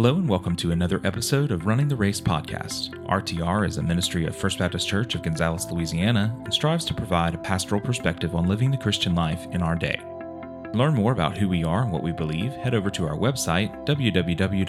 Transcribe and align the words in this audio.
Hello 0.00 0.14
and 0.14 0.26
welcome 0.26 0.56
to 0.56 0.72
another 0.72 0.98
episode 1.04 1.50
of 1.50 1.66
Running 1.66 1.86
the 1.86 1.94
Race 1.94 2.22
podcast. 2.22 2.88
RTR 3.04 3.68
is 3.68 3.76
a 3.76 3.82
ministry 3.82 4.24
of 4.24 4.34
First 4.34 4.58
Baptist 4.58 4.88
Church 4.88 5.14
of 5.14 5.20
Gonzales, 5.20 5.70
Louisiana, 5.70 6.34
and 6.42 6.54
strives 6.54 6.86
to 6.86 6.94
provide 6.94 7.34
a 7.34 7.38
pastoral 7.38 7.82
perspective 7.82 8.34
on 8.34 8.48
living 8.48 8.70
the 8.70 8.78
Christian 8.78 9.14
life 9.14 9.46
in 9.50 9.60
our 9.60 9.76
day. 9.76 10.00
To 10.00 10.70
learn 10.72 10.94
more 10.94 11.12
about 11.12 11.36
who 11.36 11.50
we 11.50 11.64
are 11.64 11.82
and 11.82 11.92
what 11.92 12.02
we 12.02 12.12
believe, 12.12 12.54
head 12.54 12.72
over 12.72 12.88
to 12.88 13.06
our 13.06 13.14
website, 13.14 13.84
www.fbcg.net. 13.84 14.60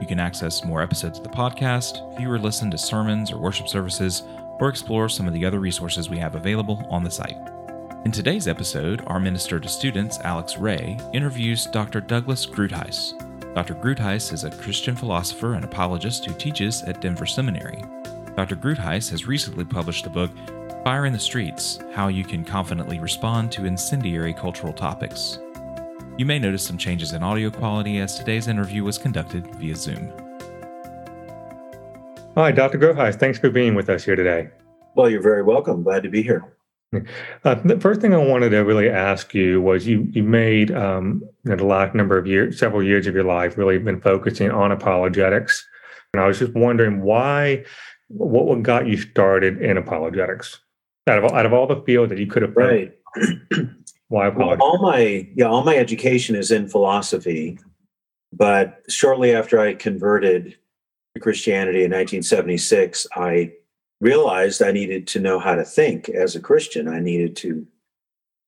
You 0.00 0.06
can 0.06 0.18
access 0.18 0.64
more 0.64 0.80
episodes 0.80 1.18
of 1.18 1.24
the 1.24 1.30
podcast, 1.30 2.16
view 2.16 2.32
or 2.32 2.38
listen 2.38 2.70
to 2.70 2.78
sermons 2.78 3.30
or 3.30 3.36
worship 3.36 3.68
services, 3.68 4.22
or 4.60 4.70
explore 4.70 5.10
some 5.10 5.28
of 5.28 5.34
the 5.34 5.44
other 5.44 5.60
resources 5.60 6.08
we 6.08 6.16
have 6.16 6.36
available 6.36 6.86
on 6.88 7.04
the 7.04 7.10
site. 7.10 7.36
In 8.06 8.12
today's 8.12 8.48
episode, 8.48 9.02
our 9.08 9.20
minister 9.20 9.60
to 9.60 9.68
students, 9.68 10.20
Alex 10.20 10.56
Ray, 10.56 10.96
interviews 11.12 11.66
Dr. 11.66 12.00
Douglas 12.00 12.46
Groothuis. 12.46 13.25
Dr. 13.56 13.74
Groothuis 13.74 14.34
is 14.34 14.44
a 14.44 14.50
Christian 14.50 14.94
philosopher 14.94 15.54
and 15.54 15.64
apologist 15.64 16.26
who 16.26 16.34
teaches 16.34 16.82
at 16.82 17.00
Denver 17.00 17.24
Seminary. 17.24 17.82
Dr. 18.36 18.54
Groothuis 18.54 19.08
has 19.10 19.26
recently 19.26 19.64
published 19.64 20.04
the 20.04 20.10
book 20.10 20.30
Fire 20.84 21.06
in 21.06 21.12
the 21.14 21.18
Streets 21.18 21.78
How 21.94 22.08
You 22.08 22.22
Can 22.22 22.44
Confidently 22.44 22.98
Respond 22.98 23.50
to 23.52 23.64
Incendiary 23.64 24.34
Cultural 24.34 24.74
Topics. 24.74 25.38
You 26.18 26.26
may 26.26 26.38
notice 26.38 26.66
some 26.66 26.76
changes 26.76 27.14
in 27.14 27.22
audio 27.22 27.48
quality 27.48 27.98
as 27.98 28.18
today's 28.18 28.46
interview 28.46 28.84
was 28.84 28.98
conducted 28.98 29.46
via 29.54 29.74
Zoom. 29.74 30.12
Hi, 32.34 32.52
Dr. 32.52 32.76
Groothuis. 32.78 33.18
Thanks 33.18 33.38
for 33.38 33.48
being 33.48 33.74
with 33.74 33.88
us 33.88 34.04
here 34.04 34.16
today. 34.16 34.50
Well, 34.96 35.08
you're 35.08 35.22
very 35.22 35.42
welcome. 35.42 35.82
Glad 35.82 36.02
to 36.02 36.10
be 36.10 36.22
here. 36.22 36.55
Uh, 37.44 37.54
the 37.64 37.78
first 37.80 38.00
thing 38.00 38.14
I 38.14 38.18
wanted 38.18 38.50
to 38.50 38.60
really 38.60 38.88
ask 38.88 39.34
you 39.34 39.60
was 39.60 39.86
you 39.86 40.06
you 40.12 40.22
made 40.22 40.70
um, 40.70 41.22
you 41.44 41.50
know, 41.50 41.56
the 41.56 41.64
last 41.64 41.94
number 41.94 42.16
of 42.16 42.26
years, 42.26 42.58
several 42.58 42.82
years 42.82 43.06
of 43.06 43.14
your 43.14 43.24
life, 43.24 43.58
really 43.58 43.78
been 43.78 44.00
focusing 44.00 44.50
on 44.50 44.70
apologetics, 44.72 45.66
and 46.12 46.22
I 46.22 46.26
was 46.26 46.38
just 46.38 46.54
wondering 46.54 47.02
why, 47.02 47.64
what 48.08 48.46
what 48.46 48.62
got 48.62 48.86
you 48.86 48.96
started 48.96 49.60
in 49.60 49.76
apologetics? 49.76 50.60
Out 51.08 51.22
of 51.22 51.32
out 51.32 51.46
of 51.46 51.52
all 51.52 51.66
the 51.66 51.82
fields 51.82 52.10
that 52.10 52.18
you 52.18 52.26
could 52.26 52.42
have 52.42 52.56
right, 52.56 52.96
why 54.08 54.28
apologetics? 54.28 54.60
Well, 54.60 54.70
all 54.70 54.78
my 54.78 55.28
yeah, 55.34 55.46
all 55.46 55.64
my 55.64 55.76
education 55.76 56.36
is 56.36 56.52
in 56.52 56.68
philosophy, 56.68 57.58
but 58.32 58.82
shortly 58.88 59.34
after 59.34 59.58
I 59.58 59.74
converted 59.74 60.56
to 61.14 61.20
Christianity 61.20 61.78
in 61.78 61.90
1976, 61.90 63.08
I 63.14 63.52
realized 64.00 64.62
I 64.62 64.72
needed 64.72 65.06
to 65.08 65.20
know 65.20 65.38
how 65.38 65.54
to 65.54 65.64
think 65.64 66.08
as 66.08 66.36
a 66.36 66.40
Christian. 66.40 66.88
I 66.88 67.00
needed 67.00 67.36
to 67.36 67.66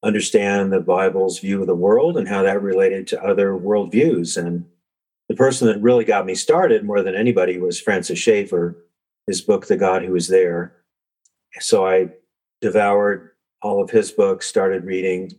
understand 0.02 0.72
the 0.72 0.80
Bible's 0.80 1.40
view 1.40 1.60
of 1.60 1.66
the 1.66 1.74
world 1.74 2.16
and 2.16 2.28
how 2.28 2.42
that 2.42 2.62
related 2.62 3.06
to 3.08 3.22
other 3.22 3.52
worldviews. 3.52 4.36
And 4.36 4.66
the 5.28 5.34
person 5.34 5.66
that 5.68 5.82
really 5.82 6.04
got 6.04 6.26
me 6.26 6.34
started 6.34 6.84
more 6.84 7.02
than 7.02 7.14
anybody 7.14 7.58
was 7.58 7.80
Francis 7.80 8.18
Schaeffer, 8.18 8.76
his 9.26 9.40
book, 9.40 9.66
The 9.66 9.76
God 9.76 10.02
Who 10.02 10.14
Is 10.14 10.28
There. 10.28 10.76
So 11.60 11.86
I 11.86 12.10
devoured 12.60 13.30
all 13.62 13.82
of 13.82 13.90
his 13.90 14.12
books, 14.12 14.46
started 14.46 14.84
reading 14.84 15.32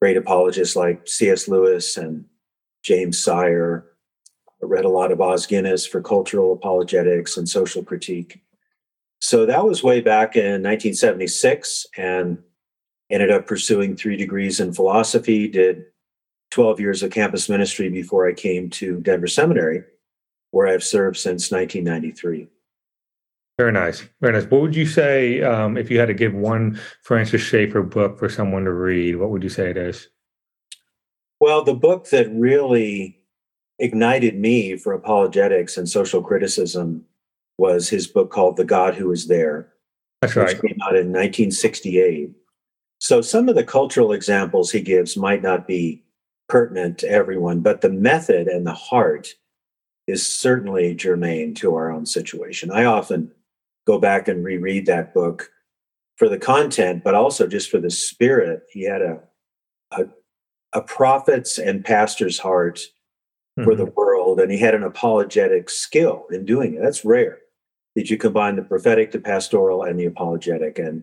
great 0.00 0.16
apologists 0.16 0.76
like 0.76 1.06
C.S. 1.06 1.48
Lewis 1.48 1.96
and 1.96 2.24
James 2.82 3.22
Sire. 3.22 3.84
I 4.62 4.66
read 4.66 4.84
a 4.84 4.90
lot 4.90 5.12
of 5.12 5.20
Os 5.20 5.46
Guinness 5.46 5.86
for 5.86 6.00
cultural 6.00 6.52
apologetics 6.52 7.36
and 7.36 7.48
social 7.48 7.82
critique. 7.82 8.40
So 9.28 9.44
that 9.44 9.66
was 9.66 9.82
way 9.82 10.00
back 10.00 10.36
in 10.36 10.62
1976 10.62 11.84
and 11.98 12.38
ended 13.10 13.30
up 13.30 13.46
pursuing 13.46 13.94
three 13.94 14.16
degrees 14.16 14.58
in 14.58 14.72
philosophy, 14.72 15.46
did 15.48 15.84
12 16.50 16.80
years 16.80 17.02
of 17.02 17.10
campus 17.10 17.46
ministry 17.46 17.90
before 17.90 18.26
I 18.26 18.32
came 18.32 18.70
to 18.70 19.00
Denver 19.00 19.26
Seminary, 19.26 19.82
where 20.52 20.66
I've 20.66 20.82
served 20.82 21.18
since 21.18 21.52
1993. 21.52 22.48
Very 23.58 23.70
nice. 23.70 24.02
Very 24.22 24.32
nice. 24.32 24.50
What 24.50 24.62
would 24.62 24.74
you 24.74 24.86
say 24.86 25.42
um, 25.42 25.76
if 25.76 25.90
you 25.90 25.98
had 25.98 26.08
to 26.08 26.14
give 26.14 26.32
one 26.32 26.80
Francis 27.02 27.42
Schaeffer 27.42 27.82
book 27.82 28.18
for 28.18 28.30
someone 28.30 28.64
to 28.64 28.72
read? 28.72 29.16
What 29.16 29.28
would 29.28 29.42
you 29.42 29.50
say 29.50 29.68
it 29.68 29.76
is? 29.76 30.08
Well, 31.38 31.64
the 31.64 31.74
book 31.74 32.08
that 32.08 32.32
really 32.32 33.18
ignited 33.78 34.38
me 34.38 34.78
for 34.78 34.94
apologetics 34.94 35.76
and 35.76 35.86
social 35.86 36.22
criticism 36.22 37.04
was 37.58 37.88
his 37.88 38.06
book 38.06 38.30
called 38.30 38.56
The 38.56 38.64
God 38.64 38.94
Who 38.94 39.12
Is 39.12 39.26
There. 39.26 39.72
That's 40.22 40.36
right. 40.36 40.48
Which 40.48 40.62
came 40.62 40.78
out 40.82 40.96
in 40.96 41.08
1968. 41.08 42.30
So 43.00 43.20
some 43.20 43.48
of 43.48 43.54
the 43.54 43.64
cultural 43.64 44.12
examples 44.12 44.70
he 44.70 44.80
gives 44.80 45.16
might 45.16 45.42
not 45.42 45.66
be 45.66 46.02
pertinent 46.48 46.98
to 46.98 47.08
everyone, 47.08 47.60
but 47.60 47.80
the 47.80 47.90
method 47.90 48.46
and 48.48 48.66
the 48.66 48.72
heart 48.72 49.34
is 50.06 50.26
certainly 50.26 50.94
germane 50.94 51.54
to 51.54 51.74
our 51.74 51.92
own 51.92 52.06
situation. 52.06 52.70
I 52.70 52.84
often 52.84 53.30
go 53.86 53.98
back 53.98 54.26
and 54.26 54.44
reread 54.44 54.86
that 54.86 55.12
book 55.12 55.50
for 56.16 56.28
the 56.28 56.38
content, 56.38 57.04
but 57.04 57.14
also 57.14 57.46
just 57.46 57.70
for 57.70 57.78
the 57.78 57.90
spirit. 57.90 58.62
He 58.72 58.82
had 58.82 59.02
a 59.02 59.20
a, 59.92 60.04
a 60.74 60.82
prophet's 60.82 61.58
and 61.58 61.84
pastor's 61.84 62.38
heart 62.38 62.78
mm-hmm. 62.78 63.64
for 63.64 63.74
the 63.74 63.84
mm-hmm. 63.84 63.94
world, 63.94 64.40
and 64.40 64.50
he 64.50 64.58
had 64.58 64.74
an 64.74 64.82
apologetic 64.82 65.70
skill 65.70 66.26
in 66.30 66.44
doing 66.44 66.74
it. 66.74 66.82
That's 66.82 67.04
rare 67.04 67.38
that 67.98 68.10
you 68.10 68.16
combine 68.16 68.54
the 68.54 68.62
prophetic, 68.62 69.10
the 69.10 69.18
pastoral, 69.18 69.82
and 69.82 69.98
the 69.98 70.04
apologetic. 70.04 70.78
And 70.78 71.02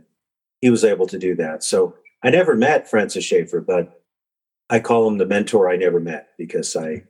he 0.62 0.70
was 0.70 0.86
able 0.86 1.06
to 1.08 1.20
do 1.20 1.36
that. 1.36 1.62
So 1.62 1.94
I 2.24 2.30
never 2.30 2.56
met 2.56 2.90
Francis 2.90 3.26
Schaeffer, 3.26 3.60
but 3.60 4.02
I 4.70 4.80
call 4.80 5.06
him 5.06 5.18
the 5.18 5.26
mentor 5.26 5.70
I 5.70 5.76
never 5.76 6.00
met 6.00 6.30
because 6.38 6.74
I 6.74 7.04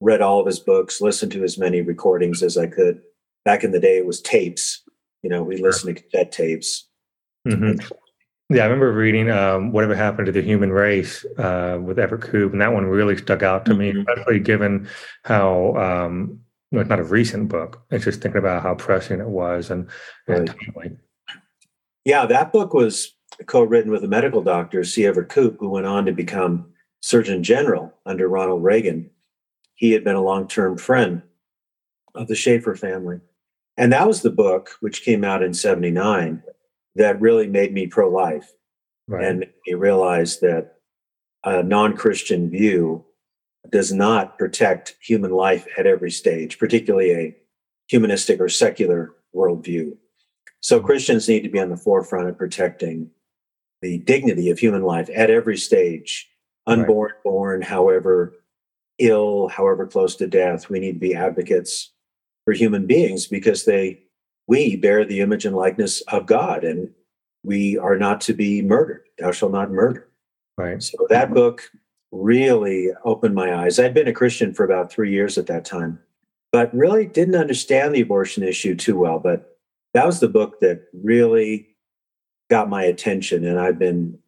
read 0.00 0.20
all 0.20 0.38
of 0.38 0.46
his 0.46 0.60
books, 0.60 1.00
listened 1.00 1.32
to 1.32 1.42
as 1.42 1.58
many 1.58 1.80
recordings 1.80 2.40
as 2.40 2.56
I 2.56 2.68
could. 2.68 3.02
Back 3.44 3.64
in 3.64 3.72
the 3.72 3.80
day, 3.80 3.98
it 3.98 4.06
was 4.06 4.20
tapes. 4.20 4.80
You 5.24 5.30
know, 5.30 5.42
we 5.42 5.56
listened 5.56 5.96
to 5.96 6.02
cassette 6.04 6.30
tapes. 6.30 6.88
Mm-hmm. 7.48 7.80
Yeah, 8.54 8.62
I 8.62 8.66
remember 8.66 8.92
reading 8.92 9.28
um, 9.28 9.72
"Whatever 9.72 9.96
Happened 9.96 10.26
to 10.26 10.32
the 10.32 10.42
Human 10.42 10.70
Race" 10.70 11.24
uh, 11.36 11.80
with 11.82 11.98
Everett 11.98 12.22
Koop, 12.22 12.52
and 12.52 12.60
that 12.60 12.72
one 12.72 12.86
really 12.86 13.16
stuck 13.16 13.42
out 13.42 13.64
to 13.64 13.72
mm-hmm. 13.72 13.98
me, 13.98 14.04
especially 14.08 14.38
given 14.38 14.86
how 15.24 15.74
um, 15.74 16.38
know, 16.76 16.80
it's 16.80 16.90
not 16.90 17.00
a 17.00 17.04
recent 17.04 17.48
book. 17.48 17.82
It's 17.90 18.04
just 18.04 18.20
thinking 18.20 18.38
about 18.38 18.62
how 18.62 18.74
pressing 18.74 19.20
it 19.20 19.28
was 19.28 19.70
and, 19.70 19.88
and 20.26 20.46
timely. 20.46 20.96
Yeah, 22.04 22.26
that 22.26 22.52
book 22.52 22.74
was 22.74 23.14
co-written 23.46 23.90
with 23.90 24.04
a 24.04 24.08
medical 24.08 24.42
doctor, 24.42 24.84
C. 24.84 25.06
Everett 25.06 25.28
Koop, 25.28 25.58
who 25.58 25.70
went 25.70 25.86
on 25.86 26.06
to 26.06 26.12
become 26.12 26.72
Surgeon 27.00 27.42
General 27.42 27.92
under 28.06 28.28
Ronald 28.28 28.62
Reagan. 28.62 29.10
He 29.74 29.92
had 29.92 30.04
been 30.04 30.16
a 30.16 30.22
long-term 30.22 30.78
friend 30.78 31.22
of 32.14 32.28
the 32.28 32.34
Schaeffer 32.34 32.74
family. 32.74 33.20
And 33.76 33.92
that 33.92 34.06
was 34.06 34.22
the 34.22 34.30
book, 34.30 34.76
which 34.80 35.02
came 35.02 35.24
out 35.24 35.42
in 35.42 35.54
79, 35.54 36.42
that 36.96 37.20
really 37.20 37.48
made 37.48 37.72
me 37.72 37.86
pro-life 37.86 38.52
right. 39.08 39.24
and 39.24 39.40
made 39.40 39.52
me 39.66 39.74
realize 39.74 40.40
that 40.40 40.74
a 41.44 41.62
non-Christian 41.62 42.50
view 42.50 43.04
does 43.70 43.92
not 43.92 44.38
protect 44.38 44.96
human 45.00 45.30
life 45.30 45.66
at 45.78 45.86
every 45.86 46.10
stage, 46.10 46.58
particularly 46.58 47.12
a 47.12 47.36
humanistic 47.88 48.40
or 48.40 48.48
secular 48.48 49.14
worldview. 49.34 49.96
So 50.60 50.78
mm-hmm. 50.78 50.86
Christians 50.86 51.28
need 51.28 51.42
to 51.42 51.48
be 51.48 51.60
on 51.60 51.70
the 51.70 51.76
forefront 51.76 52.28
of 52.28 52.38
protecting 52.38 53.10
the 53.80 53.98
dignity 53.98 54.50
of 54.50 54.58
human 54.58 54.82
life 54.82 55.10
at 55.14 55.30
every 55.30 55.56
stage, 55.56 56.28
unborn, 56.66 57.10
right. 57.12 57.22
born, 57.22 57.62
however 57.62 58.34
ill, 58.98 59.48
however 59.48 59.86
close 59.86 60.16
to 60.16 60.26
death. 60.26 60.70
We 60.70 60.78
need 60.78 60.92
to 60.92 60.98
be 60.98 61.14
advocates 61.14 61.90
for 62.44 62.52
human 62.52 62.86
beings 62.86 63.26
because 63.26 63.64
they 63.64 64.02
we 64.48 64.76
bear 64.76 65.04
the 65.04 65.20
image 65.20 65.44
and 65.44 65.56
likeness 65.56 66.00
of 66.02 66.26
God 66.26 66.64
and 66.64 66.90
we 67.44 67.78
are 67.78 67.96
not 67.96 68.20
to 68.22 68.34
be 68.34 68.62
murdered. 68.62 69.02
Thou 69.18 69.32
shalt 69.32 69.52
not 69.52 69.70
murder. 69.70 70.08
Right. 70.56 70.82
So 70.82 71.06
that 71.08 71.26
mm-hmm. 71.26 71.34
book 71.34 71.70
really 72.12 72.90
opened 73.04 73.34
my 73.34 73.54
eyes. 73.54 73.78
I'd 73.78 73.94
been 73.94 74.06
a 74.06 74.12
Christian 74.12 74.54
for 74.54 74.64
about 74.64 74.92
three 74.92 75.10
years 75.10 75.38
at 75.38 75.46
that 75.46 75.64
time, 75.64 75.98
but 76.52 76.72
really 76.74 77.06
didn't 77.06 77.34
understand 77.34 77.94
the 77.94 78.02
abortion 78.02 78.42
issue 78.42 78.76
too 78.76 78.98
well. 78.98 79.18
But 79.18 79.58
that 79.94 80.06
was 80.06 80.20
the 80.20 80.28
book 80.28 80.60
that 80.60 80.82
really 80.92 81.68
got 82.50 82.68
my 82.68 82.84
attention, 82.84 83.44
and 83.44 83.58
I've 83.58 83.78
been 83.78 84.18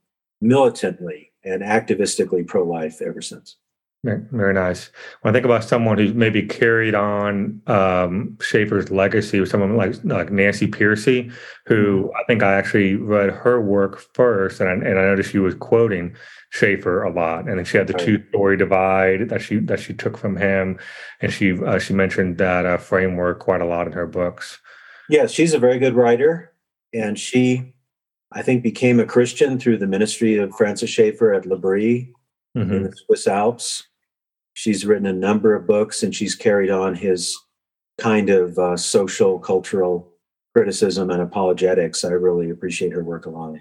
militantly 0.41 1.31
and 1.45 1.63
activistically 1.63 2.43
pro 2.43 2.65
life 2.65 3.01
ever 3.03 3.21
since. 3.21 3.57
Very 4.05 4.53
nice. 4.53 4.91
When 5.23 5.33
I 5.33 5.35
think 5.35 5.47
about 5.47 5.65
someone 5.65 5.97
who's 5.97 6.13
maybe 6.13 6.43
carried 6.43 6.95
on 6.95 7.63
um, 7.67 8.37
Schaeffer's 8.39 8.91
legacy, 8.91 9.39
or 9.39 9.47
someone 9.47 9.79
like 9.79 9.95
like 10.05 10.31
Nancy 10.31 10.67
Pearcey, 10.67 11.33
who 11.67 12.03
mm-hmm. 12.03 12.17
I 12.17 12.25
think 12.27 12.43
I 12.43 12.53
actually 12.53 12.97
read 12.97 13.31
her 13.31 13.63
work 13.63 13.99
first, 14.13 14.61
and 14.61 14.69
I, 14.69 14.73
and 14.73 14.99
I 14.99 15.03
noticed 15.03 15.31
she 15.31 15.39
was 15.39 15.55
quoting 15.55 16.15
Schaeffer 16.55 17.03
a 17.03 17.13
lot, 17.13 17.49
and 17.49 17.59
then 17.59 17.65
she 17.65 17.77
had 17.77 17.89
the 17.89 17.95
two 17.95 18.23
story 18.29 18.57
divide 18.57 19.29
that 19.29 19.43
she 19.43 19.57
that 19.57 19.81
she 19.81 19.93
took 19.93 20.17
from 20.17 20.37
him, 20.37 20.79
and 21.21 21.33
she 21.33 21.53
uh, 21.53 21.79
she 21.79 21.95
mentioned 21.95 22.39
that 22.39 22.65
uh, 22.65 22.77
framework 22.77 23.41
quite 23.41 23.61
a 23.61 23.67
lot 23.67 23.87
in 23.87 23.93
her 23.93 24.07
books. 24.07 24.61
Yes, 25.09 25.33
she's 25.33 25.53
a 25.53 25.59
very 25.59 25.79
good 25.79 25.95
writer, 25.95 26.53
and 26.93 27.19
she, 27.19 27.75
I 28.33 28.43
think, 28.43 28.63
became 28.63 29.01
a 29.01 29.05
Christian 29.05 29.59
through 29.59 29.79
the 29.79 29.87
ministry 29.87 30.37
of 30.37 30.55
Francis 30.55 30.91
Schaeffer 30.91 31.35
at 31.35 31.45
L'Abri 31.45 32.13
mm-hmm. 32.57 32.73
in 32.73 32.83
the 32.85 32.97
Swiss 33.05 33.27
Alps 33.27 33.85
She's 34.55 34.87
written 34.87 35.07
a 35.07 35.13
number 35.13 35.55
of 35.55 35.67
books 35.67 36.03
and 36.03 36.15
she's 36.15 36.37
carried 36.37 36.71
on 36.71 36.95
his 36.95 37.37
kind 37.99 38.31
of 38.31 38.57
uh, 38.59 38.77
social, 38.77 39.39
cultural 39.39 40.13
criticism 40.55 41.11
and 41.11 41.21
apologetics. 41.21 42.05
I 42.05 42.11
really 42.11 42.51
appreciate 42.51 42.93
her 42.93 43.03
work 43.03 43.27
a 43.27 43.31
lot. 43.31 43.57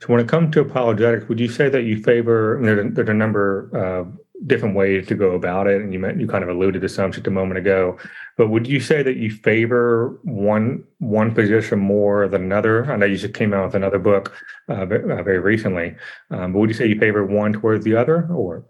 So, 0.00 0.06
when 0.06 0.20
it 0.20 0.28
comes 0.28 0.54
to 0.54 0.60
apologetics, 0.60 1.28
would 1.28 1.40
you 1.40 1.48
say 1.48 1.68
that 1.68 1.82
you 1.82 2.02
favor? 2.02 2.58
There's, 2.62 2.94
there's 2.94 3.08
a 3.08 3.14
number 3.14 3.70
of 3.74 4.16
different 4.46 4.74
ways 4.74 5.06
to 5.08 5.14
go 5.14 5.32
about 5.32 5.66
it, 5.66 5.82
and 5.82 5.92
you 5.92 5.98
meant, 5.98 6.20
you 6.20 6.26
kind 6.26 6.42
of 6.42 6.50
alluded 6.50 6.80
to 6.80 6.88
some 6.88 7.12
just 7.12 7.26
a 7.26 7.30
moment 7.30 7.58
ago. 7.58 7.98
But 8.36 8.48
would 8.48 8.66
you 8.66 8.80
say 8.80 9.02
that 9.02 9.16
you 9.16 9.30
favor 9.30 10.18
one 10.22 10.84
one 10.98 11.34
position 11.34 11.78
more 11.80 12.28
than 12.28 12.42
another? 12.44 12.90
I 12.90 12.96
know 12.96 13.06
you 13.06 13.16
just 13.16 13.34
came 13.34 13.52
out 13.52 13.66
with 13.66 13.74
another 13.74 13.98
book 13.98 14.32
uh, 14.68 14.86
very 14.86 15.38
uh, 15.38 15.40
recently, 15.40 15.96
um, 16.30 16.52
but 16.52 16.60
would 16.60 16.70
you 16.70 16.74
say 16.74 16.86
you 16.86 16.98
favor 16.98 17.24
one 17.24 17.52
towards 17.52 17.84
the 17.84 17.96
other, 17.96 18.28
or? 18.32 18.64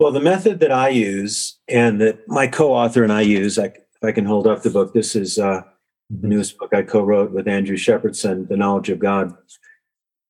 Well, 0.00 0.12
the 0.12 0.20
method 0.20 0.60
that 0.60 0.72
I 0.72 0.88
use 0.88 1.56
and 1.68 2.00
that 2.00 2.28
my 2.28 2.46
co-author 2.46 3.04
and 3.04 3.12
I 3.12 3.20
use, 3.20 3.58
I, 3.58 3.66
if 3.66 4.02
I 4.02 4.10
can 4.10 4.24
hold 4.24 4.46
up 4.46 4.62
the 4.62 4.70
book, 4.70 4.92
this 4.92 5.14
is 5.14 5.38
uh, 5.38 5.62
the 6.10 6.28
newest 6.28 6.58
book 6.58 6.74
I 6.74 6.82
co-wrote 6.82 7.30
with 7.30 7.48
Andrew 7.48 7.76
Shepardson, 7.76 8.48
"The 8.48 8.56
Knowledge 8.56 8.90
of 8.90 8.98
God." 8.98 9.34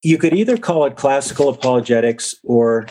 You 0.05 0.19
could 0.19 0.35
either 0.35 0.59
call 0.59 0.85
it 0.85 0.97
classical 0.97 1.49
apologetics 1.49 2.35
or 2.45 2.87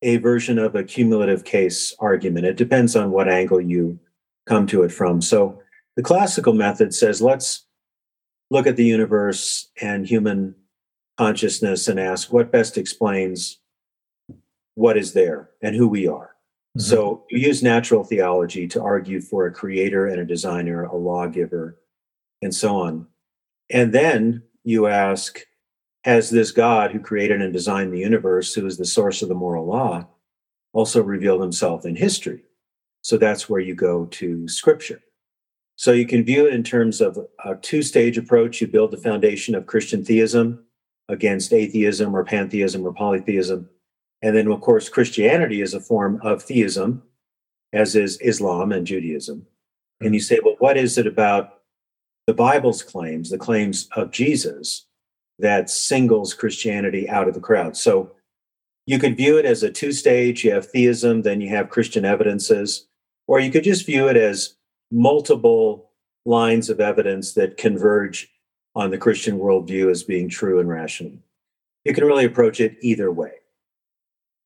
a 0.00 0.18
version 0.18 0.60
of 0.60 0.76
a 0.76 0.84
cumulative 0.84 1.44
case 1.44 1.92
argument. 1.98 2.46
It 2.46 2.56
depends 2.56 2.94
on 2.94 3.10
what 3.10 3.28
angle 3.28 3.60
you 3.60 3.98
come 4.46 4.68
to 4.68 4.84
it 4.84 4.92
from. 4.92 5.20
So 5.20 5.60
the 5.96 6.02
classical 6.02 6.52
method 6.52 6.94
says 6.94 7.20
let's 7.20 7.66
look 8.48 8.68
at 8.68 8.76
the 8.76 8.84
universe 8.84 9.70
and 9.82 10.06
human 10.06 10.54
consciousness 11.18 11.88
and 11.88 11.98
ask 11.98 12.32
what 12.32 12.52
best 12.52 12.78
explains 12.78 13.58
what 14.76 14.96
is 14.96 15.12
there 15.12 15.50
and 15.60 15.74
who 15.74 15.88
we 15.88 16.06
are. 16.06 16.36
Mm-hmm. 16.78 16.80
So 16.80 17.24
you 17.28 17.40
use 17.40 17.60
natural 17.60 18.04
theology 18.04 18.68
to 18.68 18.80
argue 18.80 19.20
for 19.20 19.46
a 19.46 19.52
creator 19.52 20.06
and 20.06 20.20
a 20.20 20.24
designer, 20.24 20.84
a 20.84 20.96
lawgiver, 20.96 21.80
and 22.40 22.54
so 22.54 22.76
on. 22.76 23.08
And 23.68 23.92
then 23.92 24.44
you 24.62 24.86
ask, 24.86 25.40
has 26.04 26.30
this 26.30 26.50
God 26.50 26.92
who 26.92 27.00
created 27.00 27.42
and 27.42 27.52
designed 27.52 27.92
the 27.92 27.98
universe, 27.98 28.54
who 28.54 28.66
is 28.66 28.78
the 28.78 28.84
source 28.84 29.22
of 29.22 29.28
the 29.28 29.34
moral 29.34 29.66
law, 29.66 30.06
also 30.72 31.02
revealed 31.02 31.42
himself 31.42 31.84
in 31.84 31.96
history? 31.96 32.42
So 33.02 33.16
that's 33.16 33.48
where 33.48 33.60
you 33.60 33.74
go 33.74 34.06
to 34.06 34.48
scripture. 34.48 35.02
So 35.76 35.92
you 35.92 36.06
can 36.06 36.24
view 36.24 36.46
it 36.46 36.54
in 36.54 36.62
terms 36.62 37.00
of 37.00 37.18
a 37.44 37.54
two 37.54 37.82
stage 37.82 38.18
approach. 38.18 38.60
You 38.60 38.66
build 38.66 38.90
the 38.90 38.98
foundation 38.98 39.54
of 39.54 39.66
Christian 39.66 40.04
theism 40.04 40.64
against 41.08 41.52
atheism 41.52 42.14
or 42.14 42.24
pantheism 42.24 42.86
or 42.86 42.92
polytheism. 42.92 43.68
And 44.22 44.36
then, 44.36 44.48
of 44.48 44.60
course, 44.60 44.90
Christianity 44.90 45.62
is 45.62 45.72
a 45.72 45.80
form 45.80 46.20
of 46.22 46.42
theism, 46.42 47.02
as 47.72 47.96
is 47.96 48.20
Islam 48.20 48.72
and 48.72 48.86
Judaism. 48.86 49.46
And 50.00 50.08
hmm. 50.08 50.14
you 50.14 50.20
say, 50.20 50.40
well, 50.44 50.56
what 50.58 50.76
is 50.76 50.98
it 50.98 51.06
about 51.06 51.60
the 52.26 52.34
Bible's 52.34 52.82
claims, 52.82 53.30
the 53.30 53.38
claims 53.38 53.88
of 53.96 54.10
Jesus, 54.10 54.86
that 55.40 55.70
singles 55.70 56.34
Christianity 56.34 57.08
out 57.08 57.28
of 57.28 57.34
the 57.34 57.40
crowd? 57.40 57.76
So 57.76 58.12
you 58.86 58.98
could 58.98 59.16
view 59.16 59.38
it 59.38 59.44
as 59.44 59.62
a 59.62 59.70
two 59.70 59.92
stage 59.92 60.44
you 60.44 60.52
have 60.52 60.70
theism, 60.70 61.22
then 61.22 61.40
you 61.40 61.48
have 61.50 61.70
Christian 61.70 62.04
evidences, 62.04 62.86
or 63.26 63.40
you 63.40 63.50
could 63.50 63.64
just 63.64 63.86
view 63.86 64.08
it 64.08 64.16
as 64.16 64.56
multiple 64.90 65.90
lines 66.24 66.68
of 66.68 66.80
evidence 66.80 67.34
that 67.34 67.56
converge 67.56 68.28
on 68.74 68.90
the 68.90 68.98
Christian 68.98 69.38
worldview 69.38 69.90
as 69.90 70.02
being 70.02 70.28
true 70.28 70.60
and 70.60 70.68
rational. 70.68 71.12
You 71.84 71.94
can 71.94 72.04
really 72.04 72.24
approach 72.24 72.60
it 72.60 72.76
either 72.80 73.10
way. 73.10 73.32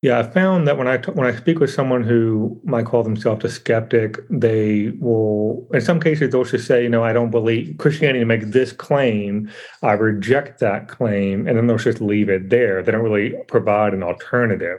Yeah, 0.04 0.18
I 0.18 0.22
found 0.24 0.68
that 0.68 0.76
when 0.76 0.86
I 0.86 0.98
t- 0.98 1.12
when 1.12 1.26
I 1.26 1.34
speak 1.34 1.60
with 1.60 1.70
someone 1.70 2.02
who 2.02 2.60
might 2.62 2.84
call 2.84 3.02
themselves 3.02 3.42
a 3.42 3.48
skeptic, 3.48 4.18
they 4.28 4.90
will, 5.00 5.66
in 5.72 5.80
some 5.80 5.98
cases, 5.98 6.30
they'll 6.30 6.44
just 6.44 6.66
say, 6.66 6.82
you 6.82 6.90
know, 6.90 7.02
I 7.02 7.14
don't 7.14 7.30
believe 7.30 7.78
Christianity 7.78 8.22
makes 8.26 8.44
this 8.44 8.70
claim. 8.70 9.50
I 9.82 9.92
reject 9.92 10.60
that 10.60 10.88
claim, 10.88 11.48
and 11.48 11.56
then 11.56 11.68
they'll 11.68 11.78
just 11.78 12.02
leave 12.02 12.28
it 12.28 12.50
there. 12.50 12.82
They 12.82 12.92
don't 12.92 13.00
really 13.00 13.32
provide 13.48 13.94
an 13.94 14.02
alternative, 14.02 14.78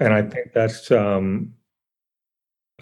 and 0.00 0.12
I 0.12 0.22
think 0.22 0.52
that's 0.52 0.90
um, 0.90 1.54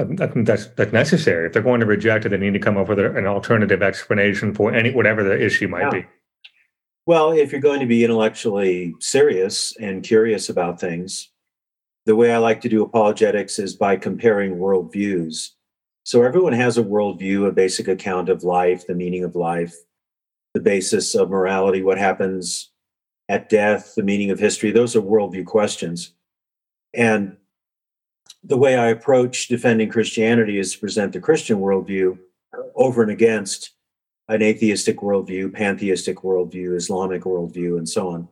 I 0.01 0.05
think 0.05 0.47
that's 0.47 0.69
that's 0.69 0.95
necessary. 0.95 1.49
If 1.49 1.53
they're 1.53 1.61
going 1.61 1.81
to 1.81 1.87
reject 1.87 2.25
it, 2.25 2.31
they 2.31 2.39
need 2.39 2.55
to 2.55 2.59
come 2.61 2.79
up 2.79 2.89
with 2.89 2.99
an 2.99 3.27
alternative 3.27 3.83
explanation 3.83 4.55
for 4.55 4.73
any 4.73 4.91
whatever 4.91 5.23
the 5.23 5.39
issue 5.39 5.69
might 5.69 5.83
yeah. 5.83 6.01
be. 6.01 6.07
Well, 7.05 7.33
if 7.33 7.53
you're 7.53 7.61
going 7.61 7.81
to 7.81 7.87
be 7.87 8.05
intellectually 8.05 8.95
serious 9.01 9.77
and 9.77 10.03
curious 10.03 10.49
about 10.49 10.81
things, 10.81 11.29
the 12.09 12.17
way 12.17 12.33
I 12.33 12.39
like 12.39 12.63
to 12.63 12.71
do 12.71 12.83
apologetics 12.83 13.59
is 13.59 13.77
by 13.77 13.95
comparing 13.99 14.57
worldviews. 14.57 15.51
So 16.05 16.23
everyone 16.23 16.55
has 16.55 16.79
a 16.79 16.83
worldview, 16.83 17.47
a 17.47 17.53
basic 17.53 17.87
account 17.87 18.31
of 18.31 18.43
life, 18.43 18.87
the 18.87 18.95
meaning 18.95 19.25
of 19.25 19.37
life, 19.37 19.75
the 20.55 20.61
basis 20.61 21.15
of 21.15 21.29
morality, 21.29 21.83
what 21.83 21.99
happens 21.99 22.71
at 23.29 23.51
death, 23.51 23.93
the 23.95 24.03
meaning 24.03 24.31
of 24.31 24.39
history. 24.39 24.71
Those 24.71 24.97
are 24.97 25.03
worldview 25.03 25.45
questions. 25.45 26.15
And 26.95 27.37
the 28.43 28.57
way 28.57 28.75
I 28.75 28.87
approach 28.87 29.49
defending 29.49 29.91
Christianity 29.91 30.59
is 30.59 30.73
to 30.73 30.79
present 30.79 31.13
the 31.13 31.21
Christian 31.21 31.59
worldview 31.59 32.19
over 32.75 33.03
and 33.03 33.11
against 33.11 33.73
an 34.29 34.41
atheistic 34.41 35.01
worldview, 35.01 35.53
pantheistic 35.53 36.21
worldview, 36.21 36.75
Islamic 36.75 37.25
worldview, 37.25 37.77
and 37.77 37.87
so 37.87 38.09
on. 38.09 38.29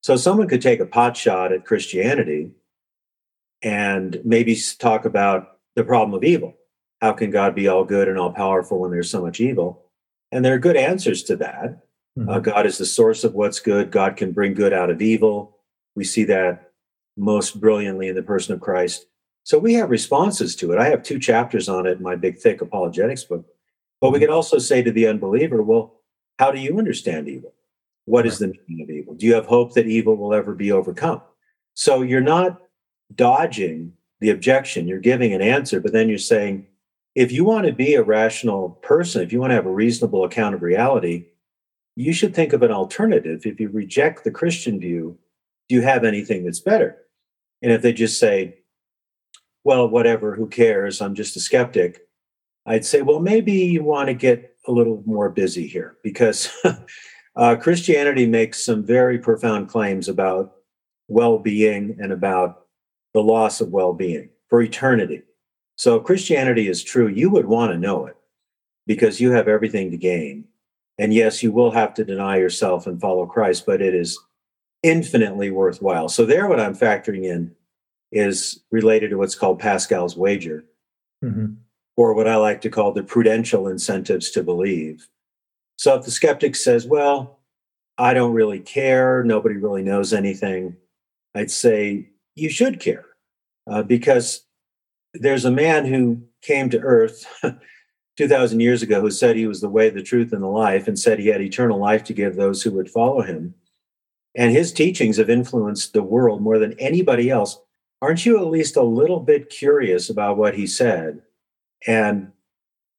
So 0.00 0.16
someone 0.16 0.48
could 0.48 0.62
take 0.62 0.80
a 0.80 0.84
pot 0.84 1.16
shot 1.16 1.52
at 1.52 1.64
Christianity 1.64 2.50
and 3.62 4.20
maybe 4.24 4.56
talk 4.78 5.04
about 5.04 5.58
the 5.76 5.84
problem 5.84 6.14
of 6.14 6.24
evil. 6.24 6.54
How 7.00 7.12
can 7.12 7.30
God 7.30 7.54
be 7.54 7.68
all 7.68 7.84
good 7.84 8.08
and 8.08 8.18
all 8.18 8.32
powerful 8.32 8.80
when 8.80 8.90
there's 8.90 9.10
so 9.10 9.22
much 9.22 9.40
evil? 9.40 9.84
And 10.32 10.44
there 10.44 10.54
are 10.54 10.58
good 10.58 10.76
answers 10.76 11.22
to 11.24 11.36
that. 11.36 11.82
Mm-hmm. 12.18 12.28
Uh, 12.28 12.38
God 12.40 12.66
is 12.66 12.78
the 12.78 12.86
source 12.86 13.24
of 13.24 13.34
what's 13.34 13.60
good. 13.60 13.90
God 13.90 14.16
can 14.16 14.32
bring 14.32 14.54
good 14.54 14.72
out 14.72 14.90
of 14.90 15.00
evil. 15.00 15.56
We 15.94 16.04
see 16.04 16.24
that 16.24 16.72
most 17.16 17.60
brilliantly 17.60 18.08
in 18.08 18.14
the 18.14 18.22
person 18.22 18.54
of 18.54 18.60
Christ. 18.60 19.06
So 19.44 19.58
we 19.58 19.74
have 19.74 19.90
responses 19.90 20.54
to 20.56 20.72
it. 20.72 20.78
I 20.78 20.88
have 20.88 21.02
two 21.02 21.18
chapters 21.18 21.68
on 21.68 21.86
it 21.86 21.98
in 21.98 22.02
my 22.02 22.16
big, 22.16 22.38
thick 22.38 22.60
apologetics 22.60 23.24
book. 23.24 23.46
But 24.00 24.10
we 24.10 24.16
mm-hmm. 24.16 24.26
could 24.26 24.34
also 24.34 24.58
say 24.58 24.82
to 24.82 24.92
the 24.92 25.06
unbeliever, 25.08 25.62
well, 25.62 26.00
how 26.38 26.50
do 26.50 26.58
you 26.58 26.78
understand 26.78 27.28
evil? 27.28 27.52
What 28.06 28.26
is 28.26 28.38
the 28.38 28.48
meaning 28.68 28.82
of 28.82 28.90
evil? 28.90 29.14
Do 29.14 29.26
you 29.26 29.34
have 29.34 29.46
hope 29.46 29.74
that 29.74 29.86
evil 29.86 30.16
will 30.16 30.34
ever 30.34 30.54
be 30.54 30.72
overcome? 30.72 31.22
So 31.74 32.02
you're 32.02 32.20
not 32.20 32.60
dodging 33.14 33.92
the 34.20 34.30
objection. 34.30 34.86
You're 34.86 34.98
giving 34.98 35.32
an 35.32 35.42
answer, 35.42 35.80
but 35.80 35.92
then 35.92 36.08
you're 36.08 36.18
saying, 36.18 36.66
if 37.14 37.32
you 37.32 37.44
want 37.44 37.66
to 37.66 37.72
be 37.72 37.94
a 37.94 38.02
rational 38.02 38.70
person, 38.82 39.22
if 39.22 39.32
you 39.32 39.40
want 39.40 39.50
to 39.50 39.56
have 39.56 39.66
a 39.66 39.72
reasonable 39.72 40.24
account 40.24 40.54
of 40.54 40.62
reality, 40.62 41.26
you 41.96 42.12
should 42.12 42.34
think 42.34 42.52
of 42.52 42.62
an 42.62 42.70
alternative. 42.70 43.44
If 43.44 43.58
you 43.58 43.68
reject 43.68 44.24
the 44.24 44.30
Christian 44.30 44.78
view, 44.78 45.18
do 45.68 45.74
you 45.74 45.82
have 45.82 46.04
anything 46.04 46.44
that's 46.44 46.60
better? 46.60 46.96
And 47.62 47.72
if 47.72 47.82
they 47.82 47.92
just 47.92 48.18
say, 48.18 48.58
well, 49.64 49.88
whatever, 49.88 50.34
who 50.34 50.48
cares? 50.48 51.00
I'm 51.00 51.14
just 51.14 51.36
a 51.36 51.40
skeptic. 51.40 52.00
I'd 52.66 52.84
say, 52.84 53.02
well, 53.02 53.20
maybe 53.20 53.52
you 53.52 53.82
want 53.84 54.08
to 54.08 54.14
get 54.14 54.56
a 54.66 54.72
little 54.72 55.02
more 55.04 55.28
busy 55.28 55.66
here 55.66 55.96
because 56.02 56.50
uh, 57.36 57.56
Christianity 57.56 58.26
makes 58.26 58.64
some 58.64 58.84
very 58.84 59.18
profound 59.18 59.68
claims 59.68 60.08
about 60.08 60.52
well 61.08 61.38
being 61.38 61.96
and 62.00 62.12
about 62.12 62.66
the 63.14 63.22
loss 63.22 63.60
of 63.60 63.70
well 63.70 63.92
being 63.92 64.30
for 64.48 64.60
eternity. 64.62 65.22
So, 65.76 65.98
Christianity 65.98 66.68
is 66.68 66.82
true. 66.82 67.08
You 67.08 67.30
would 67.30 67.46
want 67.46 67.72
to 67.72 67.78
know 67.78 68.06
it 68.06 68.16
because 68.86 69.20
you 69.20 69.30
have 69.32 69.48
everything 69.48 69.90
to 69.90 69.96
gain. 69.96 70.44
And 70.98 71.14
yes, 71.14 71.42
you 71.42 71.52
will 71.52 71.70
have 71.70 71.94
to 71.94 72.04
deny 72.04 72.36
yourself 72.36 72.86
and 72.86 73.00
follow 73.00 73.24
Christ, 73.24 73.64
but 73.64 73.80
it 73.80 73.94
is 73.94 74.18
infinitely 74.82 75.50
worthwhile. 75.50 76.08
So, 76.08 76.26
there, 76.26 76.46
what 76.46 76.60
I'm 76.60 76.76
factoring 76.76 77.24
in 77.24 77.54
is 78.12 78.60
related 78.70 79.10
to 79.10 79.16
what's 79.16 79.34
called 79.34 79.60
Pascal's 79.60 80.16
wager, 80.16 80.64
mm-hmm. 81.24 81.54
or 81.96 82.14
what 82.14 82.28
I 82.28 82.36
like 82.36 82.60
to 82.62 82.70
call 82.70 82.92
the 82.92 83.02
prudential 83.02 83.68
incentives 83.68 84.30
to 84.32 84.42
believe. 84.42 85.08
So, 85.76 85.96
if 85.96 86.04
the 86.04 86.10
skeptic 86.10 86.56
says, 86.56 86.86
Well, 86.86 87.38
I 87.96 88.14
don't 88.14 88.34
really 88.34 88.60
care, 88.60 89.22
nobody 89.24 89.56
really 89.56 89.82
knows 89.82 90.12
anything, 90.12 90.76
I'd 91.34 91.50
say, 91.50 92.10
you 92.40 92.50
should 92.50 92.80
care 92.80 93.06
uh, 93.70 93.82
because 93.82 94.44
there's 95.14 95.44
a 95.44 95.50
man 95.50 95.86
who 95.86 96.22
came 96.42 96.70
to 96.70 96.80
earth 96.80 97.26
2000 98.16 98.60
years 98.60 98.82
ago 98.82 99.00
who 99.00 99.10
said 99.10 99.36
he 99.36 99.46
was 99.46 99.60
the 99.60 99.68
way 99.68 99.90
the 99.90 100.02
truth 100.02 100.32
and 100.32 100.42
the 100.42 100.48
life 100.48 100.88
and 100.88 100.98
said 100.98 101.18
he 101.18 101.28
had 101.28 101.40
eternal 101.40 101.78
life 101.78 102.04
to 102.04 102.14
give 102.14 102.36
those 102.36 102.62
who 102.62 102.70
would 102.70 102.90
follow 102.90 103.22
him. 103.22 103.54
And 104.34 104.52
his 104.52 104.72
teachings 104.72 105.16
have 105.16 105.30
influenced 105.30 105.92
the 105.92 106.02
world 106.02 106.40
more 106.40 106.58
than 106.58 106.78
anybody 106.78 107.30
else. 107.30 107.58
Aren't 108.00 108.24
you 108.24 108.38
at 108.38 108.46
least 108.46 108.76
a 108.76 108.82
little 108.82 109.20
bit 109.20 109.50
curious 109.50 110.08
about 110.08 110.36
what 110.36 110.54
he 110.54 110.66
said? 110.66 111.22
And 111.86 112.32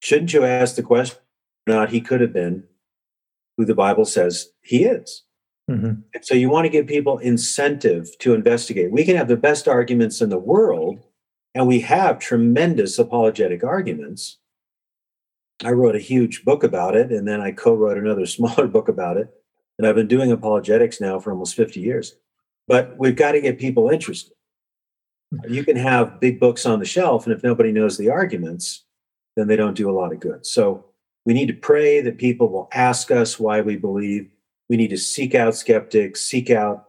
shouldn't 0.00 0.32
you 0.32 0.44
ask 0.44 0.76
the 0.76 0.82
question 0.82 1.18
not 1.66 1.90
he 1.90 2.00
could 2.00 2.20
have 2.20 2.32
been 2.32 2.64
who 3.56 3.64
the 3.64 3.74
bible 3.74 4.04
says 4.04 4.50
he 4.62 4.84
is 4.84 5.22
Mm-hmm. 5.72 6.18
So 6.22 6.34
you 6.34 6.50
want 6.50 6.66
to 6.66 6.70
give 6.70 6.86
people 6.86 7.18
incentive 7.18 8.16
to 8.18 8.34
investigate. 8.34 8.92
We 8.92 9.04
can 9.04 9.16
have 9.16 9.28
the 9.28 9.36
best 9.36 9.68
arguments 9.68 10.20
in 10.20 10.28
the 10.28 10.38
world, 10.38 11.04
And 11.54 11.66
we 11.66 11.80
have 11.80 12.18
tremendous 12.18 12.98
apologetic 12.98 13.62
arguments. 13.62 14.38
I 15.64 15.70
wrote 15.70 15.94
a 15.94 16.00
huge 16.00 16.44
book 16.44 16.64
about 16.64 16.96
it, 16.96 17.10
and 17.12 17.28
then 17.28 17.40
I 17.40 17.52
co 17.52 17.74
wrote 17.74 17.98
another 17.98 18.26
smaller 18.36 18.66
book 18.66 18.88
about 18.88 19.16
it. 19.16 19.28
And 19.78 19.86
I've 19.86 19.94
been 19.94 20.08
doing 20.08 20.32
apologetics 20.32 21.00
now 21.00 21.18
for 21.18 21.32
almost 21.32 21.54
50 21.54 21.80
years. 21.80 22.14
But 22.68 22.96
we've 22.98 23.16
got 23.16 23.32
to 23.32 23.40
get 23.40 23.58
people 23.58 23.88
interested. 23.90 24.34
You 25.48 25.64
can 25.64 25.76
have 25.76 26.20
big 26.20 26.38
books 26.38 26.66
on 26.66 26.78
the 26.78 26.84
shelf, 26.84 27.26
and 27.26 27.34
if 27.34 27.42
nobody 27.42 27.72
knows 27.72 27.96
the 27.96 28.10
arguments, 28.10 28.84
then 29.36 29.46
they 29.46 29.56
don't 29.56 29.76
do 29.76 29.90
a 29.90 29.96
lot 29.98 30.12
of 30.12 30.20
good. 30.20 30.44
So 30.44 30.84
we 31.24 31.32
need 31.32 31.46
to 31.46 31.54
pray 31.54 32.00
that 32.02 32.18
people 32.18 32.48
will 32.48 32.68
ask 32.72 33.10
us 33.10 33.40
why 33.40 33.60
we 33.60 33.76
believe. 33.76 34.30
We 34.68 34.76
need 34.76 34.90
to 34.90 34.98
seek 34.98 35.34
out 35.34 35.54
skeptics, 35.54 36.22
seek 36.22 36.50
out 36.50 36.88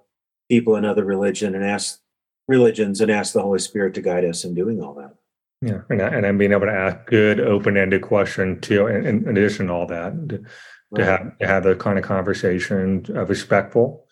people 0.50 0.76
in 0.76 0.86
other 0.86 1.04
religion 1.04 1.56
and 1.56 1.64
ask 1.64 2.00
religions 2.48 3.02
and 3.02 3.12
ask 3.12 3.34
the 3.34 3.42
Holy 3.42 3.60
Spirit 3.60 3.94
to 3.96 4.02
guide 4.02 4.26
us 4.26 4.44
in 4.44 4.54
doing 4.54 4.82
all 4.82 4.94
that. 4.96 5.16
Yeah, 5.62 5.82
and 5.90 6.02
and 6.02 6.26
then 6.26 6.38
being 6.38 6.52
able 6.52 6.66
to 6.66 6.74
ask 6.74 7.06
good, 7.06 7.40
open-ended 7.40 8.02
question 8.02 8.60
too, 8.60 8.88
in, 8.88 9.06
in 9.06 9.28
addition 9.30 9.68
to 9.68 9.74
all 9.74 9.88
that, 9.88 10.30
to, 10.30 10.44
right. 10.92 10.98
to 10.98 11.06
have 11.06 11.38
to 11.40 11.48
have 11.48 11.64
the 11.64 11.76
kind 11.76 11.98
of 11.98 12.04
conversation 12.04 13.06
uh, 13.10 13.26
respectful. 13.26 14.06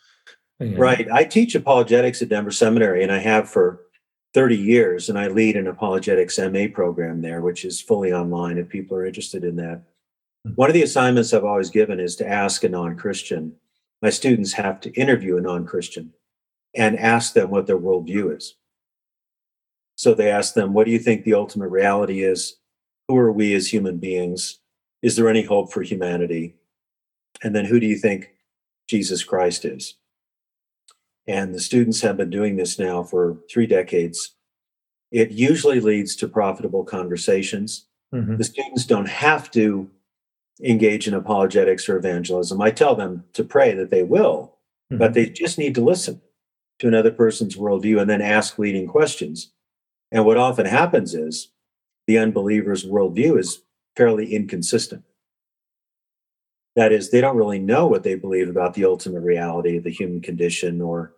Right. 0.61 1.07
I 1.11 1.23
teach 1.23 1.55
apologetics 1.55 2.21
at 2.21 2.29
Denver 2.29 2.51
Seminary, 2.51 3.01
and 3.01 3.11
I 3.11 3.17
have 3.17 3.49
for 3.49 3.81
30 4.33 4.55
years, 4.55 5.09
and 5.09 5.17
I 5.17 5.27
lead 5.27 5.57
an 5.57 5.67
apologetics 5.67 6.37
MA 6.37 6.65
program 6.71 7.21
there, 7.21 7.41
which 7.41 7.65
is 7.65 7.81
fully 7.81 8.13
online 8.13 8.57
if 8.57 8.69
people 8.69 8.95
are 8.95 9.05
interested 9.05 9.43
in 9.43 9.55
that. 9.57 9.83
One 10.55 10.69
of 10.69 10.73
the 10.73 10.83
assignments 10.83 11.33
I've 11.33 11.43
always 11.43 11.69
given 11.69 11.99
is 11.99 12.15
to 12.17 12.27
ask 12.27 12.63
a 12.63 12.69
non 12.69 12.95
Christian. 12.95 13.53
My 14.01 14.09
students 14.09 14.53
have 14.53 14.79
to 14.81 14.91
interview 14.93 15.37
a 15.37 15.41
non 15.41 15.65
Christian 15.65 16.13
and 16.75 16.97
ask 16.97 17.33
them 17.33 17.49
what 17.49 17.67
their 17.67 17.77
worldview 17.77 18.35
is. 18.35 18.55
So 19.95 20.13
they 20.13 20.31
ask 20.31 20.53
them, 20.53 20.73
What 20.73 20.85
do 20.85 20.91
you 20.91 20.99
think 20.99 21.23
the 21.23 21.35
ultimate 21.35 21.69
reality 21.69 22.23
is? 22.23 22.57
Who 23.07 23.17
are 23.17 23.31
we 23.31 23.53
as 23.53 23.71
human 23.71 23.97
beings? 23.97 24.59
Is 25.01 25.15
there 25.15 25.29
any 25.29 25.43
hope 25.43 25.71
for 25.71 25.83
humanity? 25.83 26.55
And 27.43 27.55
then 27.55 27.65
who 27.65 27.79
do 27.79 27.85
you 27.85 27.97
think 27.97 28.31
Jesus 28.87 29.23
Christ 29.23 29.65
is? 29.65 29.95
And 31.27 31.53
the 31.53 31.59
students 31.59 32.01
have 32.01 32.17
been 32.17 32.29
doing 32.29 32.55
this 32.55 32.79
now 32.79 33.03
for 33.03 33.37
three 33.49 33.67
decades. 33.67 34.35
It 35.11 35.31
usually 35.31 35.79
leads 35.79 36.15
to 36.17 36.27
profitable 36.27 36.83
conversations. 36.83 37.85
Mm-hmm. 38.13 38.37
The 38.37 38.43
students 38.43 38.85
don't 38.85 39.07
have 39.07 39.51
to 39.51 39.89
engage 40.63 41.07
in 41.07 41.13
apologetics 41.13 41.87
or 41.87 41.97
evangelism. 41.97 42.61
I 42.61 42.71
tell 42.71 42.95
them 42.95 43.23
to 43.33 43.43
pray 43.43 43.73
that 43.75 43.89
they 43.89 44.03
will, 44.03 44.57
mm-hmm. 44.91 44.97
but 44.97 45.13
they 45.13 45.27
just 45.27 45.57
need 45.57 45.75
to 45.75 45.83
listen 45.83 46.21
to 46.79 46.87
another 46.87 47.11
person's 47.11 47.55
worldview 47.55 48.01
and 48.01 48.09
then 48.09 48.21
ask 48.21 48.57
leading 48.57 48.87
questions. 48.87 49.51
And 50.11 50.25
what 50.25 50.37
often 50.37 50.65
happens 50.65 51.13
is 51.13 51.51
the 52.07 52.17
unbeliever's 52.17 52.85
worldview 52.85 53.39
is 53.39 53.61
fairly 53.95 54.33
inconsistent. 54.33 55.03
That 56.75 56.91
is, 56.91 57.11
they 57.11 57.21
don't 57.21 57.37
really 57.37 57.59
know 57.59 57.87
what 57.87 58.03
they 58.03 58.15
believe 58.15 58.49
about 58.49 58.73
the 58.73 58.85
ultimate 58.85 59.21
reality 59.21 59.77
of 59.77 59.83
the 59.83 59.91
human 59.91 60.21
condition 60.21 60.81
or 60.81 61.13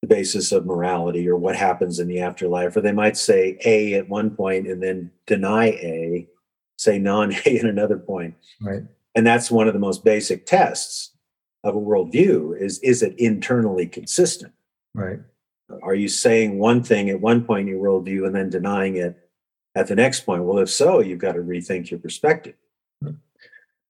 the 0.00 0.08
basis 0.08 0.52
of 0.52 0.64
morality 0.64 1.28
or 1.28 1.36
what 1.36 1.56
happens 1.56 1.98
in 1.98 2.08
the 2.08 2.20
afterlife. 2.20 2.74
Or 2.74 2.80
they 2.80 2.92
might 2.92 3.16
say 3.16 3.58
A 3.64 3.94
at 3.94 4.08
one 4.08 4.30
point 4.30 4.66
and 4.66 4.82
then 4.82 5.10
deny 5.26 5.66
A, 5.66 6.26
say 6.80 6.98
non 6.98 7.32
A 7.46 7.58
at 7.58 7.64
another 7.64 7.98
point. 7.98 8.34
Right. 8.60 8.82
And 9.14 9.26
that's 9.26 9.50
one 9.50 9.68
of 9.68 9.74
the 9.74 9.80
most 9.80 10.04
basic 10.04 10.46
tests 10.46 11.12
of 11.62 11.74
a 11.74 11.80
worldview 11.80 12.60
is 12.60 12.78
is 12.80 13.02
it 13.02 13.18
internally 13.18 13.86
consistent? 13.86 14.52
Right. 14.94 15.20
Are 15.82 15.94
you 15.94 16.08
saying 16.08 16.58
one 16.58 16.82
thing 16.82 17.10
at 17.10 17.20
one 17.20 17.44
point 17.44 17.68
in 17.68 17.74
your 17.74 17.84
worldview 17.84 18.26
and 18.26 18.34
then 18.34 18.50
denying 18.50 18.96
it 18.96 19.16
at 19.74 19.86
the 19.86 19.94
next 19.94 20.20
point? 20.20 20.42
Well, 20.42 20.58
if 20.58 20.70
so, 20.70 21.00
you've 21.00 21.20
got 21.20 21.32
to 21.32 21.40
rethink 21.40 21.90
your 21.90 22.00
perspective. 22.00 22.54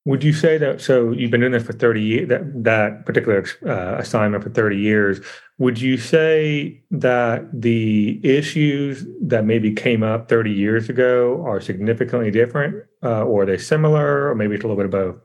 Would 0.07 0.25
you 0.25 0.33
say 0.33 0.57
that? 0.57 0.81
So 0.81 1.13
you've 1.13 1.31
been 1.31 1.41
doing 1.41 1.53
this 1.53 1.63
for 1.63 1.75
thirty 1.75 2.01
years. 2.01 2.29
That 2.29 2.65
that 2.65 3.05
particular 3.05 3.45
uh, 3.67 3.97
assignment 3.99 4.43
for 4.43 4.51
thirty 4.51 4.79
years. 4.79 5.21
Would 5.59 5.79
you 5.79 5.99
say 5.99 6.83
that 6.91 7.45
the 7.53 8.19
issues 8.25 9.05
that 9.21 9.45
maybe 9.45 9.75
came 9.75 10.03
up 10.03 10.27
thirty 10.27 10.53
years 10.53 10.89
ago 10.89 11.45
are 11.45 11.61
significantly 11.61 12.31
different, 12.31 12.83
uh, 13.03 13.25
or 13.25 13.43
are 13.43 13.47
they 13.47 13.59
similar, 13.59 14.31
or 14.31 14.35
maybe 14.35 14.55
it's 14.55 14.65
a 14.65 14.67
little 14.67 14.83
bit 14.83 14.87
of 14.87 14.91
both? 14.91 15.17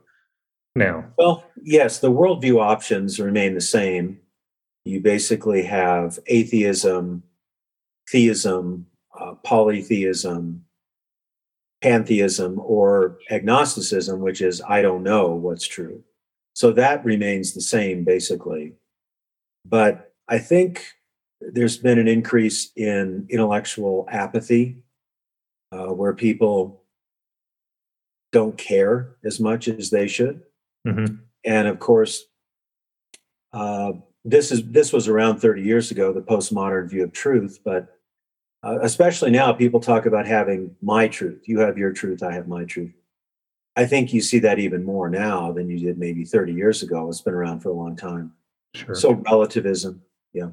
Now, 0.74 1.06
well, 1.16 1.42
yes, 1.62 2.00
the 2.00 2.12
worldview 2.12 2.60
options 2.60 3.18
remain 3.18 3.54
the 3.54 3.62
same. 3.62 4.20
You 4.84 5.00
basically 5.00 5.62
have 5.62 6.18
atheism, 6.26 7.22
theism, 8.10 8.86
uh, 9.18 9.36
polytheism, 9.42 10.65
pantheism 11.82 12.60
or 12.62 13.18
agnosticism, 13.30 14.20
which 14.20 14.40
is 14.40 14.62
I 14.66 14.82
don't 14.82 15.02
know 15.02 15.28
what's 15.28 15.66
true. 15.66 16.02
So 16.54 16.72
that 16.72 17.04
remains 17.04 17.52
the 17.52 17.60
same 17.60 18.04
basically. 18.04 18.74
But 19.64 20.12
I 20.28 20.38
think 20.38 20.84
there's 21.40 21.76
been 21.76 21.98
an 21.98 22.08
increase 22.08 22.72
in 22.76 23.26
intellectual 23.28 24.06
apathy 24.10 24.78
uh, 25.72 25.88
where 25.88 26.14
people 26.14 26.82
don't 28.32 28.56
care 28.56 29.16
as 29.24 29.40
much 29.40 29.68
as 29.68 29.90
they 29.90 30.08
should. 30.08 30.42
Mm-hmm. 30.86 31.16
And 31.44 31.68
of 31.68 31.78
course, 31.78 32.24
uh, 33.52 33.92
this 34.24 34.50
is 34.50 34.68
this 34.68 34.92
was 34.92 35.08
around 35.08 35.38
30 35.38 35.62
years 35.62 35.90
ago, 35.90 36.12
the 36.12 36.20
postmodern 36.20 36.90
view 36.90 37.04
of 37.04 37.12
truth, 37.12 37.60
but 37.64 37.95
uh, 38.62 38.78
especially 38.82 39.30
now, 39.30 39.52
people 39.52 39.80
talk 39.80 40.06
about 40.06 40.26
having 40.26 40.74
my 40.82 41.08
truth. 41.08 41.48
You 41.48 41.60
have 41.60 41.78
your 41.78 41.92
truth, 41.92 42.22
I 42.22 42.32
have 42.32 42.48
my 42.48 42.64
truth. 42.64 42.92
I 43.76 43.84
think 43.84 44.12
you 44.12 44.22
see 44.22 44.38
that 44.40 44.58
even 44.58 44.84
more 44.84 45.10
now 45.10 45.52
than 45.52 45.68
you 45.68 45.78
did 45.78 45.98
maybe 45.98 46.24
30 46.24 46.52
years 46.52 46.82
ago. 46.82 47.08
It's 47.08 47.20
been 47.20 47.34
around 47.34 47.60
for 47.60 47.68
a 47.68 47.74
long 47.74 47.94
time. 47.94 48.32
Sure. 48.74 48.94
So 48.94 49.12
relativism, 49.12 50.02
yeah. 50.32 50.48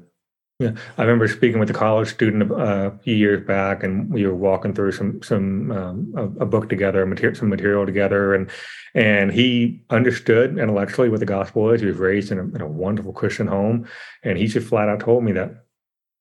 Yeah, 0.60 0.72
I 0.96 1.02
remember 1.02 1.26
speaking 1.26 1.58
with 1.58 1.70
a 1.70 1.74
college 1.74 2.10
student 2.10 2.52
uh, 2.52 2.92
a 2.94 2.98
few 2.98 3.16
years 3.16 3.44
back, 3.44 3.82
and 3.82 4.08
we 4.08 4.24
were 4.24 4.36
walking 4.36 4.72
through 4.72 4.92
some 4.92 5.20
some 5.20 5.72
um, 5.72 6.14
a, 6.16 6.22
a, 6.42 6.46
book 6.46 6.68
together, 6.68 7.04
material, 7.04 7.36
some 7.36 7.48
material 7.48 7.84
together, 7.84 8.36
and 8.36 8.48
and 8.94 9.32
he 9.32 9.82
understood 9.90 10.56
intellectually 10.56 11.08
what 11.08 11.18
the 11.18 11.26
gospel 11.26 11.70
is. 11.70 11.80
He 11.80 11.88
was 11.88 11.96
raised 11.96 12.30
in 12.30 12.38
a, 12.38 12.44
in 12.44 12.60
a 12.60 12.68
wonderful 12.68 13.12
Christian 13.12 13.48
home, 13.48 13.88
and 14.22 14.38
he 14.38 14.46
just 14.46 14.68
flat 14.68 14.88
out 14.88 15.00
told 15.00 15.24
me 15.24 15.32
that 15.32 15.63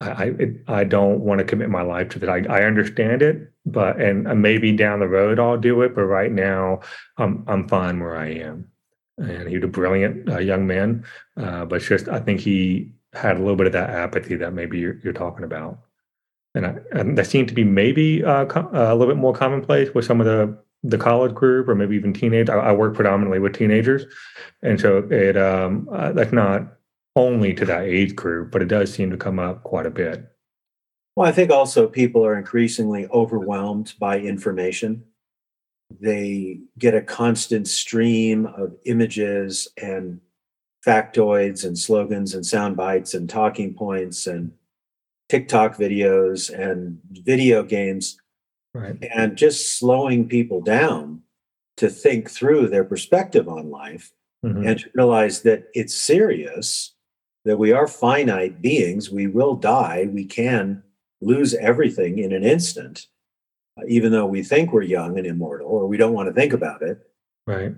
I 0.02 0.34
I 0.68 0.84
don't 0.84 1.22
want 1.22 1.40
to 1.40 1.46
commit 1.46 1.70
my 1.70 1.82
life 1.82 2.10
to 2.10 2.20
that. 2.20 2.30
I, 2.30 2.46
I 2.50 2.64
understand 2.64 3.22
it, 3.22 3.52
but 3.66 4.02
and 4.02 4.42
maybe 4.42 4.72
down 4.72 5.00
the 5.00 5.08
road 5.08 5.40
I'll 5.40 5.58
do 5.58 5.82
it. 5.82 5.96
But 5.96 6.04
right 6.04 6.32
now, 6.32 6.82
I'm 7.18 7.44
I'm 7.48 7.68
fine 7.68 8.00
where 8.00 8.18
I 8.18 8.30
am. 8.30 8.68
And 9.18 9.48
he 9.48 9.56
was 9.56 9.64
a 9.64 9.68
brilliant 9.68 10.28
uh, 10.28 10.40
young 10.40 10.66
man, 10.66 11.06
uh, 11.38 11.66
but 11.66 11.82
just 11.82 12.08
I 12.08 12.20
think 12.20 12.40
he 12.40 12.92
had 13.14 13.38
a 13.38 13.40
little 13.40 13.56
bit 13.56 13.68
of 13.68 13.74
that 13.74 13.92
apathy 13.92 14.36
that 14.38 14.54
maybe 14.54 14.80
you're, 14.80 14.98
you're 15.04 15.14
talking 15.14 15.46
about, 15.46 15.78
and, 16.56 16.66
I, 16.66 16.76
and 16.92 17.16
that 17.18 17.28
seemed 17.28 17.48
to 17.50 17.54
be 17.54 17.64
maybe 17.64 18.24
uh, 18.24 18.46
uh, 18.46 18.70
a 18.74 18.96
little 18.96 19.14
bit 19.14 19.22
more 19.22 19.34
commonplace 19.34 19.94
with 19.94 20.06
some 20.06 20.20
of 20.20 20.26
the 20.26 20.58
the 20.82 20.98
college 20.98 21.34
group 21.34 21.70
or 21.70 21.76
maybe 21.76 21.96
even 21.96 22.12
teenage. 22.12 22.50
I, 22.50 22.56
I 22.56 22.72
work 22.72 22.96
predominantly 22.96 23.40
with 23.40 23.54
teenagers, 23.54 24.06
and 24.64 24.82
so 24.82 25.08
it 25.10 25.38
um, 25.38 25.88
uh, 25.92 26.12
that's 26.12 26.34
not 26.34 26.74
only 27.16 27.54
to 27.54 27.66
that 27.66 27.84
age 27.84 28.16
group, 28.16 28.52
but 28.52 28.62
it 28.62 28.68
does 28.68 28.94
seem 28.94 29.12
to 29.12 29.18
come 29.18 29.40
up 29.40 29.64
quite 29.64 29.86
a 29.86 29.92
bit. 29.92 30.30
Well, 31.16 31.28
I 31.28 31.32
think 31.32 31.52
also 31.52 31.88
people 31.88 32.26
are 32.26 32.38
increasingly 32.38 33.08
overwhelmed 33.08 33.94
by 34.00 34.20
information. 34.20 35.04
They 36.00 36.62
get 36.80 36.96
a 36.96 37.02
constant 37.02 37.68
stream 37.68 38.48
of 38.48 38.76
images 38.86 39.68
and 39.80 40.20
factoids 40.86 41.66
and 41.66 41.78
slogans 41.78 42.34
and 42.34 42.46
sound 42.46 42.76
bites 42.76 43.14
and 43.14 43.30
talking 43.30 43.74
points 43.76 44.26
and 44.26 44.52
TikTok 45.30 45.78
videos 45.78 46.52
and 46.52 47.00
video 47.12 47.64
games. 47.64 48.18
Right. 48.74 48.98
And 49.14 49.38
just 49.38 49.78
slowing 49.78 50.28
people 50.28 50.62
down 50.62 51.22
to 51.78 51.90
think 51.90 52.30
through 52.30 52.70
their 52.70 52.84
perspective 52.84 53.48
on 53.48 53.70
life 53.70 54.12
mm-hmm. 54.44 54.66
and 54.66 54.80
to 54.80 54.90
realize 54.96 55.44
that 55.44 55.66
it's 55.74 55.96
serious 55.96 56.93
that 57.46 57.58
we 57.58 57.72
are 57.72 57.88
finite 57.88 58.62
beings. 58.62 59.10
We 59.10 59.28
will 59.28 59.56
die. 59.56 60.08
We 60.12 60.26
can 60.26 60.84
lose 61.22 61.54
everything 61.56 62.20
in 62.20 62.32
an 62.32 62.44
instant, 62.44 63.08
uh, 63.78 63.84
even 63.88 64.12
though 64.12 64.26
we 64.26 64.44
think 64.44 64.72
we're 64.72 64.84
young 64.84 65.18
and 65.18 65.28
immortal, 65.28 65.68
or 65.68 65.88
we 65.88 65.98
don't 65.98 66.14
want 66.14 66.28
to 66.28 66.34
think 66.34 66.54
about 66.54 66.82
it. 66.82 67.00
Right. 67.46 67.76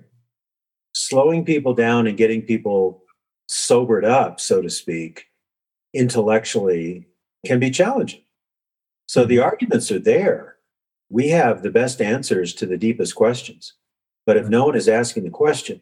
Slowing 0.93 1.45
people 1.45 1.73
down 1.73 2.07
and 2.07 2.17
getting 2.17 2.41
people 2.41 3.03
sobered 3.47 4.05
up, 4.05 4.39
so 4.39 4.61
to 4.61 4.69
speak, 4.69 5.27
intellectually 5.93 7.07
can 7.45 7.59
be 7.59 7.69
challenging. 7.69 8.21
So 9.07 9.25
the 9.25 9.37
mm-hmm. 9.37 9.45
arguments 9.45 9.91
are 9.91 9.99
there. 9.99 10.55
We 11.09 11.29
have 11.29 11.61
the 11.61 11.69
best 11.69 12.01
answers 12.01 12.53
to 12.55 12.65
the 12.65 12.77
deepest 12.77 13.15
questions. 13.15 13.73
But 14.25 14.37
if 14.37 14.47
no 14.47 14.65
one 14.65 14.75
is 14.75 14.89
asking 14.89 15.23
the 15.23 15.29
question, 15.29 15.81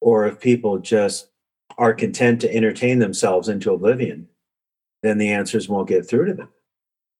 or 0.00 0.26
if 0.26 0.38
people 0.38 0.78
just 0.78 1.28
are 1.78 1.94
content 1.94 2.40
to 2.40 2.54
entertain 2.54 2.98
themselves 2.98 3.48
into 3.48 3.72
oblivion, 3.72 4.28
then 5.02 5.18
the 5.18 5.30
answers 5.30 5.68
won't 5.68 5.88
get 5.88 6.08
through 6.08 6.26
to 6.26 6.34
them. 6.34 6.48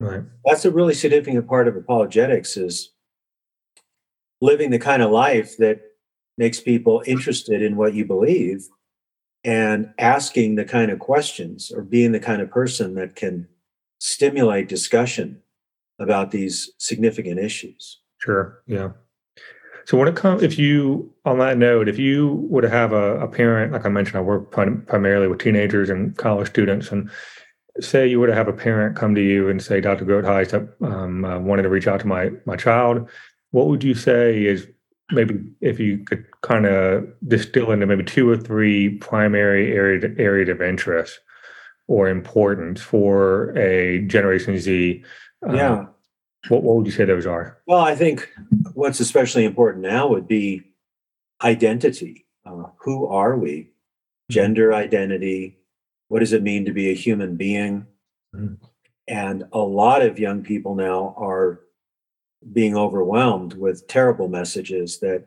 Right. 0.00 0.22
That's 0.44 0.64
a 0.64 0.70
really 0.70 0.94
significant 0.94 1.46
part 1.46 1.68
of 1.68 1.76
apologetics 1.76 2.56
is 2.56 2.92
living 4.40 4.70
the 4.70 4.78
kind 4.78 5.02
of 5.02 5.10
life 5.10 5.56
that 5.58 5.80
makes 6.36 6.60
people 6.60 7.02
interested 7.06 7.62
in 7.62 7.76
what 7.76 7.94
you 7.94 8.04
believe 8.04 8.68
and 9.44 9.92
asking 9.98 10.56
the 10.56 10.64
kind 10.64 10.90
of 10.90 10.98
questions 10.98 11.70
or 11.70 11.82
being 11.82 12.12
the 12.12 12.20
kind 12.20 12.42
of 12.42 12.50
person 12.50 12.94
that 12.94 13.14
can 13.14 13.48
stimulate 14.00 14.68
discussion 14.68 15.40
about 15.98 16.30
these 16.30 16.72
significant 16.78 17.38
issues. 17.38 18.00
Sure. 18.18 18.62
Yeah. 18.66 18.90
So 19.86 19.96
when 19.96 20.08
it 20.08 20.16
comes, 20.16 20.42
if 20.42 20.58
you, 20.58 21.12
on 21.24 21.38
that 21.38 21.58
note, 21.58 21.88
if 21.88 21.96
you 21.96 22.44
were 22.50 22.60
to 22.60 22.68
have 22.68 22.92
a, 22.92 23.20
a 23.20 23.28
parent, 23.28 23.72
like 23.72 23.86
I 23.86 23.88
mentioned, 23.88 24.16
I 24.16 24.20
work 24.20 24.50
prim- 24.50 24.82
primarily 24.82 25.28
with 25.28 25.38
teenagers 25.38 25.88
and 25.88 26.16
college 26.16 26.48
students, 26.48 26.90
and 26.90 27.08
say 27.78 28.04
you 28.04 28.18
were 28.18 28.26
to 28.26 28.34
have 28.34 28.48
a 28.48 28.52
parent 28.52 28.96
come 28.96 29.14
to 29.14 29.22
you 29.22 29.48
and 29.48 29.62
say, 29.62 29.80
Dr. 29.80 30.04
Groothuis, 30.04 30.52
um, 30.82 31.24
uh, 31.24 31.38
wanted 31.38 31.62
to 31.62 31.68
reach 31.68 31.86
out 31.86 32.00
to 32.00 32.06
my 32.08 32.30
my 32.46 32.56
child, 32.56 33.08
what 33.52 33.68
would 33.68 33.84
you 33.84 33.94
say 33.94 34.44
is 34.44 34.66
maybe 35.12 35.38
if 35.60 35.78
you 35.78 35.98
could 35.98 36.24
kind 36.42 36.66
of 36.66 37.06
distill 37.28 37.70
into 37.70 37.86
maybe 37.86 38.02
two 38.02 38.28
or 38.28 38.36
three 38.36 38.98
primary 38.98 39.72
area 39.72 40.12
areas 40.18 40.48
of 40.48 40.60
interest 40.60 41.20
or 41.86 42.08
importance 42.08 42.80
for 42.80 43.56
a 43.56 44.00
Generation 44.00 44.58
Z? 44.58 45.04
Um, 45.46 45.54
yeah. 45.54 45.84
What, 46.48 46.62
what 46.62 46.76
would 46.76 46.86
you 46.86 46.92
say 46.92 47.04
those 47.04 47.26
are? 47.26 47.58
Well, 47.66 47.80
I 47.80 47.94
think 47.94 48.30
what's 48.74 49.00
especially 49.00 49.44
important 49.44 49.82
now 49.82 50.08
would 50.08 50.28
be 50.28 50.62
identity. 51.42 52.26
Uh, 52.44 52.64
who 52.78 53.06
are 53.06 53.36
we? 53.36 53.50
Mm-hmm. 53.50 54.32
Gender 54.32 54.74
identity. 54.74 55.58
What 56.08 56.20
does 56.20 56.32
it 56.32 56.42
mean 56.42 56.64
to 56.64 56.72
be 56.72 56.90
a 56.90 56.94
human 56.94 57.36
being? 57.36 57.86
Mm-hmm. 58.34 58.54
And 59.08 59.44
a 59.52 59.58
lot 59.58 60.02
of 60.02 60.18
young 60.18 60.42
people 60.42 60.74
now 60.74 61.14
are 61.16 61.60
being 62.52 62.76
overwhelmed 62.76 63.54
with 63.54 63.86
terrible 63.88 64.28
messages 64.28 64.98
that 65.00 65.26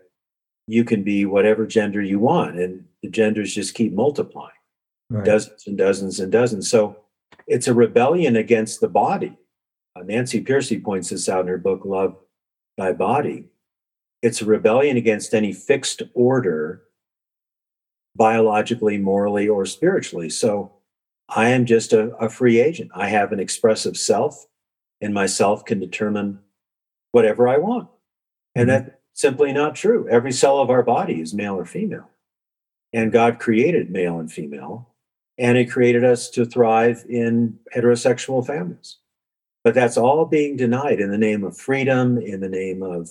you 0.68 0.84
can 0.84 1.04
be 1.04 1.26
whatever 1.26 1.66
gender 1.66 2.02
you 2.02 2.20
want 2.20 2.60
and 2.60 2.86
the 3.02 3.10
genders 3.10 3.56
just 3.56 3.74
keep 3.74 3.94
multiplying 3.94 4.52
right. 5.10 5.26
dozens 5.26 5.66
and 5.66 5.78
dozens 5.78 6.20
and 6.20 6.32
dozens 6.32 6.70
so 6.70 6.96
it's 7.48 7.68
a 7.68 7.74
rebellion 7.74 8.36
against 8.36 8.80
the 8.80 8.88
body 8.88 9.38
nancy 10.06 10.44
pearcey 10.44 10.82
points 10.82 11.10
this 11.10 11.30
out 11.30 11.42
in 11.42 11.48
her 11.48 11.58
book 11.58 11.82
love 11.86 12.16
thy 12.78 12.92
body 12.92 13.46
it's 14.22 14.42
a 14.42 14.46
rebellion 14.46 14.98
against 14.98 15.34
any 15.34 15.54
fixed 15.54 16.02
order 16.14 16.84
biologically 18.16 18.98
morally 18.98 19.48
or 19.48 19.66
spiritually 19.66 20.30
so 20.30 20.74
i 21.30 21.50
am 21.50 21.66
just 21.66 21.94
a, 21.94 22.10
a 22.18 22.30
free 22.30 22.60
agent 22.60 22.92
i 22.94 23.08
have 23.08 23.32
an 23.32 23.40
expressive 23.40 23.96
self 23.96 24.48
and 25.02 25.14
myself 25.14 25.66
can 25.66 25.80
determine 25.80 26.40
whatever 27.12 27.48
I 27.48 27.58
want. 27.58 27.90
And 28.56 28.70
mm-hmm. 28.70 28.86
that's 28.86 28.98
simply 29.14 29.54
not 29.54 29.76
true. 29.76 30.08
Every 30.10 30.32
cell 30.32 30.60
of 30.60 30.70
our 30.70 30.84
body 30.84 31.22
is 31.22 31.34
male 31.34 31.56
or 31.56 31.66
female. 31.66 32.10
And 32.92 33.12
God 33.12 33.40
created 33.40 33.92
male 33.92 34.20
and 34.20 34.32
female, 34.32 34.90
and 35.38 35.58
He 35.58 35.66
created 35.66 36.04
us 36.04 36.30
to 36.32 36.46
thrive 36.46 37.06
in 37.08 37.60
heterosexual 37.76 38.46
families. 38.46 38.98
But 39.70 39.76
that's 39.76 39.98
all 39.98 40.26
being 40.26 40.58
denied 40.58 41.00
in 41.00 41.12
the 41.12 41.18
name 41.20 41.44
of 41.44 41.56
freedom, 41.56 42.18
in 42.18 42.40
the 42.40 42.50
name 42.50 42.82
of 42.82 43.08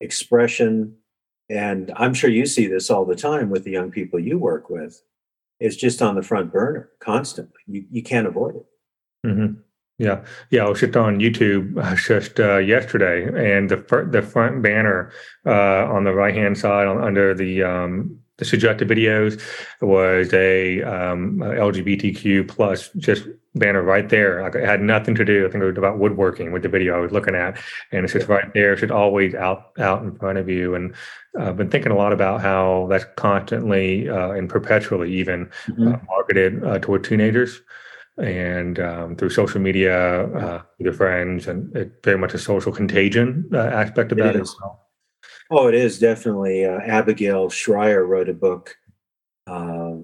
expression. 0.00 0.94
And 1.48 1.90
I'm 1.96 2.14
sure 2.14 2.30
you 2.30 2.46
see 2.46 2.68
this 2.68 2.90
all 2.90 3.04
the 3.04 3.16
time 3.16 3.50
with 3.50 3.64
the 3.64 3.72
young 3.72 3.90
people 3.90 4.20
you 4.20 4.38
work 4.38 4.70
with. 4.70 5.02
It's 5.58 5.74
just 5.74 6.00
on 6.00 6.14
the 6.14 6.22
front 6.22 6.52
burner 6.52 6.90
constantly. 7.00 7.58
You, 7.66 7.86
you 7.90 8.04
can't 8.04 8.28
avoid 8.28 8.54
it. 8.54 8.66
Mm-hmm. 9.26 9.54
Yeah, 9.98 10.22
yeah. 10.50 10.64
I 10.64 10.68
was 10.68 10.78
just 10.78 10.94
on 10.94 11.18
YouTube 11.18 11.76
uh, 11.76 11.96
just 11.96 12.38
uh, 12.38 12.58
yesterday, 12.58 13.24
and 13.24 13.68
the 13.68 14.06
the 14.12 14.22
front 14.22 14.62
banner 14.62 15.10
uh, 15.44 15.86
on 15.92 16.04
the 16.04 16.14
right 16.14 16.36
hand 16.36 16.56
side, 16.56 16.86
on, 16.86 17.02
under 17.02 17.34
the 17.34 17.64
um, 17.64 18.19
the 18.40 18.44
suggested 18.44 18.88
videos, 18.88 19.40
was 19.80 20.34
a 20.34 20.82
um, 20.82 21.38
LGBTQ 21.38 22.48
plus 22.48 22.90
just 22.96 23.28
banner 23.54 23.82
right 23.82 24.08
there. 24.08 24.42
Like 24.42 24.56
it 24.56 24.64
had 24.64 24.80
nothing 24.80 25.14
to 25.14 25.24
do. 25.24 25.46
I 25.46 25.50
think 25.50 25.62
it 25.62 25.66
was 25.66 25.78
about 25.78 25.98
woodworking 25.98 26.50
with 26.50 26.62
the 26.62 26.68
video 26.68 26.96
I 26.96 27.00
was 27.00 27.12
looking 27.12 27.36
at, 27.36 27.60
and 27.92 28.04
it's 28.04 28.12
just 28.12 28.28
right 28.28 28.52
there. 28.54 28.72
It's 28.72 28.80
just 28.80 28.92
always 28.92 29.34
out 29.34 29.72
out 29.78 30.02
in 30.02 30.16
front 30.16 30.38
of 30.38 30.48
you. 30.48 30.74
And 30.74 30.94
uh, 31.38 31.50
I've 31.50 31.56
been 31.56 31.70
thinking 31.70 31.92
a 31.92 31.96
lot 31.96 32.12
about 32.12 32.40
how 32.40 32.88
that's 32.90 33.06
constantly 33.16 34.08
uh, 34.08 34.30
and 34.30 34.48
perpetually 34.48 35.12
even 35.12 35.46
mm-hmm. 35.68 35.88
Uh, 35.88 35.96
marketed 36.08 36.82
toward 36.82 37.04
teenagers 37.04 37.60
and 38.18 38.78
um, 38.78 39.16
through 39.16 39.30
social 39.30 39.60
media 39.60 40.24
uh, 40.34 40.62
with 40.78 40.84
your 40.86 40.94
friends, 40.94 41.46
and 41.46 41.74
it, 41.76 42.02
very 42.04 42.18
much 42.18 42.34
a 42.34 42.38
social 42.38 42.72
contagion 42.72 43.48
uh, 43.52 43.58
aspect 43.58 44.12
of 44.12 44.18
it 44.18 44.22
that 44.22 44.36
is. 44.36 44.42
as 44.42 44.56
well. 44.60 44.89
Oh, 45.50 45.66
it 45.66 45.74
is 45.74 45.98
definitely. 45.98 46.64
Uh, 46.64 46.78
Abigail 46.78 47.50
Shrier 47.50 48.06
wrote 48.06 48.28
a 48.28 48.34
book. 48.34 48.76
Uh, 49.46 49.94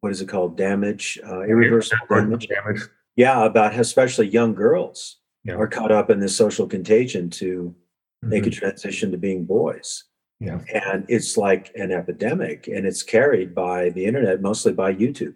what 0.00 0.12
is 0.12 0.20
it 0.20 0.28
called? 0.28 0.56
Damage, 0.56 1.18
uh, 1.26 1.42
irreversible 1.42 2.06
damage. 2.08 2.48
damage. 2.48 2.80
Yeah, 3.16 3.44
about 3.44 3.78
especially 3.78 4.28
young 4.28 4.54
girls 4.54 5.18
yeah. 5.44 5.54
are 5.54 5.68
caught 5.68 5.92
up 5.92 6.10
in 6.10 6.20
this 6.20 6.36
social 6.36 6.66
contagion 6.66 7.30
to 7.30 7.74
mm-hmm. 7.74 8.28
make 8.28 8.46
a 8.46 8.50
mm-hmm. 8.50 8.58
transition 8.58 9.10
to 9.12 9.18
being 9.18 9.44
boys. 9.44 10.04
Yeah. 10.40 10.60
And 10.74 11.04
it's 11.08 11.36
like 11.36 11.70
an 11.74 11.92
epidemic, 11.92 12.66
and 12.66 12.86
it's 12.86 13.02
carried 13.02 13.54
by 13.54 13.90
the 13.90 14.04
internet, 14.04 14.42
mostly 14.42 14.72
by 14.72 14.94
YouTube. 14.94 15.34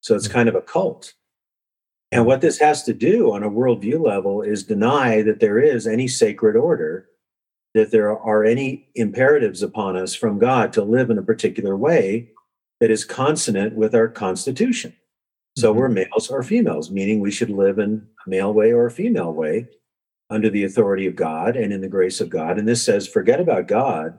So 0.00 0.14
it's 0.14 0.26
mm-hmm. 0.26 0.34
kind 0.34 0.48
of 0.48 0.54
a 0.54 0.62
cult. 0.62 1.14
And 2.12 2.26
what 2.26 2.40
this 2.40 2.58
has 2.58 2.82
to 2.84 2.92
do 2.92 3.32
on 3.32 3.44
a 3.44 3.50
worldview 3.50 4.04
level 4.04 4.42
is 4.42 4.64
deny 4.64 5.22
that 5.22 5.38
there 5.38 5.60
is 5.60 5.86
any 5.86 6.08
sacred 6.08 6.56
order, 6.56 7.06
that 7.74 7.90
there 7.90 8.16
are 8.18 8.44
any 8.44 8.88
imperatives 8.94 9.62
upon 9.62 9.96
us 9.96 10.14
from 10.14 10.38
God 10.38 10.72
to 10.72 10.82
live 10.82 11.10
in 11.10 11.18
a 11.18 11.22
particular 11.22 11.76
way 11.76 12.30
that 12.80 12.90
is 12.90 13.04
consonant 13.04 13.76
with 13.76 13.94
our 13.94 14.08
Constitution. 14.08 14.94
So 15.56 15.70
mm-hmm. 15.70 15.80
we're 15.80 15.88
males 15.88 16.30
or 16.30 16.42
females, 16.42 16.90
meaning 16.90 17.20
we 17.20 17.30
should 17.30 17.50
live 17.50 17.78
in 17.78 18.06
a 18.26 18.30
male 18.30 18.52
way 18.52 18.72
or 18.72 18.86
a 18.86 18.90
female 18.90 19.32
way 19.32 19.68
under 20.30 20.48
the 20.48 20.64
authority 20.64 21.06
of 21.06 21.16
God 21.16 21.56
and 21.56 21.72
in 21.72 21.80
the 21.80 21.88
grace 21.88 22.20
of 22.20 22.30
God. 22.30 22.58
And 22.58 22.66
this 22.66 22.84
says, 22.84 23.06
forget 23.06 23.40
about 23.40 23.68
God, 23.68 24.18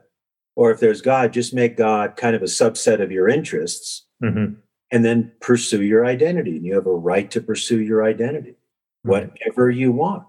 or 0.56 0.72
if 0.72 0.80
there's 0.80 1.02
God, 1.02 1.34
just 1.34 1.54
make 1.54 1.78
God 1.78 2.16
kind 2.18 2.36
of 2.36 2.42
a 2.42 2.46
subset 2.46 3.02
of 3.02 3.12
your 3.12 3.28
interests. 3.28 4.06
Mm-hmm 4.24 4.54
and 4.92 5.06
then 5.06 5.32
pursue 5.40 5.82
your 5.82 6.06
identity. 6.06 6.58
And 6.58 6.66
you 6.66 6.76
have 6.76 6.86
a 6.86 6.94
right 6.94 7.32
to 7.32 7.42
pursue 7.42 7.80
your 7.80 8.04
identity, 8.04 8.56
whatever 9.04 9.70
you 9.70 9.92
want. 9.92 10.24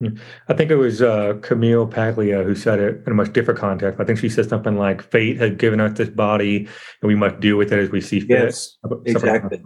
Hmm. 0.00 0.16
I 0.48 0.54
think 0.54 0.70
it 0.70 0.76
was 0.76 1.02
uh, 1.02 1.34
Camille 1.42 1.86
Paglia 1.86 2.44
who 2.44 2.54
said 2.54 2.78
it 2.78 3.02
in 3.04 3.12
a 3.12 3.16
much 3.16 3.32
different 3.32 3.58
context. 3.58 4.00
I 4.00 4.04
think 4.04 4.18
she 4.18 4.28
said 4.28 4.48
something 4.48 4.76
like, 4.76 5.02
"Fate 5.02 5.38
has 5.38 5.56
given 5.56 5.80
us 5.80 5.98
this 5.98 6.08
body, 6.08 6.68
and 7.02 7.08
we 7.08 7.16
must 7.16 7.40
deal 7.40 7.56
with 7.56 7.72
it 7.72 7.80
as 7.80 7.90
we 7.90 8.00
see 8.00 8.20
fit." 8.20 8.28
Yes, 8.28 8.76
exactly. 9.06 9.60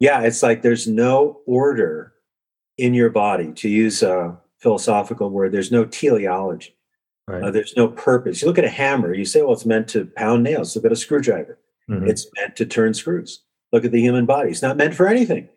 Yeah, 0.00 0.22
it's 0.22 0.42
like 0.42 0.62
there's 0.62 0.88
no 0.88 1.40
order 1.46 2.14
in 2.78 2.94
your 2.94 3.10
body. 3.10 3.52
To 3.52 3.68
use 3.68 4.02
a 4.02 4.38
philosophical 4.58 5.28
word, 5.28 5.52
there's 5.52 5.70
no 5.70 5.84
teleology. 5.84 6.74
Right. 7.28 7.42
Uh, 7.42 7.50
there's 7.50 7.76
no 7.76 7.88
purpose. 7.88 8.40
You 8.40 8.48
look 8.48 8.58
at 8.58 8.64
a 8.64 8.70
hammer, 8.70 9.12
you 9.12 9.26
say, 9.26 9.42
"Well, 9.42 9.52
it's 9.52 9.66
meant 9.66 9.86
to 9.88 10.06
pound 10.16 10.44
nails." 10.44 10.74
Look 10.74 10.86
at 10.86 10.92
a 10.92 10.96
screwdriver. 10.96 11.58
Mm-hmm. 11.90 12.08
It's 12.08 12.26
meant 12.38 12.56
to 12.56 12.64
turn 12.64 12.94
screws. 12.94 13.42
Look 13.70 13.84
at 13.84 13.92
the 13.92 14.00
human 14.00 14.24
body. 14.24 14.50
It's 14.50 14.62
not 14.62 14.78
meant 14.78 14.94
for 14.94 15.08
anything. 15.08 15.50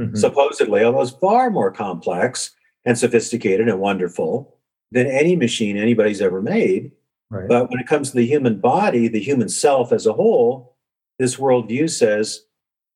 Mm-hmm. 0.00 0.16
Supposedly, 0.16 0.82
although 0.82 1.02
it's 1.02 1.12
far 1.12 1.48
more 1.48 1.70
complex 1.70 2.55
and 2.86 2.96
sophisticated 2.96 3.68
and 3.68 3.80
wonderful 3.80 4.56
than 4.92 5.06
any 5.08 5.36
machine 5.36 5.76
anybody's 5.76 6.22
ever 6.22 6.40
made. 6.40 6.92
Right. 7.28 7.48
But 7.48 7.68
when 7.68 7.80
it 7.80 7.88
comes 7.88 8.10
to 8.10 8.16
the 8.16 8.26
human 8.26 8.60
body, 8.60 9.08
the 9.08 9.20
human 9.20 9.48
self 9.48 9.92
as 9.92 10.06
a 10.06 10.12
whole, 10.12 10.76
this 11.18 11.36
worldview 11.36 11.90
says, 11.90 12.44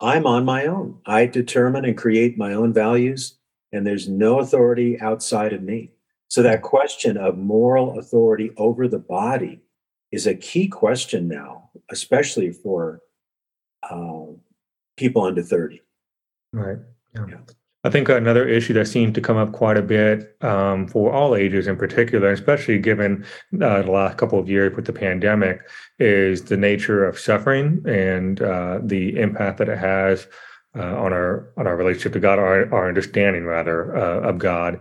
I'm 0.00 0.26
on 0.26 0.44
my 0.44 0.66
own. 0.66 1.00
I 1.04 1.26
determine 1.26 1.84
and 1.84 1.98
create 1.98 2.38
my 2.38 2.54
own 2.54 2.72
values, 2.72 3.36
and 3.72 3.86
there's 3.86 4.08
no 4.08 4.40
authority 4.40 4.98
outside 5.00 5.52
of 5.52 5.62
me. 5.62 5.92
So, 6.28 6.42
that 6.42 6.62
question 6.62 7.16
of 7.16 7.36
moral 7.36 7.98
authority 7.98 8.52
over 8.56 8.88
the 8.88 9.00
body 9.00 9.60
is 10.12 10.26
a 10.26 10.34
key 10.34 10.68
question 10.68 11.28
now, 11.28 11.70
especially 11.90 12.52
for 12.52 13.00
uh, 13.82 14.26
people 14.96 15.22
under 15.22 15.42
30. 15.42 15.82
Right. 16.52 16.78
Yeah. 17.14 17.26
yeah. 17.28 17.36
I 17.82 17.88
think 17.88 18.10
another 18.10 18.46
issue 18.46 18.74
that 18.74 18.88
seems 18.88 19.14
to 19.14 19.22
come 19.22 19.38
up 19.38 19.52
quite 19.52 19.78
a 19.78 19.82
bit 19.82 20.36
um, 20.42 20.86
for 20.86 21.12
all 21.12 21.34
ages 21.34 21.66
in 21.66 21.76
particular, 21.76 22.30
especially 22.30 22.78
given 22.78 23.24
uh, 23.54 23.82
the 23.82 23.90
last 23.90 24.18
couple 24.18 24.38
of 24.38 24.50
years 24.50 24.76
with 24.76 24.84
the 24.84 24.92
pandemic, 24.92 25.60
is 25.98 26.44
the 26.44 26.58
nature 26.58 27.06
of 27.06 27.18
suffering 27.18 27.82
and 27.86 28.42
uh, 28.42 28.80
the 28.82 29.18
impact 29.18 29.58
that 29.58 29.70
it 29.70 29.78
has 29.78 30.26
uh, 30.76 30.94
on 31.00 31.12
our 31.14 31.50
on 31.56 31.66
our 31.66 31.76
relationship 31.76 32.12
to 32.12 32.20
God, 32.20 32.38
our, 32.38 32.72
our 32.72 32.86
understanding 32.86 33.44
rather 33.44 33.96
uh, 33.96 34.28
of 34.28 34.38
God. 34.38 34.78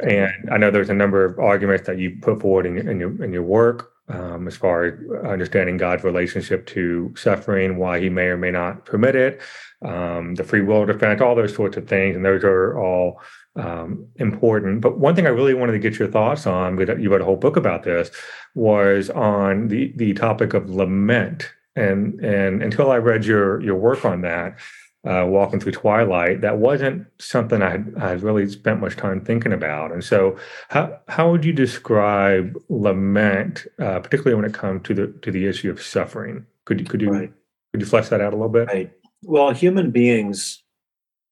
And 0.00 0.50
I 0.50 0.56
know 0.56 0.72
there's 0.72 0.90
a 0.90 0.94
number 0.94 1.24
of 1.24 1.38
arguments 1.38 1.86
that 1.86 1.98
you 1.98 2.18
put 2.20 2.40
forward 2.40 2.66
in, 2.66 2.88
in 2.88 2.98
your 2.98 3.22
in 3.22 3.32
your 3.32 3.44
work 3.44 3.93
um, 4.08 4.46
as 4.46 4.56
far 4.56 4.84
as 4.84 4.94
understanding 5.24 5.76
God's 5.76 6.04
relationship 6.04 6.66
to 6.66 7.14
suffering, 7.16 7.78
why 7.78 8.00
He 8.00 8.08
may 8.08 8.26
or 8.26 8.36
may 8.36 8.50
not 8.50 8.84
permit 8.84 9.14
it, 9.14 9.40
um, 9.82 10.34
the 10.34 10.44
free 10.44 10.62
will 10.62 10.86
defense, 10.86 11.20
all 11.20 11.34
those 11.34 11.54
sorts 11.54 11.76
of 11.76 11.88
things, 11.88 12.16
and 12.16 12.24
those 12.24 12.44
are 12.44 12.78
all 12.78 13.20
um, 13.56 14.06
important. 14.16 14.80
But 14.80 14.98
one 14.98 15.14
thing 15.14 15.26
I 15.26 15.30
really 15.30 15.54
wanted 15.54 15.72
to 15.72 15.78
get 15.78 15.98
your 15.98 16.08
thoughts 16.08 16.46
on, 16.46 16.78
you 17.00 17.10
wrote 17.10 17.20
a 17.20 17.24
whole 17.24 17.36
book 17.36 17.56
about 17.56 17.82
this, 17.82 18.10
was 18.54 19.10
on 19.10 19.68
the 19.68 19.92
the 19.96 20.14
topic 20.14 20.54
of 20.54 20.70
lament. 20.70 21.50
And 21.76 22.20
and 22.20 22.62
until 22.62 22.90
I 22.90 22.98
read 22.98 23.24
your 23.24 23.60
your 23.60 23.76
work 23.76 24.04
on 24.04 24.22
that, 24.22 24.58
uh, 25.04 25.26
walking 25.26 25.60
through 25.60 25.72
twilight, 25.72 26.40
that 26.40 26.58
wasn't 26.58 27.06
something 27.18 27.62
I 27.62 27.70
had, 27.70 27.94
I 27.98 28.08
had 28.10 28.22
really 28.22 28.48
spent 28.48 28.80
much 28.80 28.96
time 28.96 29.20
thinking 29.20 29.52
about. 29.52 29.92
And 29.92 30.02
so, 30.02 30.36
how 30.68 30.98
how 31.08 31.30
would 31.30 31.44
you 31.44 31.52
describe 31.52 32.56
lament, 32.68 33.66
uh, 33.78 34.00
particularly 34.00 34.34
when 34.34 34.50
it 34.50 34.54
comes 34.54 34.82
to 34.84 34.94
the 34.94 35.06
to 35.22 35.30
the 35.30 35.46
issue 35.46 35.70
of 35.70 35.82
suffering? 35.82 36.46
Could 36.64 36.80
you 36.80 36.86
could 36.86 37.02
you 37.02 37.10
right. 37.10 37.32
could 37.72 37.80
you 37.80 37.86
flesh 37.86 38.08
that 38.08 38.20
out 38.20 38.32
a 38.32 38.36
little 38.36 38.48
bit? 38.48 38.68
Right. 38.68 38.92
Well, 39.22 39.50
human 39.52 39.90
beings 39.90 40.62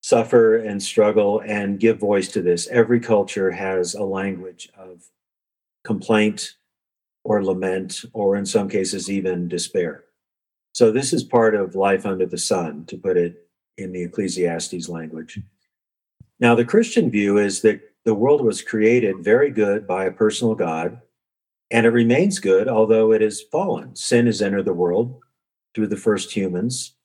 suffer 0.03 0.57
and 0.57 0.83
struggle 0.83 1.41
and 1.47 1.79
give 1.79 1.99
voice 1.99 2.29
to 2.29 2.43
this. 2.43 2.67
Every 2.69 3.01
culture 3.01 3.53
has 3.53 3.95
a 3.95 4.03
language 4.03 4.69
of 4.77 5.05
complaint 5.85 6.55
or 7.25 7.45
lament, 7.45 8.05
or 8.13 8.37
in 8.37 8.45
some 8.45 8.69
cases, 8.69 9.11
even 9.11 9.49
despair. 9.49 10.05
So, 10.75 10.91
this 10.91 11.13
is 11.13 11.23
part 11.23 11.55
of 11.55 11.75
life 11.75 12.05
under 12.05 12.27
the 12.27 12.39
sun, 12.39 12.85
to 12.87 12.97
put 12.97 13.17
it 13.17 13.42
in 13.79 13.93
the 13.93 14.03
Ecclesiastes 14.03 14.89
language. 14.89 15.41
Now, 16.41 16.55
the 16.55 16.65
Christian 16.65 17.11
view 17.11 17.39
is 17.39 17.63
that 17.63 17.81
the 18.05 18.15
world 18.15 18.45
was 18.45 18.63
created 18.63 19.23
very 19.25 19.51
good 19.51 19.87
by 19.87 20.05
a 20.05 20.13
personal 20.13 20.55
God, 20.55 21.01
and 21.71 21.87
it 21.87 21.91
remains 21.91 22.39
good, 22.39 22.69
although 22.69 23.13
it 23.13 23.21
has 23.21 23.43
fallen. 23.43 23.95
Sin 23.95 24.27
has 24.27 24.43
entered 24.43 24.65
the 24.65 24.73
world 24.73 25.21
through 25.75 25.87
the 25.87 25.97
first 25.97 26.33
humans, 26.33 26.97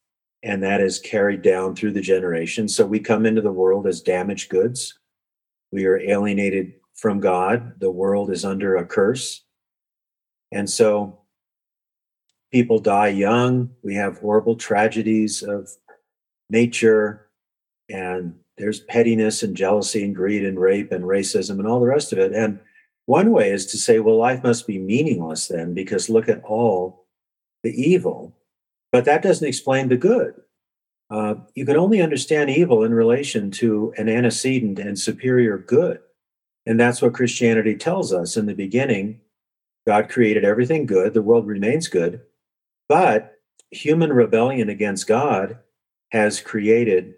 and 0.44 0.62
that 0.64 0.82
is 0.82 1.00
carried 1.00 1.42
down 1.42 1.76
through 1.76 1.92
the 1.92 2.02
generations. 2.02 2.76
So 2.76 2.86
we 2.86 3.00
come 3.00 3.26
into 3.26 3.42
the 3.42 3.52
world 3.52 3.88
as 3.88 4.02
damaged 4.02 4.50
goods. 4.50 4.98
We 5.72 5.86
are 5.86 6.00
alienated 6.00 6.74
from 6.96 7.20
God. 7.20 7.80
The 7.80 7.92
world 7.92 8.32
is 8.32 8.44
under 8.44 8.76
a 8.76 8.86
curse. 8.86 9.44
And 10.52 10.70
so 10.70 11.20
people 12.52 12.80
die 12.80 13.10
young. 13.10 13.70
We 13.84 13.96
have 13.96 14.18
horrible 14.18 14.56
tragedies 14.56 15.44
of 15.44 15.70
nature, 16.50 17.28
and 17.90 18.36
there's 18.58 18.80
pettiness 18.82 19.44
and 19.44 19.56
jealousy 19.56 20.04
and 20.04 20.16
greed 20.16 20.44
and 20.44 20.60
rape 20.60 20.92
and 20.92 21.04
racism 21.04 21.60
and 21.60 21.68
all 21.68 21.80
the 21.80 21.86
rest 21.86 22.12
of 22.12 22.20
it. 22.20 22.34
And 22.34 22.60
one 23.06 23.32
way 23.32 23.52
is 23.52 23.66
to 23.68 23.78
say, 23.78 24.00
well, 24.00 24.18
life 24.18 24.44
must 24.44 24.68
be 24.68 24.80
meaningless 24.80 25.48
then, 25.48 25.74
because 25.74 26.10
look 26.10 26.28
at 26.28 26.44
all 26.44 27.06
the 27.64 27.72
evil 27.72 28.38
but 28.92 29.06
that 29.06 29.22
doesn't 29.22 29.48
explain 29.48 29.90
the 29.90 29.98
good. 29.98 30.34
Uh, 31.10 31.36
you 31.56 31.66
can 31.66 31.78
only 31.78 32.02
understand 32.02 32.50
evil 32.50 32.84
in 32.84 32.94
relation 32.94 33.52
to 33.52 33.94
an 33.98 34.10
antecedent 34.10 34.80
and 34.80 35.00
superior 35.00 35.58
good. 35.58 36.00
And 36.66 36.80
that's 36.80 37.02
what 37.02 37.14
Christianity 37.14 37.76
tells 37.76 38.12
us. 38.12 38.36
In 38.36 38.46
the 38.46 38.54
beginning, 38.54 39.22
God 39.86 40.10
created 40.10 40.44
everything 40.44 40.86
good, 40.86 41.14
the 41.14 41.22
world 41.22 41.48
remains 41.48 41.88
good, 41.88 42.22
but 42.90 43.40
human 43.72 44.12
rebellion 44.12 44.70
against 44.70 45.08
God 45.08 45.60
has 46.12 46.42
created 46.42 47.16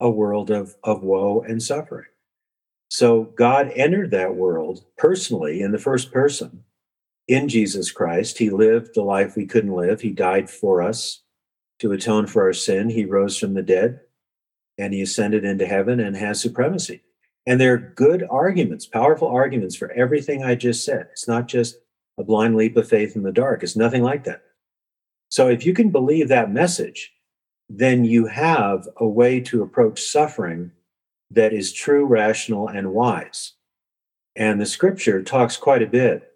a 0.00 0.10
world 0.10 0.50
of, 0.50 0.74
of 0.82 1.02
woe 1.02 1.44
and 1.46 1.62
suffering. 1.62 2.06
So 2.88 3.24
God 3.36 3.70
entered 3.74 4.10
that 4.10 4.34
world 4.34 4.84
personally 4.98 5.62
in 5.62 5.72
the 5.72 5.78
first 5.78 6.12
person 6.12 6.64
in 7.28 7.48
Jesus 7.48 7.90
Christ. 7.90 8.38
He 8.38 8.50
lived 8.50 8.90
the 8.94 9.02
life 9.02 9.36
we 9.36 9.46
couldn't 9.46 9.74
live. 9.74 10.00
He 10.00 10.10
died 10.10 10.50
for 10.50 10.82
us 10.82 11.22
to 11.78 11.92
atone 11.92 12.26
for 12.26 12.42
our 12.42 12.52
sin. 12.52 12.90
He 12.90 13.04
rose 13.04 13.38
from 13.38 13.54
the 13.54 13.62
dead 13.62 14.00
and 14.76 14.92
he 14.92 15.02
ascended 15.02 15.44
into 15.44 15.66
heaven 15.66 16.00
and 16.00 16.16
has 16.16 16.40
supremacy. 16.40 17.02
And 17.46 17.60
there 17.60 17.74
are 17.74 17.92
good 17.96 18.24
arguments, 18.30 18.86
powerful 18.86 19.28
arguments 19.28 19.74
for 19.74 19.90
everything 19.92 20.44
I 20.44 20.54
just 20.54 20.84
said. 20.84 21.08
It's 21.12 21.26
not 21.26 21.48
just 21.48 21.76
a 22.18 22.24
blind 22.24 22.56
leap 22.56 22.76
of 22.76 22.88
faith 22.88 23.16
in 23.16 23.22
the 23.22 23.32
dark, 23.32 23.62
it's 23.62 23.76
nothing 23.76 24.02
like 24.02 24.24
that. 24.24 24.42
So 25.28 25.48
if 25.48 25.64
you 25.64 25.72
can 25.72 25.90
believe 25.90 26.28
that 26.28 26.52
message, 26.52 27.10
then 27.68 28.04
you 28.04 28.26
have 28.26 28.88
a 28.98 29.06
way 29.06 29.40
to 29.40 29.62
approach 29.62 30.02
suffering 30.02 30.72
that 31.30 31.52
is 31.52 31.72
true, 31.72 32.04
rational, 32.04 32.68
and 32.68 32.92
wise. 32.92 33.52
And 34.36 34.60
the 34.60 34.66
scripture 34.66 35.22
talks 35.22 35.56
quite 35.56 35.82
a 35.82 35.86
bit 35.86 36.32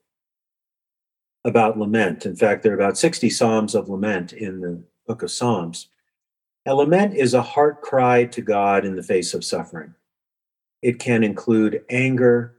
about 1.44 1.78
lament. 1.78 2.26
In 2.26 2.34
fact, 2.34 2.62
there 2.62 2.72
are 2.72 2.76
about 2.76 2.98
60 2.98 3.30
Psalms 3.30 3.74
of 3.74 3.88
lament 3.88 4.32
in 4.32 4.60
the 4.60 4.82
book 5.06 5.22
of 5.22 5.30
Psalms. 5.30 5.88
A 6.66 6.74
lament 6.74 7.14
is 7.14 7.34
a 7.34 7.42
heart 7.42 7.80
cry 7.82 8.24
to 8.24 8.42
God 8.42 8.84
in 8.84 8.96
the 8.96 9.02
face 9.02 9.32
of 9.34 9.44
suffering. 9.44 9.94
It 10.82 10.98
can 10.98 11.22
include 11.22 11.84
anger, 11.88 12.56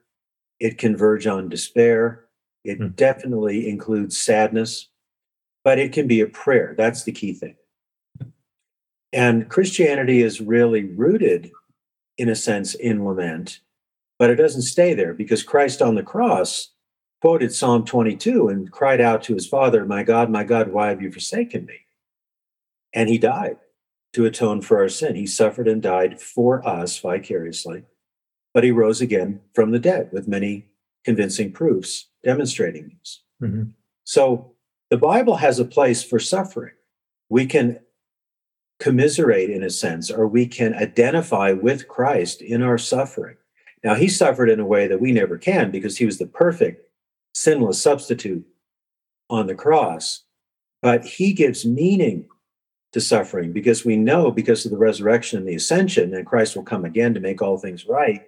it 0.59 0.77
can 0.77 0.95
verge 0.95 1.27
on 1.27 1.49
despair, 1.49 2.25
it 2.63 2.79
mm. 2.79 2.95
definitely 2.95 3.69
includes 3.69 4.17
sadness, 4.17 4.87
but 5.63 5.77
it 5.77 5.91
can 5.91 6.07
be 6.07 6.21
a 6.21 6.27
prayer. 6.27 6.73
That's 6.77 7.03
the 7.03 7.11
key 7.11 7.33
thing. 7.33 7.55
And 9.17 9.49
Christianity 9.49 10.21
is 10.21 10.39
really 10.39 10.83
rooted, 10.83 11.49
in 12.19 12.29
a 12.29 12.35
sense, 12.35 12.75
in 12.75 13.03
lament, 13.03 13.61
but 14.19 14.29
it 14.29 14.35
doesn't 14.35 14.61
stay 14.61 14.93
there 14.93 15.11
because 15.11 15.41
Christ 15.41 15.81
on 15.81 15.95
the 15.95 16.03
cross 16.03 16.69
quoted 17.19 17.51
Psalm 17.51 17.83
22 17.83 18.47
and 18.47 18.71
cried 18.71 19.01
out 19.01 19.23
to 19.23 19.33
his 19.33 19.47
father, 19.47 19.85
My 19.85 20.03
God, 20.03 20.29
my 20.29 20.43
God, 20.43 20.71
why 20.71 20.89
have 20.89 21.01
you 21.01 21.11
forsaken 21.11 21.65
me? 21.65 21.79
And 22.93 23.09
he 23.09 23.17
died 23.17 23.57
to 24.13 24.25
atone 24.25 24.61
for 24.61 24.77
our 24.77 24.87
sin. 24.87 25.15
He 25.15 25.25
suffered 25.25 25.67
and 25.67 25.81
died 25.81 26.21
for 26.21 26.65
us 26.67 26.99
vicariously, 26.99 27.85
but 28.53 28.63
he 28.63 28.69
rose 28.69 29.01
again 29.01 29.41
from 29.55 29.71
the 29.71 29.79
dead 29.79 30.09
with 30.11 30.27
many 30.27 30.67
convincing 31.03 31.51
proofs 31.51 32.07
demonstrating 32.23 32.95
this. 32.99 33.23
Mm-hmm. 33.41 33.71
So 34.03 34.53
the 34.91 34.97
Bible 34.97 35.37
has 35.37 35.57
a 35.57 35.65
place 35.65 36.03
for 36.03 36.19
suffering. 36.19 36.73
We 37.29 37.47
can 37.47 37.79
commiserate 38.79 39.49
in 39.49 39.63
a 39.63 39.69
sense, 39.69 40.11
or 40.11 40.27
we 40.27 40.45
can 40.45 40.73
identify 40.73 41.51
with 41.51 41.87
Christ 41.87 42.41
in 42.41 42.61
our 42.61 42.77
suffering. 42.77 43.37
Now, 43.83 43.95
he 43.95 44.07
suffered 44.07 44.49
in 44.49 44.59
a 44.59 44.65
way 44.65 44.87
that 44.87 45.01
we 45.01 45.11
never 45.11 45.37
can 45.37 45.71
because 45.71 45.97
he 45.97 46.05
was 46.05 46.17
the 46.17 46.27
perfect 46.27 46.87
sinless 47.33 47.81
substitute 47.81 48.45
on 49.29 49.47
the 49.47 49.55
cross. 49.55 50.23
But 50.81 51.05
he 51.05 51.33
gives 51.33 51.65
meaning 51.65 52.25
to 52.93 53.01
suffering 53.01 53.51
because 53.51 53.83
we 53.83 53.95
know, 53.95 54.31
because 54.31 54.65
of 54.65 54.71
the 54.71 54.77
resurrection 54.77 55.39
and 55.39 55.47
the 55.47 55.55
ascension, 55.55 56.13
and 56.13 56.25
Christ 56.25 56.55
will 56.55 56.63
come 56.63 56.85
again 56.85 57.13
to 57.13 57.19
make 57.19 57.41
all 57.41 57.57
things 57.57 57.85
right, 57.87 58.25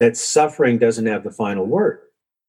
that 0.00 0.16
suffering 0.16 0.78
doesn't 0.78 1.06
have 1.06 1.24
the 1.24 1.30
final 1.30 1.64
word. 1.64 2.00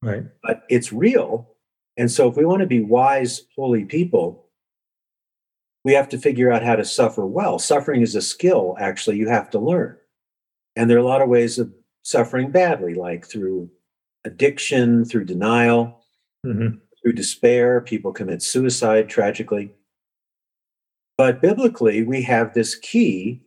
Right. 0.02 0.24
But 0.42 0.62
it's 0.68 0.92
real. 0.92 1.50
And 1.96 2.10
so 2.10 2.28
if 2.28 2.36
we 2.36 2.44
want 2.44 2.60
to 2.60 2.66
be 2.66 2.80
wise, 2.80 3.42
holy 3.54 3.84
people, 3.84 4.46
we 5.84 5.92
have 5.92 6.08
to 6.10 6.18
figure 6.18 6.52
out 6.52 6.62
how 6.62 6.76
to 6.76 6.84
suffer 6.84 7.26
well. 7.26 7.58
Suffering 7.58 8.02
is 8.02 8.14
a 8.14 8.22
skill, 8.22 8.76
actually, 8.78 9.16
you 9.16 9.28
have 9.28 9.50
to 9.50 9.58
learn. 9.58 9.96
And 10.76 10.88
there 10.88 10.96
are 10.96 11.00
a 11.00 11.06
lot 11.06 11.22
of 11.22 11.28
ways 11.28 11.58
of 11.58 11.72
suffering 12.02 12.50
badly, 12.50 12.94
like 12.94 13.26
through 13.26 13.70
addiction, 14.24 15.04
through 15.04 15.24
denial, 15.24 16.02
mm-hmm. 16.44 16.76
through 17.02 17.12
despair. 17.12 17.80
People 17.80 18.12
commit 18.12 18.42
suicide 18.42 19.08
tragically. 19.08 19.72
But 21.16 21.42
biblically, 21.42 22.02
we 22.02 22.22
have 22.22 22.54
this 22.54 22.74
key 22.74 23.42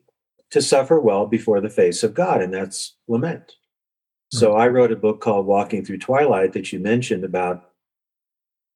to 0.51 0.61
suffer 0.61 0.99
well 0.99 1.25
before 1.25 1.61
the 1.61 1.69
face 1.69 2.03
of 2.03 2.13
God, 2.13 2.41
and 2.41 2.53
that's 2.53 2.95
lament. 3.07 3.45
Mm-hmm. 3.45 4.37
So 4.39 4.53
I 4.53 4.67
wrote 4.67 4.91
a 4.91 4.95
book 4.95 5.21
called 5.21 5.45
Walking 5.45 5.85
Through 5.85 5.99
Twilight 5.99 6.53
that 6.53 6.71
you 6.71 6.79
mentioned 6.79 7.23
about 7.23 7.69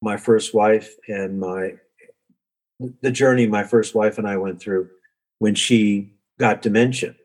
my 0.01 0.17
first 0.17 0.53
wife 0.53 0.95
and 1.07 1.39
my 1.39 1.73
the 3.01 3.11
journey 3.11 3.47
my 3.47 3.63
first 3.63 3.95
wife 3.95 4.17
and 4.17 4.27
I 4.27 4.37
went 4.37 4.59
through 4.59 4.89
when 5.39 5.55
she 5.55 6.13
got 6.39 6.61
dementia. 6.61 7.15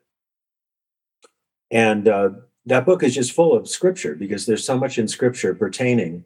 And 1.71 2.09
uh, 2.09 2.31
that 2.67 2.87
book 2.87 3.03
is 3.03 3.15
just 3.15 3.33
full 3.33 3.55
of 3.55 3.69
scripture 3.69 4.15
because 4.15 4.47
there's 4.47 4.65
so 4.65 4.79
much 4.79 4.99
in 4.99 5.09
scripture 5.09 5.55
pertaining 5.55 6.25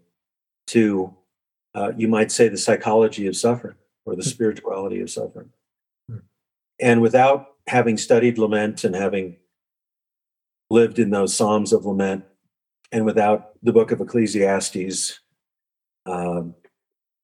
to, 0.69 1.15
uh, 1.75 1.93
you 1.97 2.09
might 2.09 2.33
say, 2.33 2.49
the 2.49 2.59
psychology 2.59 3.27
of 3.27 3.37
suffering 3.37 3.77
or 4.05 4.17
the 4.17 4.23
hmm. 4.23 4.29
spirituality 4.29 5.01
of 5.01 5.11
suffering. 5.11 5.51
Hmm. 6.09 6.19
And 6.81 7.01
without 7.01 7.55
having 7.67 7.97
studied 7.97 8.39
lament 8.39 8.85
and 8.85 8.95
having 8.95 9.37
lived 10.71 10.99
in 10.99 11.11
those 11.11 11.37
Psalms 11.37 11.73
of 11.73 11.87
lament, 11.87 12.25
and 12.93 13.05
without 13.05 13.53
the 13.63 13.73
book 13.73 13.91
of 13.91 14.01
Ecclesiastes, 14.01 15.21
um, 16.07 16.55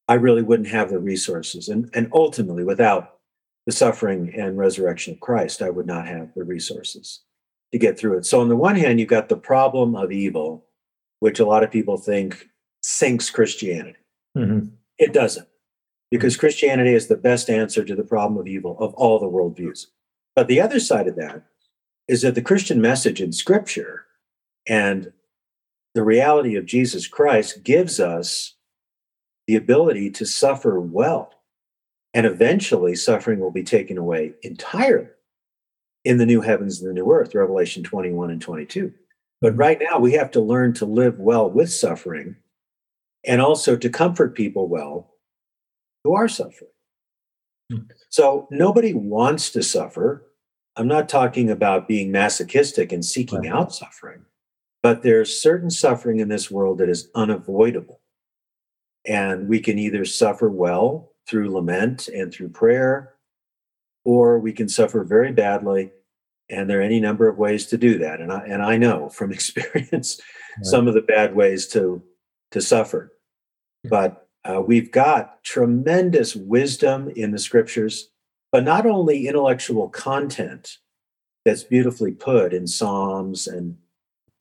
I 0.08 0.14
really 0.14 0.42
wouldn't 0.42 0.68
have 0.68 0.90
the 0.90 0.98
resources. 0.98 1.68
And, 1.68 1.90
and 1.94 2.08
ultimately, 2.12 2.64
without 2.64 3.18
the 3.66 3.72
suffering 3.72 4.34
and 4.36 4.58
resurrection 4.58 5.14
of 5.14 5.20
Christ, 5.20 5.62
I 5.62 5.70
would 5.70 5.86
not 5.86 6.06
have 6.06 6.34
the 6.34 6.44
resources 6.44 7.20
to 7.72 7.78
get 7.78 7.98
through 7.98 8.18
it. 8.18 8.26
So 8.26 8.40
on 8.40 8.48
the 8.48 8.56
one 8.56 8.76
hand, 8.76 9.00
you've 9.00 9.08
got 9.08 9.28
the 9.28 9.36
problem 9.36 9.94
of 9.94 10.12
evil, 10.12 10.66
which 11.20 11.40
a 11.40 11.46
lot 11.46 11.62
of 11.62 11.70
people 11.70 11.96
think 11.96 12.48
sinks 12.82 13.30
Christianity. 13.30 13.98
Mm-hmm. 14.36 14.68
It 14.98 15.12
doesn't, 15.12 15.48
because 16.10 16.36
Christianity 16.36 16.94
is 16.94 17.06
the 17.06 17.16
best 17.16 17.48
answer 17.48 17.84
to 17.84 17.94
the 17.94 18.04
problem 18.04 18.38
of 18.38 18.46
evil 18.46 18.76
of 18.78 18.92
all 18.94 19.18
the 19.18 19.26
worldviews. 19.26 19.86
But 20.34 20.48
the 20.48 20.60
other 20.60 20.80
side 20.80 21.06
of 21.06 21.16
that 21.16 21.44
is 22.08 22.22
that 22.22 22.34
the 22.34 22.42
Christian 22.42 22.80
message 22.80 23.20
in 23.20 23.32
Scripture 23.32 24.06
and 24.66 25.12
the 25.94 26.02
reality 26.02 26.56
of 26.56 26.66
Jesus 26.66 27.06
Christ 27.06 27.62
gives 27.62 28.00
us 28.00 28.54
the 29.46 29.56
ability 29.56 30.10
to 30.10 30.26
suffer 30.26 30.80
well. 30.80 31.32
And 32.14 32.26
eventually, 32.26 32.94
suffering 32.94 33.40
will 33.40 33.50
be 33.50 33.62
taken 33.62 33.96
away 33.96 34.34
entirely 34.42 35.08
in 36.04 36.18
the 36.18 36.26
new 36.26 36.40
heavens 36.40 36.80
and 36.80 36.90
the 36.90 36.94
new 36.94 37.10
earth, 37.10 37.34
Revelation 37.34 37.82
21 37.82 38.30
and 38.30 38.42
22. 38.42 38.92
But 39.40 39.56
right 39.56 39.80
now, 39.80 39.98
we 39.98 40.12
have 40.12 40.30
to 40.32 40.40
learn 40.40 40.74
to 40.74 40.86
live 40.86 41.18
well 41.18 41.50
with 41.50 41.72
suffering 41.72 42.36
and 43.24 43.40
also 43.40 43.76
to 43.76 43.88
comfort 43.88 44.34
people 44.34 44.68
well 44.68 45.14
who 46.04 46.14
are 46.14 46.28
suffering. 46.28 46.70
Mm. 47.72 47.88
So, 48.10 48.46
nobody 48.50 48.92
wants 48.92 49.50
to 49.50 49.62
suffer. 49.62 50.26
I'm 50.76 50.88
not 50.88 51.08
talking 51.08 51.50
about 51.50 51.88
being 51.88 52.12
masochistic 52.12 52.92
and 52.92 53.04
seeking 53.04 53.40
right. 53.40 53.52
out 53.52 53.74
suffering, 53.74 54.24
but 54.82 55.02
there's 55.02 55.40
certain 55.40 55.70
suffering 55.70 56.20
in 56.20 56.28
this 56.28 56.50
world 56.50 56.78
that 56.78 56.88
is 56.88 57.08
unavoidable. 57.14 58.01
And 59.06 59.48
we 59.48 59.60
can 59.60 59.78
either 59.78 60.04
suffer 60.04 60.48
well 60.48 61.12
through 61.28 61.52
lament 61.52 62.08
and 62.08 62.32
through 62.32 62.50
prayer, 62.50 63.14
or 64.04 64.38
we 64.38 64.52
can 64.52 64.68
suffer 64.68 65.04
very 65.04 65.32
badly. 65.32 65.92
And 66.48 66.68
there 66.68 66.80
are 66.80 66.82
any 66.82 67.00
number 67.00 67.28
of 67.28 67.38
ways 67.38 67.66
to 67.66 67.78
do 67.78 67.98
that. 67.98 68.20
And 68.20 68.32
I, 68.32 68.40
and 68.40 68.62
I 68.62 68.76
know 68.76 69.08
from 69.08 69.32
experience 69.32 70.20
right. 70.56 70.66
some 70.66 70.88
of 70.88 70.94
the 70.94 71.02
bad 71.02 71.34
ways 71.34 71.66
to, 71.68 72.02
to 72.50 72.60
suffer. 72.60 73.12
But 73.84 74.28
uh, 74.44 74.62
we've 74.64 74.90
got 74.90 75.42
tremendous 75.42 76.36
wisdom 76.36 77.10
in 77.10 77.30
the 77.30 77.38
scriptures, 77.38 78.10
but 78.50 78.64
not 78.64 78.86
only 78.86 79.26
intellectual 79.26 79.88
content 79.88 80.78
that's 81.44 81.64
beautifully 81.64 82.12
put 82.12 82.52
in 82.52 82.66
Psalms 82.66 83.46
and 83.46 83.76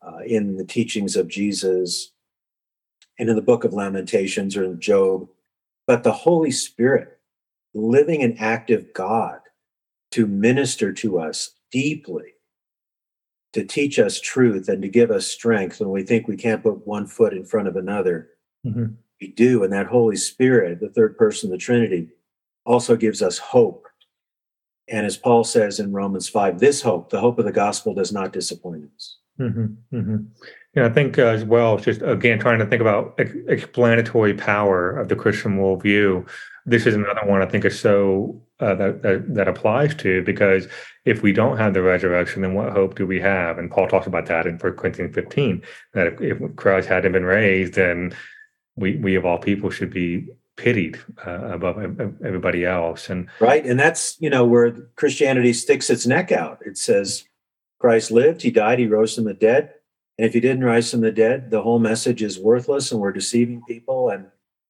uh, 0.05 0.19
in 0.25 0.57
the 0.57 0.65
teachings 0.65 1.15
of 1.15 1.27
Jesus 1.27 2.11
and 3.21 3.29
in 3.29 3.35
the 3.35 3.41
book 3.41 3.63
of 3.63 3.71
Lamentations 3.71 4.57
or 4.57 4.65
in 4.65 4.79
Job, 4.81 5.29
but 5.85 6.03
the 6.03 6.11
Holy 6.11 6.49
Spirit, 6.49 7.19
living 7.75 8.23
and 8.23 8.37
active 8.41 8.91
God 8.95 9.39
to 10.09 10.25
minister 10.25 10.91
to 10.91 11.19
us 11.19 11.51
deeply, 11.71 12.33
to 13.53 13.63
teach 13.63 13.99
us 13.99 14.19
truth 14.19 14.67
and 14.67 14.81
to 14.81 14.89
give 14.89 15.11
us 15.11 15.27
strength 15.27 15.79
when 15.79 15.91
we 15.91 16.01
think 16.01 16.27
we 16.27 16.35
can't 16.35 16.63
put 16.63 16.87
one 16.87 17.05
foot 17.05 17.31
in 17.31 17.45
front 17.45 17.67
of 17.67 17.75
another. 17.75 18.29
Mm-hmm. 18.65 18.93
We 19.21 19.27
do. 19.27 19.63
And 19.63 19.71
that 19.71 19.85
Holy 19.85 20.15
Spirit, 20.15 20.79
the 20.79 20.89
third 20.89 21.15
person 21.15 21.49
of 21.49 21.51
the 21.51 21.63
Trinity, 21.63 22.09
also 22.65 22.95
gives 22.95 23.21
us 23.21 23.37
hope. 23.37 23.87
And 24.87 25.05
as 25.05 25.15
Paul 25.15 25.43
says 25.43 25.79
in 25.79 25.91
Romans 25.91 26.27
5, 26.27 26.59
this 26.59 26.81
hope, 26.81 27.11
the 27.11 27.21
hope 27.21 27.37
of 27.37 27.45
the 27.45 27.51
gospel, 27.51 27.93
does 27.93 28.11
not 28.11 28.33
disappoint 28.33 28.89
us. 28.95 29.17
Mm-hmm, 29.39 29.95
mm-hmm. 29.95 30.17
Yeah, 30.75 30.85
I 30.85 30.89
think 30.89 31.19
uh, 31.19 31.23
as 31.23 31.43
well, 31.43 31.77
just 31.77 32.01
again 32.01 32.39
trying 32.39 32.59
to 32.59 32.65
think 32.65 32.81
about 32.81 33.15
ex- 33.17 33.35
explanatory 33.47 34.33
power 34.33 34.97
of 34.97 35.09
the 35.09 35.15
Christian 35.15 35.57
worldview. 35.57 36.27
This 36.65 36.85
is 36.85 36.95
another 36.95 37.25
one 37.25 37.41
I 37.41 37.45
think 37.45 37.65
is 37.65 37.79
so 37.79 38.41
uh, 38.61 38.75
that, 38.75 39.01
that, 39.01 39.33
that 39.33 39.47
applies 39.47 39.95
to 39.95 40.23
because 40.23 40.67
if 41.03 41.23
we 41.23 41.33
don't 41.33 41.57
have 41.57 41.73
the 41.73 41.81
resurrection, 41.81 42.43
then 42.43 42.53
what 42.53 42.71
hope 42.71 42.95
do 42.95 43.07
we 43.07 43.19
have? 43.19 43.57
And 43.57 43.71
Paul 43.71 43.87
talks 43.87 44.07
about 44.07 44.27
that 44.27 44.45
in 44.45 44.57
1 44.57 44.73
Corinthians 44.73 45.15
15 45.15 45.61
that 45.93 46.07
if, 46.07 46.21
if 46.21 46.55
Christ 46.55 46.87
hadn't 46.87 47.11
been 47.11 47.25
raised, 47.25 47.73
then 47.73 48.15
we 48.75 48.95
we 48.97 49.15
of 49.15 49.25
all 49.25 49.39
people 49.39 49.69
should 49.69 49.91
be 49.91 50.27
pitied 50.55 50.99
uh, 51.25 51.51
above 51.51 51.79
everybody 51.79 52.65
else. 52.65 53.09
And 53.09 53.27
right, 53.39 53.65
and 53.65 53.79
that's 53.79 54.15
you 54.19 54.29
know 54.29 54.45
where 54.45 54.71
Christianity 54.95 55.53
sticks 55.53 55.89
its 55.89 56.05
neck 56.05 56.31
out. 56.31 56.59
It 56.65 56.77
says 56.77 57.25
Christ 57.79 58.11
lived, 58.11 58.43
he 58.43 58.51
died, 58.51 58.79
he 58.79 58.87
rose 58.87 59.15
from 59.15 59.25
the 59.25 59.33
dead. 59.33 59.73
And 60.21 60.27
if 60.27 60.35
he 60.35 60.39
didn't 60.39 60.63
rise 60.63 60.91
from 60.91 61.01
the 61.01 61.11
dead, 61.11 61.49
the 61.49 61.63
whole 61.63 61.79
message 61.79 62.21
is 62.21 62.37
worthless 62.37 62.91
and 62.91 63.01
we're 63.01 63.11
deceiving 63.11 63.63
people 63.67 64.11
and 64.11 64.27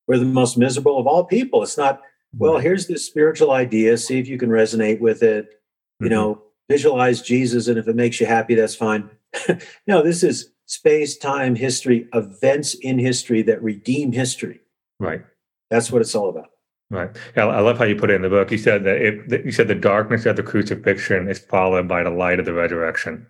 we're 0.07 0.17
the 0.17 0.23
most 0.23 0.57
miserable 0.57 0.97
of 0.97 1.07
all 1.07 1.25
people. 1.25 1.61
It's 1.61 1.77
not, 1.77 1.99
well, 2.37 2.57
here's 2.57 2.87
this 2.87 3.05
spiritual 3.05 3.51
idea, 3.51 3.97
see 3.97 4.17
if 4.17 4.29
you 4.29 4.37
can 4.37 4.49
resonate 4.49 5.01
with 5.01 5.23
it. 5.23 5.61
You 5.99 6.05
mm-hmm. 6.05 6.15
know, 6.15 6.41
visualize 6.69 7.21
Jesus, 7.21 7.67
and 7.67 7.77
if 7.77 7.89
it 7.89 7.97
makes 7.97 8.21
you 8.21 8.27
happy, 8.27 8.55
that's 8.55 8.75
fine. 8.75 9.09
no, 9.87 10.01
this 10.01 10.23
is 10.23 10.53
space, 10.67 11.17
time, 11.17 11.55
history, 11.55 12.07
events 12.13 12.73
in 12.75 12.97
history 12.97 13.41
that 13.41 13.61
redeem 13.61 14.13
history. 14.13 14.61
Right. 15.01 15.25
That's 15.69 15.91
what 15.91 16.01
it's 16.01 16.15
all 16.15 16.29
about. 16.29 16.47
Right. 16.89 17.09
I 17.35 17.59
love 17.59 17.77
how 17.77 17.83
you 17.83 17.97
put 17.97 18.09
it 18.09 18.15
in 18.15 18.21
the 18.21 18.29
book. 18.29 18.51
You 18.51 18.57
said 18.57 18.85
that 18.85 19.01
it, 19.01 19.45
you 19.45 19.51
said 19.51 19.67
the 19.67 19.75
darkness 19.75 20.25
of 20.25 20.37
the 20.37 20.43
crucifixion 20.43 21.27
is 21.27 21.39
followed 21.39 21.89
by 21.89 22.03
the 22.03 22.09
light 22.09 22.39
of 22.39 22.45
the 22.45 22.53
resurrection. 22.53 23.27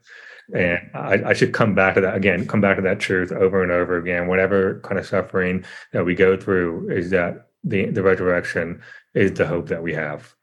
And 0.53 0.89
I, 0.93 1.29
I, 1.29 1.33
should 1.33 1.53
come 1.53 1.75
back 1.75 1.95
to 1.95 2.01
that 2.01 2.15
again, 2.15 2.45
come 2.45 2.59
back 2.59 2.75
to 2.75 2.81
that 2.81 2.99
truth 2.99 3.31
over 3.31 3.63
and 3.63 3.71
over 3.71 3.97
again. 3.97 4.27
Whatever 4.27 4.79
kind 4.83 4.99
of 4.99 5.05
suffering 5.05 5.63
that 5.93 6.05
we 6.05 6.13
go 6.13 6.35
through 6.35 6.89
is 6.89 7.09
that 7.11 7.47
the, 7.63 7.85
the 7.85 8.03
resurrection 8.03 8.81
is 9.13 9.33
the 9.33 9.47
hope 9.47 9.67
that 9.69 9.83
we 9.83 9.93
have. 9.93 10.35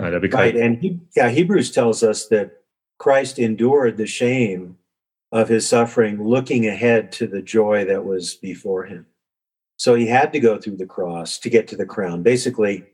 Uh, 0.00 0.18
because, 0.18 0.38
right. 0.38 0.56
And 0.56 0.78
he, 0.78 1.00
yeah, 1.14 1.28
Hebrews 1.28 1.70
tells 1.70 2.02
us 2.02 2.26
that 2.28 2.62
Christ 2.98 3.38
endured 3.38 3.96
the 3.96 4.06
shame 4.06 4.76
of 5.32 5.48
his 5.48 5.68
suffering, 5.68 6.22
looking 6.22 6.66
ahead 6.66 7.12
to 7.12 7.26
the 7.26 7.42
joy 7.42 7.84
that 7.84 8.04
was 8.04 8.34
before 8.34 8.84
him. 8.84 9.06
So 9.76 9.94
he 9.94 10.06
had 10.06 10.32
to 10.32 10.40
go 10.40 10.58
through 10.58 10.76
the 10.76 10.86
cross 10.86 11.38
to 11.38 11.50
get 11.50 11.68
to 11.68 11.76
the 11.76 11.86
crown. 11.86 12.22
Basically, 12.22 12.84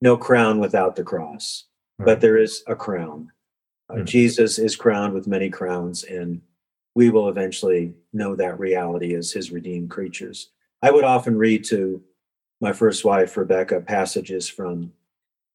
no 0.00 0.16
crown 0.16 0.58
without 0.58 0.96
the 0.96 1.04
cross, 1.04 1.64
right. 1.98 2.06
but 2.06 2.20
there 2.20 2.36
is 2.36 2.62
a 2.66 2.74
crown. 2.74 3.30
Uh, 3.88 3.94
mm-hmm. 3.94 4.04
Jesus 4.04 4.58
is 4.58 4.76
crowned 4.76 5.14
with 5.14 5.26
many 5.26 5.50
crowns, 5.50 6.04
and 6.04 6.40
we 6.94 7.10
will 7.10 7.28
eventually 7.28 7.94
know 8.12 8.36
that 8.36 8.58
reality 8.58 9.14
as 9.14 9.32
his 9.32 9.50
redeemed 9.50 9.90
creatures. 9.90 10.50
I 10.82 10.90
would 10.90 11.04
often 11.04 11.38
read 11.38 11.64
to 11.66 12.02
my 12.60 12.72
first 12.72 13.04
wife, 13.04 13.36
Rebecca, 13.36 13.80
passages 13.80 14.48
from 14.48 14.92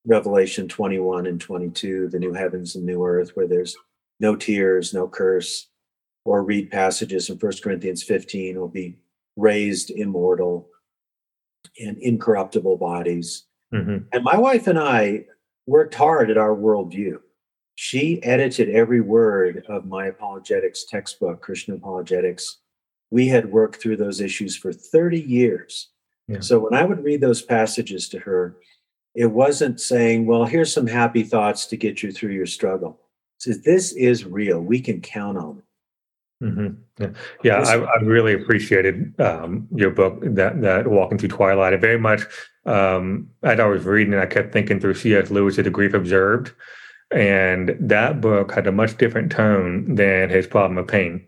Revelation 0.06 0.68
21 0.68 1.28
and 1.28 1.40
22, 1.40 2.10
the 2.10 2.20
new 2.20 2.34
heavens 2.34 2.76
and 2.76 2.86
new 2.86 3.04
earth, 3.06 3.36
where 3.36 3.48
there's 3.48 3.76
no 4.20 4.36
tears, 4.36 4.94
no 4.94 5.08
curse, 5.08 5.68
or 6.26 6.44
read 6.44 6.72
passages 6.72 7.30
in 7.30 7.38
1 7.38 7.52
Corinthians 7.64 8.04
15 8.04 8.60
will 8.60 8.68
be 8.68 8.98
raised 9.36 9.90
immortal 9.92 10.68
and 11.80 11.98
incorruptible 12.00 12.78
bodies. 12.78 13.46
Mm-hmm. 13.74 14.08
And 14.12 14.24
my 14.24 14.38
wife 14.38 14.68
and 14.68 14.80
I 14.80 15.26
worked 15.66 15.96
hard 15.96 16.30
at 16.30 16.38
our 16.38 16.56
worldview. 16.56 17.20
She 17.80 18.22
edited 18.24 18.72
every 18.72 19.02
word 19.02 19.64
of 19.70 19.86
my 19.86 20.08
apologetics 20.08 20.86
textbook, 20.86 21.42
Christian 21.42 21.76
Apologetics. 21.76 22.58
We 23.12 23.28
had 23.28 23.52
worked 23.52 23.80
through 23.80 23.98
those 23.98 24.20
issues 24.20 24.58
for 24.58 24.74
30 24.74 25.22
years. 25.22 25.90
Yeah. 26.28 26.40
So 26.40 26.58
when 26.58 26.74
I 26.74 26.84
would 26.84 27.04
read 27.04 27.22
those 27.22 27.44
passages 27.44 28.10
to 28.10 28.20
her, 28.20 28.58
it 29.14 29.28
wasn't 29.28 29.80
saying, 29.80 30.26
well, 30.26 30.46
here's 30.46 30.74
some 30.74 30.88
happy 30.88 31.22
thoughts 31.22 31.68
to 31.68 31.78
get 31.78 32.02
you 32.02 32.12
through 32.12 32.32
your 32.32 32.48
struggle. 32.48 33.00
Says, 33.38 33.62
this 33.62 33.92
is 33.94 34.26
real. 34.26 34.60
We 34.60 34.82
can 34.82 35.00
count 35.00 35.38
on 35.38 35.60
it. 35.60 36.46
Mm-hmm. 36.46 36.68
Yeah, 37.00 37.10
yeah 37.44 37.58
I, 37.60 37.76
I, 37.76 38.02
really 38.02 38.34
appreciated 38.34 39.14
um, 39.22 39.68
your 39.74 39.92
book 39.92 40.20
that 40.22 40.62
that 40.62 40.88
Walking 40.88 41.18
Through 41.18 41.30
Twilight. 41.30 41.74
I 41.74 41.78
very 41.78 41.98
much 42.00 42.22
um, 42.68 43.30
as 43.44 43.60
I 43.60 43.66
was 43.66 43.86
reading, 43.86 44.14
it, 44.14 44.20
I 44.20 44.28
kept 44.28 44.54
thinking 44.54 44.80
through 44.80 44.96
C.S. 44.96 45.32
Lewis' 45.32 45.56
The 45.56 45.70
Grief 45.72 45.94
Observed, 45.96 46.52
and 47.12 47.76
that 47.80 48.22
book 48.22 48.54
had 48.54 48.68
a 48.68 48.72
much 48.72 48.98
different 48.98 49.32
tone 49.32 49.96
than 49.96 50.30
his 50.30 50.48
Problem 50.48 50.78
of 50.78 50.88
Pain. 50.88 51.26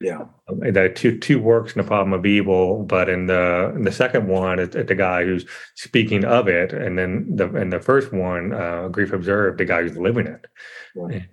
Yeah, 0.00 0.24
the 0.48 0.92
two 0.94 1.18
two 1.18 1.40
works 1.40 1.74
in 1.74 1.80
the 1.80 1.86
Problem 1.86 2.12
of 2.12 2.26
Evil, 2.26 2.82
but 2.82 3.08
in 3.08 3.26
the 3.26 3.72
in 3.76 3.84
the 3.84 3.92
second 3.92 4.26
one, 4.26 4.58
it's, 4.58 4.74
it's 4.74 4.88
the 4.88 4.96
guy 4.96 5.24
who's 5.24 5.46
speaking 5.76 6.24
of 6.24 6.48
it, 6.48 6.72
and 6.72 6.98
then 6.98 7.36
the 7.36 7.54
in 7.54 7.70
the 7.70 7.78
first 7.78 8.12
one, 8.12 8.52
uh, 8.52 8.88
Grief 8.88 9.12
Observed, 9.12 9.58
the 9.58 9.64
guy 9.64 9.82
who's 9.82 9.96
living 9.96 10.26
it. 10.26 10.46
Right. 10.96 11.28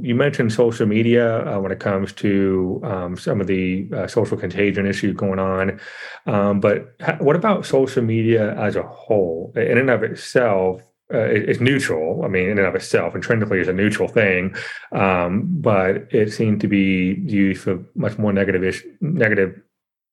You 0.00 0.14
mentioned 0.16 0.52
social 0.52 0.86
media 0.86 1.46
uh, 1.46 1.60
when 1.60 1.70
it 1.70 1.78
comes 1.78 2.12
to 2.14 2.80
um, 2.82 3.16
some 3.16 3.40
of 3.40 3.46
the 3.46 3.88
uh, 3.94 4.06
social 4.08 4.36
contagion 4.36 4.86
issues 4.86 5.14
going 5.14 5.38
on. 5.38 5.78
Um, 6.26 6.58
but 6.58 6.96
ha- 7.00 7.18
what 7.20 7.36
about 7.36 7.64
social 7.64 8.02
media 8.02 8.56
as 8.56 8.74
a 8.74 8.82
whole? 8.82 9.52
In 9.54 9.78
and 9.78 9.90
of 9.90 10.02
itself, 10.02 10.82
uh, 11.12 11.18
it's 11.18 11.60
neutral. 11.60 12.24
I 12.24 12.28
mean, 12.28 12.48
in 12.48 12.58
and 12.58 12.66
of 12.66 12.74
itself, 12.74 13.14
intrinsically, 13.14 13.60
is 13.60 13.68
a 13.68 13.72
neutral 13.72 14.08
thing. 14.08 14.54
Um, 14.92 15.46
but 15.60 16.12
it 16.12 16.32
seemed 16.32 16.60
to 16.62 16.68
be 16.68 17.22
used 17.26 17.62
for 17.62 17.84
much 17.94 18.18
more 18.18 18.32
negative 18.32 18.64
ish, 18.64 18.82
negative 19.00 19.60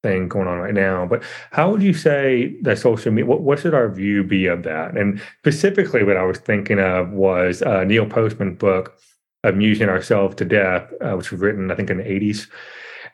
thing 0.04 0.27
going 0.27 0.47
on 0.47 0.60
right 0.60 0.73
now. 0.73 1.06
But 1.06 1.23
how 1.51 1.71
would 1.71 1.82
you 1.82 1.93
say 1.93 2.58
that 2.63 2.77
social 2.80 3.12
media? 3.12 3.25
What, 3.25 3.41
what 3.41 3.60
should 3.60 3.73
our 3.73 3.89
view 3.89 4.23
be 4.23 4.47
of 4.47 4.63
that? 4.63 4.97
And 4.97 5.21
specifically, 5.39 6.04
what 6.04 6.17
I 6.17 6.23
was 6.23 6.39
thinking 6.39 6.80
of 6.80 7.12
was 7.12 7.62
uh, 7.62 7.84
Neil 7.86 8.06
Postman's 8.06 8.58
book 8.58 8.97
amusing 9.43 9.89
ourselves 9.89 10.36
to 10.36 10.45
death, 10.45 10.91
uh, 11.01 11.13
which 11.13 11.32
was 11.32 11.39
written, 11.39 11.71
I 11.71 11.75
think, 11.75 11.89
in 11.89 11.97
the 11.97 12.04
80s. 12.04 12.47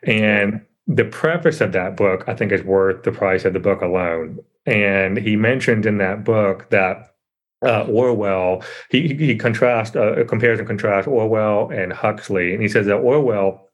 And 0.04 0.66
the 0.88 1.06
preface 1.06 1.62
of 1.62 1.74
that 1.74 1.96
book, 1.96 2.24
I 2.28 2.34
think, 2.34 2.52
is 2.52 2.64
worth 2.64 3.04
the 3.04 3.12
price 3.12 3.46
of 3.46 3.54
the 3.54 3.60
book 3.60 3.82
alone. 3.82 4.40
And 4.66 5.18
he 5.18 5.36
mentioned 5.36 5.86
in 5.86 5.98
that 6.00 6.24
book 6.24 6.70
that 6.72 7.16
uh, 7.66 7.86
Orwell. 7.86 8.64
He 8.90 9.16
he 9.16 9.36
contrast 9.36 9.96
uh, 9.96 10.24
compares 10.26 10.60
and 10.60 10.68
contrasts 10.68 11.08
Orwell 11.08 11.70
and 11.70 11.92
Huxley, 11.94 12.54
and 12.54 12.62
he 12.62 12.68
says 12.68 12.86
that 12.88 12.98
Orwell 12.98 13.70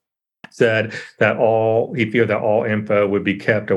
said 0.50 0.94
that 1.20 1.38
all 1.38 1.94
he 1.94 2.10
feared 2.10 2.30
that 2.30 2.42
all 2.42 2.64
info 2.64 3.08
would 3.08 3.24
be 3.24 3.36
kept 3.36 3.72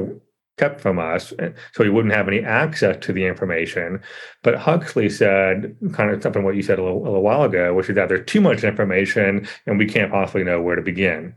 kept 0.59 0.81
from 0.81 0.99
us, 0.99 1.33
so 1.73 1.85
he 1.85 1.91
wouldn't 1.91 2.15
have 2.15 2.29
any 2.29 2.41
access 2.41 2.97
to 3.05 3.13
the 3.13 3.27
information. 3.27 4.01
But 4.43 4.57
Huxley 4.57 5.11
said 5.11 5.77
kind 5.93 6.11
of 6.11 6.23
something 6.23 6.45
what 6.45 6.57
you 6.57 6.63
said 6.63 6.79
a 6.79 6.83
little, 6.83 7.03
a 7.03 7.05
little 7.05 7.23
while 7.23 7.43
ago, 7.43 7.75
which 7.75 7.91
is 7.91 7.95
that 7.97 8.09
there's 8.09 8.27
too 8.27 8.41
much 8.41 8.65
information 8.65 9.47
and 9.67 9.79
we 9.79 9.87
can't 9.87 10.11
possibly 10.11 10.45
know 10.45 10.63
where 10.63 10.77
to 10.77 10.83
begin. 10.83 11.35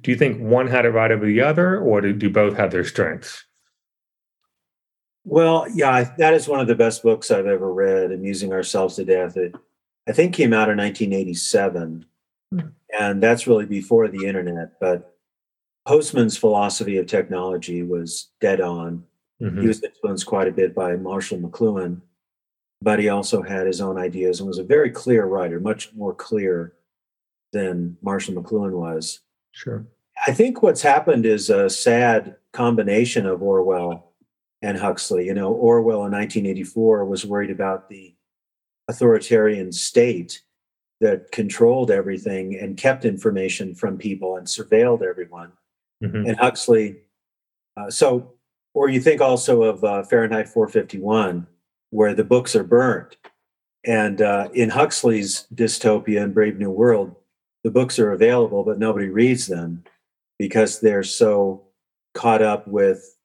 Do 0.00 0.10
you 0.10 0.16
think 0.16 0.40
one 0.40 0.66
had 0.66 0.84
it 0.84 0.90
right 0.90 1.12
over 1.12 1.24
the 1.24 1.40
other, 1.40 1.78
or 1.78 2.00
do, 2.00 2.12
do 2.12 2.28
both 2.28 2.56
have 2.56 2.72
their 2.72 2.84
strengths? 2.84 3.44
Well, 5.28 5.66
yeah, 5.74 6.14
that 6.18 6.34
is 6.34 6.46
one 6.46 6.60
of 6.60 6.68
the 6.68 6.76
best 6.76 7.02
books 7.02 7.32
I've 7.32 7.46
ever 7.46 7.72
read, 7.72 8.12
Amusing 8.12 8.52
Ourselves 8.52 8.94
to 8.94 9.04
Death. 9.04 9.36
It, 9.36 9.56
I 10.08 10.12
think, 10.12 10.32
came 10.32 10.52
out 10.52 10.70
in 10.70 10.78
1987. 10.78 12.06
Hmm. 12.52 12.60
And 12.96 13.20
that's 13.20 13.48
really 13.48 13.66
before 13.66 14.06
the 14.06 14.24
internet. 14.24 14.78
But 14.80 15.16
Postman's 15.84 16.36
philosophy 16.36 16.96
of 16.98 17.06
technology 17.06 17.82
was 17.82 18.30
dead 18.40 18.60
on. 18.60 19.02
Mm-hmm. 19.42 19.62
He 19.62 19.66
was 19.66 19.82
influenced 19.82 20.26
quite 20.26 20.46
a 20.46 20.52
bit 20.52 20.76
by 20.76 20.94
Marshall 20.94 21.38
McLuhan, 21.38 22.00
but 22.80 23.00
he 23.00 23.08
also 23.08 23.42
had 23.42 23.66
his 23.66 23.80
own 23.80 23.98
ideas 23.98 24.38
and 24.38 24.46
was 24.46 24.58
a 24.58 24.64
very 24.64 24.90
clear 24.90 25.26
writer, 25.26 25.58
much 25.58 25.92
more 25.92 26.14
clear 26.14 26.74
than 27.52 27.96
Marshall 28.00 28.40
McLuhan 28.40 28.72
was. 28.72 29.20
Sure. 29.50 29.84
I 30.24 30.32
think 30.32 30.62
what's 30.62 30.82
happened 30.82 31.26
is 31.26 31.50
a 31.50 31.68
sad 31.68 32.36
combination 32.52 33.26
of 33.26 33.42
Orwell 33.42 34.05
and 34.66 34.76
Huxley. 34.76 35.26
You 35.26 35.34
know, 35.34 35.52
Orwell 35.52 36.04
in 36.06 36.12
1984 36.12 37.04
was 37.04 37.24
worried 37.24 37.50
about 37.50 37.88
the 37.88 38.14
authoritarian 38.88 39.70
state 39.70 40.42
that 41.00 41.30
controlled 41.30 41.90
everything 41.90 42.58
and 42.58 42.76
kept 42.76 43.04
information 43.04 43.74
from 43.74 43.96
people 43.96 44.36
and 44.36 44.46
surveilled 44.46 45.02
everyone 45.02 45.52
mm-hmm. 46.02 46.26
and 46.26 46.36
Huxley. 46.36 46.96
Uh, 47.76 47.90
so, 47.90 48.32
or 48.74 48.88
you 48.88 49.00
think 49.00 49.20
also 49.20 49.62
of 49.62 49.84
uh, 49.84 50.02
Fahrenheit 50.02 50.48
451, 50.48 51.46
where 51.90 52.14
the 52.14 52.24
books 52.24 52.56
are 52.56 52.64
burned. 52.64 53.16
And 53.84 54.20
uh, 54.20 54.48
in 54.52 54.70
Huxley's 54.70 55.46
dystopia 55.54 56.22
and 56.24 56.34
Brave 56.34 56.58
New 56.58 56.70
World, 56.70 57.14
the 57.62 57.70
books 57.70 58.00
are 58.00 58.10
available, 58.10 58.64
but 58.64 58.80
nobody 58.80 59.08
reads 59.08 59.46
them 59.46 59.84
because 60.40 60.80
they're 60.80 61.04
so 61.04 61.62
caught 62.14 62.42
up 62.42 62.66
with 62.66 63.15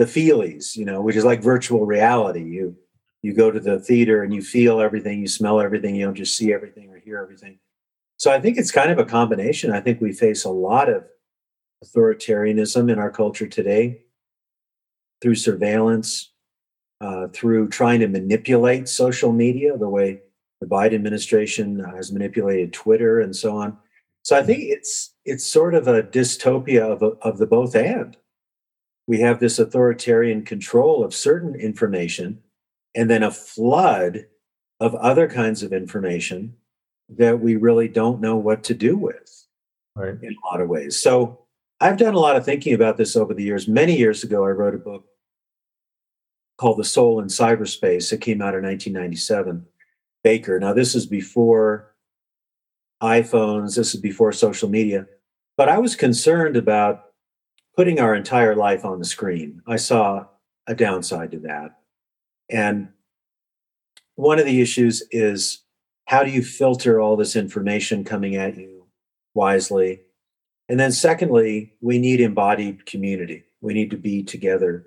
the 0.00 0.06
feelies, 0.06 0.76
you 0.76 0.86
know, 0.86 1.02
which 1.02 1.14
is 1.14 1.26
like 1.26 1.42
virtual 1.42 1.84
reality. 1.84 2.42
You 2.42 2.74
you 3.20 3.34
go 3.34 3.50
to 3.50 3.60
the 3.60 3.78
theater 3.78 4.22
and 4.22 4.32
you 4.34 4.40
feel 4.40 4.80
everything, 4.80 5.20
you 5.20 5.28
smell 5.28 5.60
everything, 5.60 5.94
you 5.94 6.06
don't 6.06 6.14
just 6.14 6.38
see 6.38 6.54
everything 6.54 6.88
or 6.88 6.98
hear 6.98 7.18
everything. 7.18 7.58
So 8.16 8.32
I 8.32 8.40
think 8.40 8.56
it's 8.56 8.70
kind 8.70 8.90
of 8.90 8.98
a 8.98 9.04
combination. 9.04 9.72
I 9.72 9.80
think 9.80 10.00
we 10.00 10.12
face 10.12 10.44
a 10.44 10.50
lot 10.50 10.88
of 10.88 11.04
authoritarianism 11.84 12.90
in 12.90 12.98
our 12.98 13.10
culture 13.10 13.46
today 13.46 14.04
through 15.20 15.34
surveillance, 15.34 16.32
uh, 17.02 17.28
through 17.28 17.68
trying 17.68 18.00
to 18.00 18.08
manipulate 18.08 18.88
social 18.88 19.32
media, 19.32 19.76
the 19.76 19.88
way 19.88 20.22
the 20.62 20.66
Biden 20.66 20.94
administration 20.94 21.78
has 21.94 22.10
manipulated 22.10 22.72
Twitter 22.72 23.20
and 23.20 23.36
so 23.36 23.54
on. 23.54 23.76
So 24.22 24.34
I 24.34 24.42
think 24.42 24.60
it's 24.62 25.14
it's 25.26 25.46
sort 25.46 25.74
of 25.74 25.88
a 25.88 26.02
dystopia 26.02 26.90
of, 26.90 27.02
a, 27.02 27.10
of 27.20 27.36
the 27.36 27.46
both 27.46 27.76
and. 27.76 28.16
We 29.10 29.18
have 29.22 29.40
this 29.40 29.58
authoritarian 29.58 30.44
control 30.44 31.02
of 31.02 31.12
certain 31.12 31.56
information 31.56 32.44
and 32.94 33.10
then 33.10 33.24
a 33.24 33.32
flood 33.32 34.26
of 34.78 34.94
other 34.94 35.26
kinds 35.26 35.64
of 35.64 35.72
information 35.72 36.54
that 37.08 37.40
we 37.40 37.56
really 37.56 37.88
don't 37.88 38.20
know 38.20 38.36
what 38.36 38.62
to 38.62 38.72
do 38.72 38.96
with 38.96 39.48
right. 39.96 40.14
in 40.22 40.32
a 40.32 40.46
lot 40.46 40.60
of 40.60 40.68
ways. 40.68 41.02
So 41.02 41.40
I've 41.80 41.96
done 41.96 42.14
a 42.14 42.20
lot 42.20 42.36
of 42.36 42.44
thinking 42.44 42.72
about 42.72 42.98
this 42.98 43.16
over 43.16 43.34
the 43.34 43.42
years. 43.42 43.66
Many 43.66 43.98
years 43.98 44.22
ago, 44.22 44.44
I 44.44 44.50
wrote 44.50 44.76
a 44.76 44.78
book 44.78 45.06
called 46.56 46.78
The 46.78 46.84
Soul 46.84 47.18
in 47.18 47.26
Cyberspace. 47.26 48.12
It 48.12 48.20
came 48.20 48.40
out 48.40 48.54
in 48.54 48.62
1997. 48.62 49.66
Baker. 50.22 50.60
Now, 50.60 50.72
this 50.72 50.94
is 50.94 51.06
before 51.06 51.96
iPhones, 53.02 53.74
this 53.74 53.92
is 53.92 54.00
before 54.00 54.30
social 54.30 54.68
media, 54.68 55.08
but 55.56 55.68
I 55.68 55.78
was 55.78 55.96
concerned 55.96 56.56
about 56.56 57.09
putting 57.80 57.98
our 57.98 58.14
entire 58.14 58.54
life 58.54 58.84
on 58.84 58.98
the 58.98 59.04
screen. 59.06 59.62
I 59.66 59.76
saw 59.76 60.26
a 60.66 60.74
downside 60.74 61.30
to 61.30 61.38
that. 61.38 61.78
And 62.50 62.90
one 64.16 64.38
of 64.38 64.44
the 64.44 64.60
issues 64.60 65.02
is 65.10 65.62
how 66.04 66.22
do 66.22 66.30
you 66.30 66.42
filter 66.42 67.00
all 67.00 67.16
this 67.16 67.36
information 67.36 68.04
coming 68.04 68.36
at 68.36 68.58
you 68.58 68.84
wisely? 69.32 70.02
And 70.68 70.78
then, 70.78 70.92
secondly, 70.92 71.72
we 71.80 71.98
need 71.98 72.20
embodied 72.20 72.84
community. 72.84 73.44
We 73.62 73.72
need 73.72 73.90
to 73.92 73.96
be 73.96 74.24
together 74.24 74.84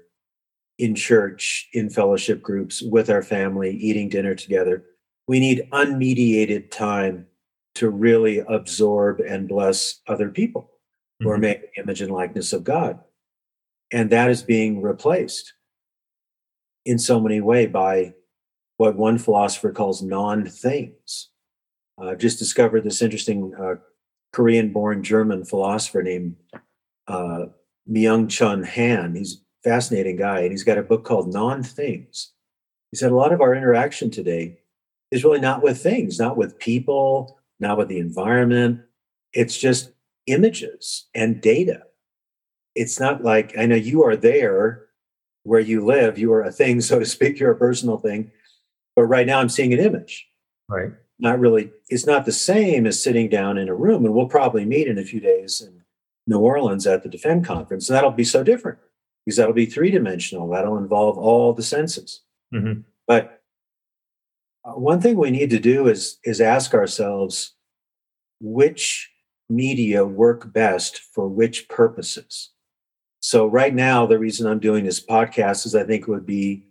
in 0.77 0.93
church, 0.93 1.69
in 1.73 1.89
fellowship 1.89 2.43
groups, 2.43 2.83
with 2.83 3.09
our 3.09 3.23
family, 3.23 3.71
eating 3.71 4.07
dinner 4.07 4.35
together. 4.35 4.85
We 5.27 5.39
need 5.39 5.67
unmediated 5.71 6.69
time 6.69 7.25
to 7.73 7.89
really 7.89 8.43
absorb 8.47 9.19
and 9.19 9.49
bless 9.49 9.99
other 10.07 10.29
people 10.29 10.72
mm-hmm. 11.23 11.29
who 11.29 11.33
are 11.33 11.37
made 11.37 11.55
in 11.55 11.61
the 11.61 11.81
image 11.81 12.01
and 12.01 12.11
likeness 12.11 12.53
of 12.53 12.63
God. 12.63 12.99
And 13.91 14.09
that 14.09 14.29
is 14.29 14.41
being 14.43 14.81
replaced 14.81 15.53
in 16.85 16.99
so 16.99 17.19
many 17.19 17.41
ways 17.41 17.69
by 17.71 18.13
what 18.77 18.95
one 18.95 19.17
philosopher 19.17 19.71
calls 19.71 20.01
non 20.01 20.45
things. 20.45 21.29
Uh, 22.01 22.15
just 22.15 22.39
discovered 22.39 22.83
this 22.83 23.01
interesting 23.01 23.53
uh, 23.59 23.75
Korean 24.31 24.73
born 24.73 25.03
German 25.03 25.45
philosopher 25.45 26.01
named 26.01 26.35
uh, 27.07 27.45
Byung-Chul 27.89 28.65
Han. 28.65 29.15
He's 29.15 29.41
a 29.63 29.69
fascinating 29.69 30.17
guy, 30.17 30.41
and 30.41 30.51
he's 30.51 30.63
got 30.63 30.79
a 30.79 30.83
book 30.83 31.05
called 31.05 31.31
Non 31.31 31.61
Things. 31.61 32.31
He 32.91 32.97
said 32.97 33.11
a 33.11 33.15
lot 33.15 33.31
of 33.31 33.41
our 33.41 33.55
interaction 33.55 34.09
today 34.09 34.59
is 35.11 35.23
really 35.23 35.39
not 35.39 35.61
with 35.61 35.81
things, 35.81 36.19
not 36.19 36.35
with 36.35 36.59
people, 36.59 37.39
not 37.59 37.77
with 37.77 37.87
the 37.87 37.99
environment. 37.99 38.81
It's 39.33 39.57
just 39.57 39.92
images 40.27 41.07
and 41.13 41.41
data. 41.41 41.83
It's 42.75 42.99
not 42.99 43.23
like 43.23 43.57
I 43.57 43.65
know 43.65 43.75
you 43.75 44.03
are 44.03 44.15
there 44.15 44.85
where 45.43 45.59
you 45.59 45.85
live, 45.85 46.17
you 46.17 46.31
are 46.33 46.41
a 46.41 46.51
thing, 46.51 46.81
so 46.81 46.99
to 46.99 47.05
speak, 47.05 47.39
you're 47.39 47.51
a 47.51 47.57
personal 47.57 47.97
thing. 47.97 48.31
But 48.95 49.03
right 49.03 49.25
now 49.25 49.39
I'm 49.39 49.49
seeing 49.49 49.73
an 49.73 49.79
image. 49.79 50.27
Right 50.69 50.93
not 51.19 51.39
really 51.39 51.71
it's 51.89 52.05
not 52.05 52.25
the 52.25 52.31
same 52.31 52.85
as 52.85 53.01
sitting 53.01 53.29
down 53.29 53.57
in 53.57 53.69
a 53.69 53.75
room 53.75 54.05
and 54.05 54.13
we'll 54.13 54.27
probably 54.27 54.65
meet 54.65 54.87
in 54.87 54.97
a 54.97 55.03
few 55.03 55.19
days 55.19 55.61
in 55.61 55.81
new 56.27 56.39
orleans 56.39 56.85
at 56.85 57.01
the 57.01 57.09
defend 57.09 57.45
conference 57.45 57.89
and 57.89 57.95
that'll 57.95 58.11
be 58.11 58.23
so 58.23 58.43
different 58.43 58.77
because 59.25 59.37
that'll 59.37 59.53
be 59.53 59.65
three 59.65 59.89
dimensional 59.91 60.49
that'll 60.49 60.77
involve 60.77 61.17
all 61.17 61.53
the 61.53 61.63
senses 61.63 62.21
mm-hmm. 62.53 62.81
but 63.07 63.41
uh, 64.65 64.71
one 64.71 65.01
thing 65.01 65.17
we 65.17 65.31
need 65.31 65.49
to 65.49 65.59
do 65.59 65.87
is 65.87 66.19
is 66.23 66.41
ask 66.41 66.73
ourselves 66.73 67.53
which 68.41 69.09
media 69.53 70.05
work 70.05 70.51
best 70.53 70.99
for 70.99 71.27
which 71.27 71.67
purposes 71.69 72.51
so 73.19 73.45
right 73.45 73.73
now 73.73 74.05
the 74.05 74.19
reason 74.19 74.47
i'm 74.47 74.59
doing 74.59 74.83
this 74.83 75.05
podcast 75.05 75.65
is 75.65 75.75
i 75.75 75.83
think 75.83 76.03
it 76.03 76.09
would 76.09 76.25
be 76.25 76.65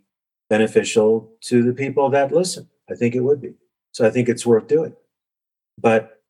beneficial 0.49 1.31
to 1.41 1.63
the 1.63 1.73
people 1.73 2.09
that 2.09 2.31
listen 2.31 2.69
i 2.89 2.95
think 2.95 3.15
it 3.15 3.21
would 3.21 3.41
be 3.41 3.53
so 3.93 4.05
I 4.05 4.09
think 4.09 4.27
it's 4.27 4.45
worth 4.45 4.67
doing. 4.67 4.95
But 5.79 6.21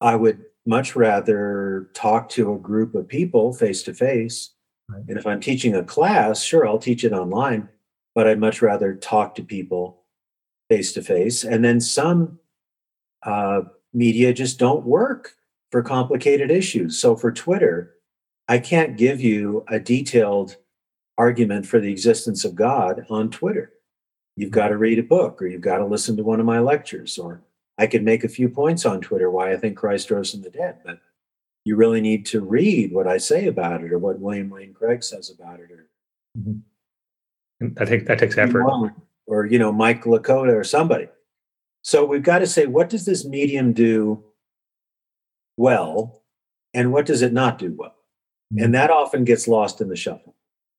I 0.00 0.16
would 0.16 0.42
much 0.66 0.96
rather 0.96 1.90
talk 1.94 2.28
to 2.30 2.54
a 2.54 2.58
group 2.58 2.94
of 2.94 3.06
people 3.06 3.52
face 3.52 3.82
to 3.84 3.94
face. 3.94 4.50
And 4.88 5.16
if 5.16 5.26
I'm 5.26 5.40
teaching 5.40 5.76
a 5.76 5.84
class, 5.84 6.42
sure, 6.42 6.66
I'll 6.66 6.78
teach 6.78 7.04
it 7.04 7.12
online, 7.12 7.68
but 8.14 8.26
I'd 8.26 8.40
much 8.40 8.60
rather 8.60 8.94
talk 8.94 9.36
to 9.36 9.42
people 9.42 10.02
face 10.68 10.92
to 10.94 11.02
face. 11.02 11.44
And 11.44 11.64
then 11.64 11.80
some 11.80 12.40
uh, 13.22 13.60
media 13.92 14.32
just 14.32 14.58
don't 14.58 14.84
work 14.84 15.36
for 15.70 15.82
complicated 15.82 16.50
issues. 16.50 16.98
So 16.98 17.16
for 17.16 17.32
Twitter, 17.32 17.94
I 18.48 18.58
can't 18.58 18.96
give 18.96 19.20
you 19.20 19.64
a 19.68 19.78
detailed 19.78 20.56
argument 21.18 21.66
for 21.66 21.80
the 21.80 21.90
existence 21.90 22.44
of 22.44 22.54
God 22.54 23.06
on 23.08 23.30
Twitter 23.30 23.72
you've 24.40 24.50
got 24.50 24.68
to 24.68 24.76
read 24.78 24.98
a 24.98 25.02
book 25.02 25.40
or 25.42 25.46
you've 25.46 25.60
got 25.60 25.78
to 25.78 25.84
listen 25.84 26.16
to 26.16 26.22
one 26.22 26.40
of 26.40 26.46
my 26.46 26.58
lectures 26.58 27.18
or 27.18 27.42
i 27.78 27.86
could 27.86 28.02
make 28.02 28.24
a 28.24 28.28
few 28.28 28.48
points 28.48 28.86
on 28.86 29.00
twitter 29.00 29.30
why 29.30 29.52
i 29.52 29.56
think 29.56 29.76
christ 29.76 30.10
rose 30.10 30.30
from 30.30 30.40
the 30.40 30.50
dead 30.50 30.78
but 30.84 30.98
you 31.64 31.76
really 31.76 32.00
need 32.00 32.24
to 32.24 32.40
read 32.40 32.92
what 32.92 33.06
i 33.06 33.18
say 33.18 33.46
about 33.46 33.84
it 33.84 33.92
or 33.92 33.98
what 33.98 34.18
william 34.18 34.50
lane 34.50 34.72
craig 34.72 35.02
says 35.04 35.30
about 35.30 35.60
it 35.60 35.70
or 35.70 35.86
mm-hmm. 36.38 37.66
i 37.78 37.84
think 37.84 38.06
that 38.06 38.18
takes 38.18 38.38
effort 38.38 38.66
or 39.26 39.44
you 39.44 39.58
know 39.58 39.72
mike 39.72 40.04
licona 40.04 40.54
or 40.54 40.64
somebody 40.64 41.06
so 41.82 42.04
we've 42.04 42.22
got 42.22 42.40
to 42.40 42.46
say 42.46 42.66
what 42.66 42.88
does 42.88 43.04
this 43.04 43.24
medium 43.24 43.72
do 43.72 44.22
well 45.56 46.22
and 46.74 46.92
what 46.92 47.06
does 47.06 47.22
it 47.22 47.32
not 47.32 47.58
do 47.58 47.74
well 47.76 47.96
mm-hmm. 48.52 48.64
and 48.64 48.74
that 48.74 48.90
often 48.90 49.24
gets 49.24 49.48
lost 49.48 49.80
in 49.80 49.88
the 49.88 49.96
shuffle 49.96 50.34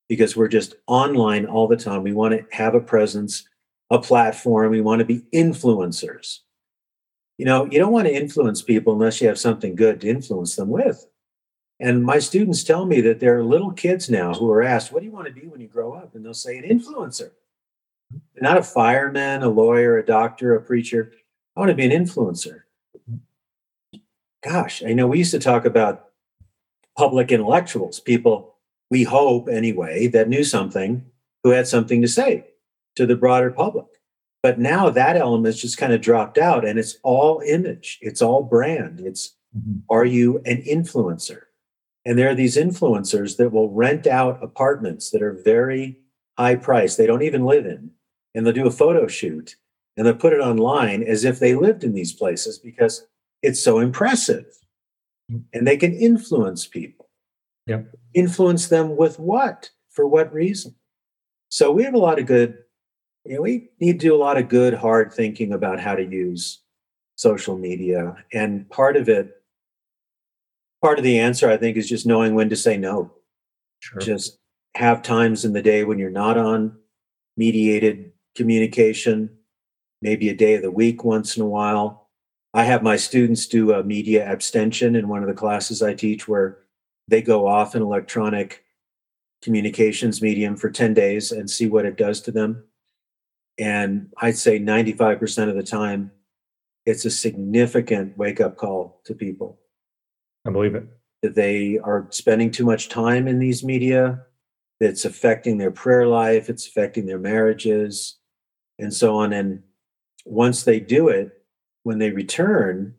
because 0.10 0.36
we're 0.36 0.48
just 0.48 0.76
online 0.88 1.46
all 1.46 1.68
the 1.68 1.78
time 1.78 2.04
we 2.04 2.14
want 2.14 2.34
to 2.34 2.56
have 2.56 2.76
a 2.76 2.80
presence 2.80 3.48
a 3.92 4.00
platform. 4.00 4.72
We 4.72 4.82
want 4.82 5.00
to 5.00 5.06
be 5.06 5.24
influencers. 5.34 6.40
You 7.38 7.46
know, 7.46 7.66
you 7.66 7.78
don't 7.78 7.92
want 7.92 8.08
to 8.08 8.16
influence 8.16 8.62
people 8.62 8.94
unless 8.94 9.22
you 9.22 9.28
have 9.28 9.38
something 9.38 9.76
good 9.76 10.02
to 10.02 10.10
influence 10.10 10.56
them 10.56 10.70
with. 10.70 11.06
And 11.80 12.04
my 12.04 12.20
students 12.20 12.64
tell 12.64 12.86
me 12.86 13.02
that 13.02 13.20
there 13.20 13.38
are 13.38 13.44
little 13.44 13.72
kids 13.72 14.10
now 14.10 14.34
who 14.34 14.50
are 14.50 14.64
asked, 14.64 14.92
What 14.92 15.02
do 15.02 15.06
you 15.06 15.12
want 15.12 15.28
to 15.28 15.34
be 15.34 15.48
when 15.48 15.60
you 15.60 15.68
grow 15.68 15.94
up? 15.94 16.16
And 16.16 16.24
they'll 16.24 16.34
say, 16.34 16.58
An 16.58 16.64
influencer. 16.64 17.32
Not 18.40 18.58
a 18.58 18.64
fireman, 18.64 19.44
a 19.44 19.50
lawyer, 19.50 19.98
a 19.98 20.06
doctor, 20.06 20.56
a 20.56 20.62
preacher. 20.62 21.12
I 21.56 21.60
want 21.60 21.70
to 21.70 21.76
be 21.76 21.86
an 21.86 21.92
influencer. 21.92 22.62
Gosh, 24.44 24.84
I 24.84 24.94
know 24.94 25.08
we 25.08 25.20
used 25.20 25.32
to 25.32 25.40
talk 25.40 25.66
about 25.66 26.08
public 26.98 27.32
intellectuals, 27.32 28.00
people 28.00 28.52
we 28.92 29.04
hope 29.04 29.48
anyway 29.48 30.06
that 30.08 30.28
knew 30.28 30.44
something 30.44 31.06
who 31.44 31.52
had 31.52 31.68
something 31.68 32.02
to 32.02 32.08
say 32.08 32.46
to 32.96 33.08
the 33.08 33.16
broader 33.16 33.50
public. 33.50 33.88
But 34.44 34.60
now 34.60 34.90
that 34.90 35.16
element's 35.16 35.62
just 35.62 35.78
kind 35.78 35.94
of 35.94 36.02
dropped 36.02 36.38
out 36.38 36.68
and 36.68 36.78
it's 36.78 36.98
all 37.02 37.42
image, 37.46 37.98
it's 38.02 38.22
all 38.22 38.44
brand. 38.44 39.00
It's 39.00 39.36
mm-hmm. 39.58 39.80
are 39.90 40.06
you 40.06 40.42
an 40.46 40.62
influencer? 40.64 41.44
And 42.06 42.18
there 42.18 42.30
are 42.30 42.36
these 42.36 42.58
influencers 42.58 43.38
that 43.38 43.52
will 43.52 43.70
rent 43.70 44.08
out 44.08 44.44
apartments 44.44 45.12
that 45.12 45.22
are 45.22 45.40
very 45.46 46.00
high 46.38 46.56
priced, 46.56 46.98
they 46.98 47.06
don't 47.06 47.22
even 47.22 47.46
live 47.46 47.66
in, 47.66 47.92
and 48.34 48.46
they'll 48.46 48.54
do 48.54 48.68
a 48.68 48.72
photo 48.72 49.08
shoot 49.08 49.56
and 49.98 50.06
they'll 50.06 50.16
put 50.16 50.34
it 50.34 50.40
online 50.40 51.04
as 51.04 51.24
if 51.24 51.40
they 51.40 51.56
lived 51.56 51.84
in 51.84 51.94
these 51.94 52.14
places 52.14 52.58
because 52.58 53.08
it's 53.42 53.62
so 53.62 53.80
impressive. 53.80 54.46
Mm. 55.32 55.44
And 55.54 55.68
they 55.68 55.78
can 55.78 55.94
influence 55.94 56.66
people. 56.66 57.10
Yep. 57.68 57.94
Influence 58.14 58.68
them 58.68 58.96
with 58.96 59.20
what? 59.20 59.70
For 59.90 60.08
what 60.08 60.34
reason? 60.34 60.76
So 61.50 61.72
we 61.72 61.84
have 61.84 61.94
a 61.94 62.00
lot 62.00 62.20
of 62.20 62.26
good, 62.26 62.58
you 63.26 63.36
know, 63.36 63.42
we 63.42 63.70
need 63.80 64.00
to 64.00 64.08
do 64.08 64.16
a 64.16 64.18
lot 64.18 64.38
of 64.38 64.48
good, 64.48 64.74
hard 64.74 65.12
thinking 65.12 65.52
about 65.52 65.80
how 65.80 65.96
to 65.96 66.04
use 66.04 66.62
social 67.16 67.58
media. 67.58 68.16
And 68.34 68.70
part 68.70 68.96
of 68.96 69.10
it 69.10 69.42
part 70.82 70.98
of 70.98 71.04
the 71.04 71.20
answer, 71.20 71.50
I 71.50 71.58
think, 71.58 71.78
is 71.78 71.88
just 71.88 72.06
knowing 72.06 72.34
when 72.34 72.50
to 72.50 72.56
say 72.56 72.78
no. 72.78 73.12
Sure. 73.80 74.02
Just 74.02 74.38
have 74.76 75.02
times 75.02 75.46
in 75.46 75.54
the 75.54 75.62
day 75.62 75.84
when 75.84 76.00
you're 76.00 76.10
not 76.10 76.38
on 76.38 76.78
mediated 77.38 78.11
communication, 78.36 79.30
maybe 80.02 80.30
a 80.30 80.36
day 80.36 80.56
of 80.56 80.62
the 80.62 80.72
week 80.72 81.04
once 81.04 81.36
in 81.36 81.44
a 81.44 81.48
while. 81.48 82.10
I 82.54 82.64
have 82.64 82.84
my 82.84 82.98
students 82.98 83.46
do 83.48 83.74
a 83.74 83.84
media 83.84 84.30
abstention 84.30 84.96
in 84.96 85.08
one 85.08 85.22
of 85.22 85.28
the 85.28 85.34
classes 85.34 85.82
I 85.82 85.94
teach 85.94 86.28
where 86.28 86.60
they 87.08 87.22
go 87.22 87.48
off 87.48 87.76
an 87.76 87.82
electronic 87.82 88.64
communications 89.42 90.22
medium 90.22 90.56
for 90.56 90.70
10 90.70 90.94
days 90.94 91.32
and 91.32 91.50
see 91.50 91.68
what 91.68 91.86
it 91.86 91.98
does 91.98 92.22
to 92.22 92.32
them. 92.32 92.64
And 93.58 94.10
I'd 94.18 94.38
say 94.38 94.60
95% 94.60 95.50
of 95.50 95.56
the 95.56 95.64
time, 95.64 96.12
it's 96.86 97.06
a 97.06 97.12
significant 97.12 98.18
wake 98.18 98.42
up 98.42 98.58
call 98.58 99.02
to 99.06 99.14
people. 99.14 99.60
I 100.46 100.52
believe 100.52 100.76
it. 100.76 100.86
That 101.22 101.36
they 101.36 101.80
are 101.84 102.08
spending 102.10 102.52
too 102.52 102.66
much 102.66 102.90
time 102.90 103.28
in 103.28 103.40
these 103.40 103.64
media, 103.64 104.26
it's 104.80 105.06
affecting 105.06 105.60
their 105.60 105.70
prayer 105.70 106.08
life, 106.08 106.50
it's 106.50 106.66
affecting 106.66 107.06
their 107.06 107.20
marriages, 107.20 108.18
and 108.82 108.94
so 108.94 109.16
on. 109.16 109.32
And 109.32 109.64
once 110.26 110.64
they 110.64 110.80
do 110.80 111.08
it, 111.08 111.44
when 111.84 112.00
they 112.00 112.12
return 112.12 112.94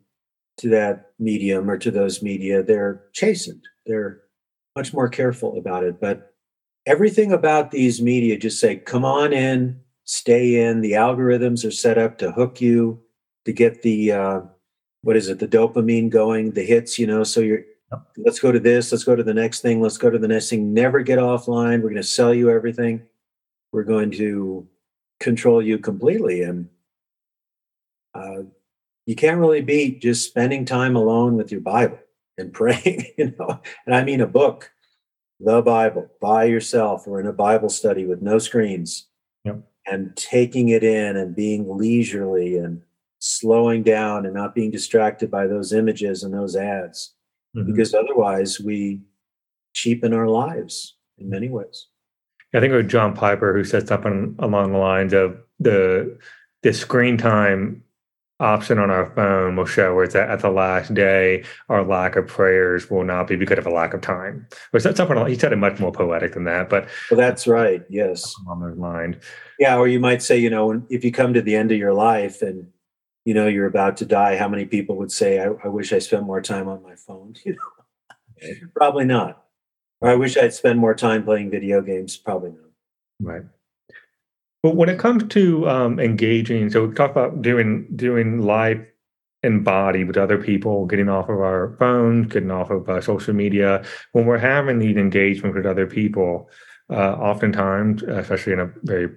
to 0.57 0.69
that 0.69 1.11
medium 1.19 1.69
or 1.69 1.77
to 1.77 1.91
those 1.91 2.23
media, 2.23 2.63
they're 2.63 3.03
chastened. 3.13 3.63
They're 3.85 4.21
much 4.75 4.93
more 4.93 5.09
careful 5.09 5.57
about 5.57 5.83
it. 5.83 6.01
But 6.01 6.33
everything 6.85 7.31
about 7.31 7.71
these 7.71 8.01
media 8.01 8.37
just 8.37 8.59
say, 8.59 8.77
come 8.77 9.05
on 9.05 9.33
in, 9.33 9.79
stay 10.05 10.67
in. 10.67 10.81
The 10.81 10.93
algorithms 10.93 11.65
are 11.65 11.71
set 11.71 11.97
up 11.97 12.17
to 12.17 12.31
hook 12.31 12.59
you, 12.59 12.99
to 13.45 13.53
get 13.53 13.81
the 13.81 14.11
uh, 14.11 14.41
what 15.03 15.15
is 15.17 15.29
it 15.29 15.39
the 15.39 15.47
dopamine 15.47 16.09
going 16.09 16.51
the 16.51 16.63
hits 16.63 16.97
you 16.97 17.05
know 17.05 17.23
so 17.23 17.39
you're 17.39 17.63
let's 18.17 18.39
go 18.39 18.51
to 18.51 18.59
this 18.59 18.91
let's 18.91 19.03
go 19.03 19.15
to 19.15 19.23
the 19.23 19.33
next 19.33 19.61
thing 19.61 19.81
let's 19.81 19.97
go 19.97 20.09
to 20.09 20.17
the 20.17 20.27
next 20.27 20.49
thing 20.49 20.73
never 20.73 21.01
get 21.01 21.19
offline 21.19 21.81
we're 21.81 21.89
going 21.89 21.95
to 21.95 22.03
sell 22.03 22.33
you 22.33 22.49
everything 22.49 23.01
we're 23.71 23.83
going 23.83 24.09
to 24.09 24.67
control 25.23 25.61
you 25.61 25.77
completely 25.77 26.43
and 26.43 26.67
uh, 28.13 28.43
you 29.05 29.15
can't 29.15 29.39
really 29.39 29.61
beat 29.61 30.01
just 30.01 30.27
spending 30.27 30.65
time 30.65 30.95
alone 30.97 31.35
with 31.35 31.49
your 31.49 31.61
bible 31.61 31.97
and 32.37 32.51
praying 32.51 33.05
you 33.17 33.33
know 33.39 33.59
and 33.85 33.95
i 33.95 34.03
mean 34.03 34.19
a 34.19 34.27
book 34.27 34.71
the 35.39 35.61
bible 35.61 36.09
by 36.21 36.43
yourself 36.43 37.07
or 37.07 37.21
in 37.21 37.27
a 37.27 37.33
bible 37.33 37.69
study 37.69 38.05
with 38.05 38.21
no 38.21 38.37
screens 38.37 39.07
yep. 39.45 39.59
and 39.87 40.15
taking 40.17 40.69
it 40.69 40.83
in 40.83 41.15
and 41.15 41.35
being 41.35 41.65
leisurely 41.77 42.57
and 42.57 42.81
slowing 43.19 43.81
down 43.81 44.25
and 44.25 44.35
not 44.35 44.53
being 44.53 44.69
distracted 44.69 45.31
by 45.31 45.47
those 45.47 45.71
images 45.71 46.23
and 46.23 46.33
those 46.33 46.57
ads 46.57 47.13
mm-hmm. 47.55 47.71
because 47.71 47.93
otherwise 47.93 48.59
we 48.59 48.99
cheapen 49.73 50.13
our 50.13 50.27
lives 50.27 50.97
in 51.17 51.29
many 51.29 51.47
ways 51.47 51.87
i 52.53 52.59
think 52.59 52.71
it 52.71 52.77
was 52.77 52.91
john 52.91 53.15
piper 53.15 53.53
who 53.53 53.63
said 53.63 53.87
something 53.87 54.35
along 54.39 54.71
the 54.71 54.77
lines 54.77 55.13
of 55.13 55.37
the 55.59 56.17
the 56.61 56.73
screen 56.73 57.17
time 57.17 57.83
option 58.39 58.77
on 58.77 58.89
our 58.89 59.05
phone 59.15 59.55
will 59.55 59.65
show 59.65 59.95
where 59.95 60.03
it's 60.03 60.15
at, 60.15 60.29
at 60.29 60.41
the 60.41 60.49
last 60.49 60.93
day. 60.93 61.43
Our 61.69 61.83
lack 61.83 62.15
of 62.15 62.27
prayers 62.27 62.89
will 62.89 63.03
not 63.03 63.27
be 63.27 63.35
because 63.35 63.57
of 63.57 63.65
a 63.65 63.71
lack 63.71 63.93
of 63.93 64.01
time. 64.01 64.47
Or 64.73 64.79
something 64.79 65.25
he 65.27 65.35
said 65.35 65.53
it 65.53 65.57
much 65.57 65.79
more 65.79 65.91
poetic 65.91 66.33
than 66.33 66.43
that 66.45 66.69
but 66.69 66.87
well 67.09 67.19
that's 67.19 67.47
right. 67.47 67.83
Yes. 67.89 68.33
on 68.47 68.59
their 68.59 68.75
mind 68.75 69.19
yeah 69.59 69.77
or 69.77 69.87
you 69.87 69.99
might 69.99 70.21
say 70.21 70.37
you 70.37 70.49
know 70.49 70.83
if 70.89 71.03
you 71.03 71.11
come 71.11 71.33
to 71.33 71.41
the 71.41 71.55
end 71.55 71.71
of 71.71 71.77
your 71.77 71.93
life 71.93 72.41
and 72.41 72.67
you 73.25 73.33
know 73.33 73.47
you're 73.47 73.67
about 73.67 73.97
to 73.97 74.05
die 74.05 74.35
how 74.35 74.47
many 74.47 74.65
people 74.65 74.97
would 74.97 75.11
say 75.11 75.39
i, 75.39 75.47
I 75.63 75.67
wish 75.67 75.93
i 75.93 75.99
spent 75.99 76.23
more 76.23 76.41
time 76.41 76.67
on 76.67 76.83
my 76.83 76.95
phone? 76.95 77.35
You 77.45 77.53
know? 77.53 78.55
Probably 78.75 79.05
not 79.05 79.42
i 80.03 80.15
wish 80.15 80.37
i'd 80.37 80.53
spend 80.53 80.79
more 80.79 80.93
time 80.93 81.23
playing 81.23 81.49
video 81.49 81.81
games 81.81 82.17
probably 82.17 82.51
not 82.51 82.69
right 83.21 83.43
but 84.61 84.75
when 84.75 84.87
it 84.87 84.97
comes 84.97 85.23
to 85.29 85.67
um, 85.69 85.99
engaging 85.99 86.69
so 86.69 86.85
we 86.85 86.95
talk 86.95 87.11
about 87.11 87.41
doing 87.41 87.87
doing 87.95 88.39
life 88.39 88.81
in 89.41 89.61
body 89.61 90.05
with 90.05 90.17
other 90.17 90.37
people 90.37 90.85
getting 90.85 91.09
off 91.09 91.29
of 91.29 91.39
our 91.39 91.75
phones 91.79 92.27
getting 92.27 92.51
off 92.51 92.69
of 92.69 92.87
uh, 92.89 93.01
social 93.01 93.33
media 93.33 93.83
when 94.13 94.25
we're 94.25 94.37
having 94.37 94.79
these 94.79 94.95
engagements 94.95 95.55
with 95.55 95.65
other 95.65 95.85
people 95.85 96.49
uh, 96.89 97.13
oftentimes 97.13 98.03
especially 98.03 98.53
in 98.53 98.59
a 98.59 98.71
very 98.83 99.09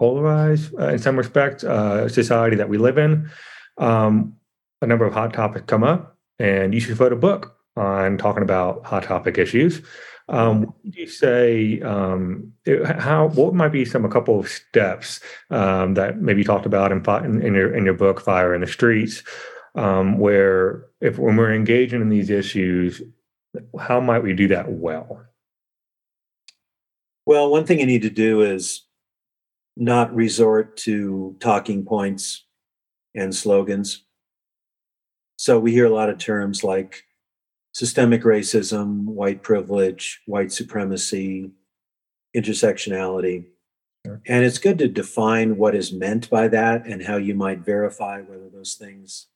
polarized 0.00 0.74
uh, 0.80 0.88
in 0.88 0.98
some 0.98 1.16
respects 1.16 1.62
uh, 1.62 2.08
society 2.08 2.56
that 2.56 2.68
we 2.68 2.78
live 2.78 2.98
in. 2.98 3.30
Um, 3.76 4.36
a 4.80 4.86
number 4.86 5.04
of 5.04 5.12
hot 5.12 5.34
topics 5.34 5.66
come 5.66 5.84
up, 5.84 6.16
and 6.38 6.72
you 6.72 6.80
should 6.80 6.98
write 6.98 7.12
a 7.12 7.16
book 7.16 7.54
on 7.80 8.18
talking 8.18 8.42
about 8.42 8.84
hot 8.84 9.04
topic 9.04 9.38
issues. 9.38 9.82
Um, 10.28 10.62
what 10.62 10.74
would 10.84 10.94
you 10.94 11.08
say? 11.08 11.80
Um, 11.80 12.52
how? 12.84 13.28
What 13.28 13.54
might 13.54 13.72
be 13.72 13.84
some 13.84 14.04
a 14.04 14.08
couple 14.08 14.38
of 14.38 14.48
steps 14.48 15.20
um, 15.50 15.94
that 15.94 16.20
maybe 16.20 16.40
you 16.40 16.44
talked 16.44 16.66
about 16.66 16.92
in, 16.92 17.04
in, 17.24 17.42
in, 17.42 17.54
your 17.54 17.74
in 17.74 17.84
your 17.84 17.94
book, 17.94 18.20
Fire 18.20 18.54
in 18.54 18.60
the 18.60 18.66
Streets, 18.66 19.24
um, 19.74 20.18
where 20.18 20.86
if 21.00 21.18
when 21.18 21.36
we're 21.36 21.52
engaging 21.52 22.00
in 22.00 22.10
these 22.10 22.30
issues, 22.30 23.02
how 23.78 24.00
might 24.00 24.22
we 24.22 24.32
do 24.32 24.46
that 24.48 24.70
well? 24.70 25.24
Well, 27.26 27.50
one 27.50 27.64
thing 27.64 27.80
you 27.80 27.86
need 27.86 28.02
to 28.02 28.10
do 28.10 28.42
is 28.42 28.82
not 29.76 30.14
resort 30.14 30.76
to 30.76 31.36
talking 31.40 31.84
points 31.84 32.44
and 33.14 33.34
slogans. 33.34 34.04
So 35.36 35.58
we 35.58 35.72
hear 35.72 35.86
a 35.86 35.94
lot 35.94 36.10
of 36.10 36.18
terms 36.18 36.62
like 36.62 37.04
systemic 37.72 38.22
racism, 38.22 39.04
white 39.04 39.42
privilege, 39.42 40.20
white 40.26 40.52
supremacy, 40.52 41.50
intersectionality. 42.36 43.46
Sure. 44.06 44.20
And 44.26 44.44
it's 44.44 44.58
good 44.58 44.78
to 44.78 44.88
define 44.88 45.56
what 45.56 45.74
is 45.74 45.92
meant 45.92 46.30
by 46.30 46.48
that 46.48 46.86
and 46.86 47.02
how 47.02 47.16
you 47.16 47.34
might 47.34 47.60
verify 47.60 48.20
whether 48.22 48.48
those 48.48 48.74
things 48.74 49.26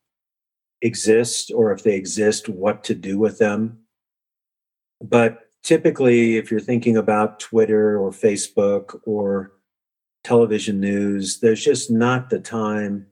exist 0.82 1.52
or 1.54 1.72
if 1.72 1.82
they 1.82 1.94
exist, 1.94 2.48
what 2.48 2.84
to 2.84 2.94
do 2.94 3.18
with 3.18 3.38
them. 3.38 3.78
But 5.02 5.50
typically, 5.62 6.36
if 6.36 6.50
you're 6.50 6.60
thinking 6.60 6.96
about 6.96 7.40
Twitter 7.40 7.98
or 7.98 8.10
Facebook 8.10 9.00
or 9.04 9.52
television 10.24 10.80
news. 10.80 11.38
There's 11.38 11.62
just 11.62 11.90
not 11.90 12.30
the 12.30 12.40
time, 12.40 13.06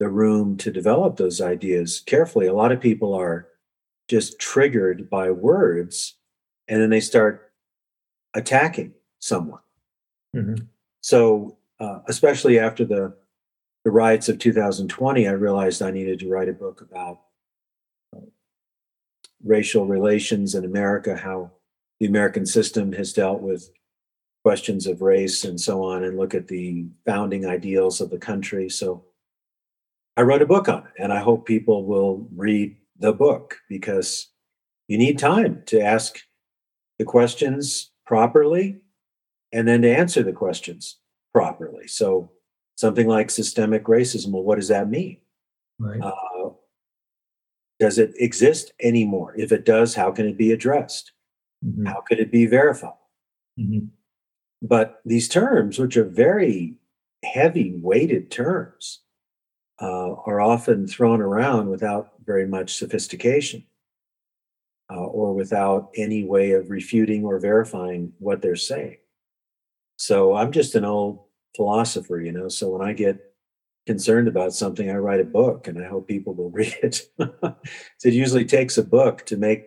the 0.00 0.08
room 0.08 0.56
to 0.56 0.72
develop 0.72 1.16
those 1.16 1.40
ideas 1.40 2.00
carefully. 2.00 2.46
A 2.46 2.54
lot 2.54 2.72
of 2.72 2.80
people 2.80 3.14
are 3.14 3.46
just 4.10 4.40
triggered 4.40 5.08
by 5.08 5.30
words 5.30 6.16
and 6.66 6.82
then 6.82 6.90
they 6.90 7.00
start 7.00 7.52
attacking 8.34 8.92
someone. 9.20 9.60
Mm-hmm. 10.34 10.64
So, 11.00 11.58
uh, 11.78 12.00
especially 12.08 12.58
after 12.58 12.84
the 12.84 13.14
the 13.84 13.90
riots 13.90 14.28
of 14.28 14.38
2020, 14.38 15.26
I 15.26 15.30
realized 15.30 15.80
I 15.80 15.90
needed 15.90 16.18
to 16.18 16.28
write 16.28 16.50
a 16.50 16.52
book 16.52 16.82
about 16.82 17.20
uh, 18.14 18.20
racial 19.42 19.86
relations 19.86 20.54
in 20.54 20.66
America, 20.66 21.16
how 21.16 21.52
the 21.98 22.06
American 22.06 22.44
system 22.44 22.92
has 22.92 23.12
dealt 23.12 23.40
with 23.40 23.70
questions 24.44 24.86
of 24.86 25.00
race 25.00 25.44
and 25.44 25.58
so 25.58 25.82
on 25.82 26.04
and 26.04 26.18
look 26.18 26.34
at 26.34 26.48
the 26.48 26.86
founding 27.06 27.46
ideals 27.46 28.00
of 28.00 28.10
the 28.10 28.18
country. 28.18 28.68
So 28.68 29.04
I 30.16 30.22
wrote 30.22 30.42
a 30.42 30.46
book 30.46 30.68
on 30.68 30.80
it, 30.80 31.02
and 31.02 31.12
I 31.12 31.20
hope 31.20 31.46
people 31.46 31.84
will 31.86 32.28
read 32.34 32.76
the 33.00 33.12
book 33.12 33.56
because 33.68 34.28
you 34.88 34.98
need 34.98 35.18
time 35.18 35.62
to 35.66 35.80
ask 35.80 36.18
the 36.98 37.04
questions 37.04 37.90
properly 38.06 38.80
and 39.52 39.66
then 39.66 39.82
to 39.82 39.90
answer 39.96 40.22
the 40.22 40.32
questions 40.32 40.98
properly. 41.32 41.86
So 41.88 42.30
something 42.76 43.06
like 43.08 43.30
systemic 43.30 43.84
racism, 43.84 44.30
well, 44.32 44.42
what 44.42 44.56
does 44.56 44.68
that 44.68 44.88
mean? 44.88 45.18
Right. 45.78 46.00
Uh, 46.00 46.50
does 47.78 47.98
it 47.98 48.12
exist 48.16 48.72
anymore? 48.82 49.34
If 49.36 49.52
it 49.52 49.64
does, 49.64 49.94
how 49.94 50.10
can 50.10 50.26
it 50.26 50.36
be 50.36 50.52
addressed? 50.52 51.12
Mhm. 51.64 51.86
How 51.86 52.02
could 52.02 52.20
it 52.20 52.30
be 52.30 52.46
verified? 52.46 52.92
Mhm. 53.58 53.88
But 54.60 55.00
these 55.06 55.28
terms, 55.28 55.78
which 55.78 55.96
are 55.96 56.04
very 56.04 56.76
heavy 57.24 57.80
weighted 57.80 58.30
terms, 58.30 59.00
uh, 59.80 60.12
are 60.26 60.40
often 60.40 60.86
thrown 60.86 61.20
around 61.20 61.68
without 61.68 62.12
very 62.24 62.46
much 62.46 62.74
sophistication 62.74 63.64
uh, 64.90 65.04
or 65.04 65.34
without 65.34 65.90
any 65.96 66.24
way 66.24 66.52
of 66.52 66.70
refuting 66.70 67.24
or 67.24 67.38
verifying 67.38 68.12
what 68.18 68.42
they're 68.42 68.56
saying. 68.56 68.98
So 69.96 70.34
I'm 70.34 70.52
just 70.52 70.74
an 70.74 70.84
old 70.84 71.24
philosopher, 71.56 72.20
you 72.20 72.32
know. 72.32 72.48
So 72.48 72.70
when 72.70 72.86
I 72.86 72.92
get 72.92 73.18
concerned 73.86 74.28
about 74.28 74.52
something, 74.52 74.90
I 74.90 74.94
write 74.94 75.20
a 75.20 75.24
book 75.24 75.68
and 75.68 75.82
I 75.82 75.88
hope 75.88 76.08
people 76.08 76.34
will 76.34 76.50
read 76.60 76.76
it. 76.82 77.06
so 77.18 77.54
it 78.04 78.14
usually 78.14 78.44
takes 78.44 78.78
a 78.78 78.82
book 78.82 79.24
to 79.26 79.36
make 79.36 79.64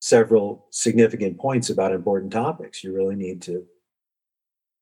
several 0.00 0.66
significant 0.70 1.38
points 1.38 1.70
about 1.70 1.92
important 1.92 2.32
topics. 2.32 2.84
You 2.84 2.94
really 2.94 3.16
need 3.16 3.40
to 3.42 3.64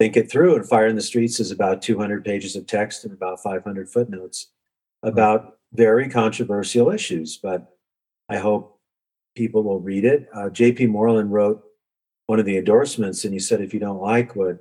think 0.03 0.17
it 0.17 0.29
through. 0.29 0.57
And 0.57 0.69
Fire 0.69 0.89
in 0.89 0.97
the 0.97 1.03
Streets 1.03 1.39
is 1.39 1.53
about 1.53 1.81
200 1.81 2.25
pages 2.25 2.57
of 2.57 2.67
text 2.67 3.05
and 3.05 3.13
about 3.13 3.41
500 3.41 3.89
footnotes 3.89 4.49
about 5.05 5.59
very 5.73 6.09
controversial 6.09 6.91
issues. 6.91 7.37
But 7.37 7.77
I 8.29 8.39
hope 8.39 8.81
people 9.37 9.63
will 9.63 9.79
read 9.79 10.05
it. 10.05 10.29
Uh, 10.35 10.51
J.P. 10.51 10.87
Moreland 10.87 11.33
wrote 11.33 11.63
one 12.27 12.41
of 12.41 12.47
the 12.47 12.59
endorsements, 12.59 13.25
and 13.25 13.33
he 13.33 13.39
said, 13.39 13.61
if 13.61 13.73
you 13.73 13.79
don't 13.79 14.03
like 14.03 14.35
what 14.35 14.59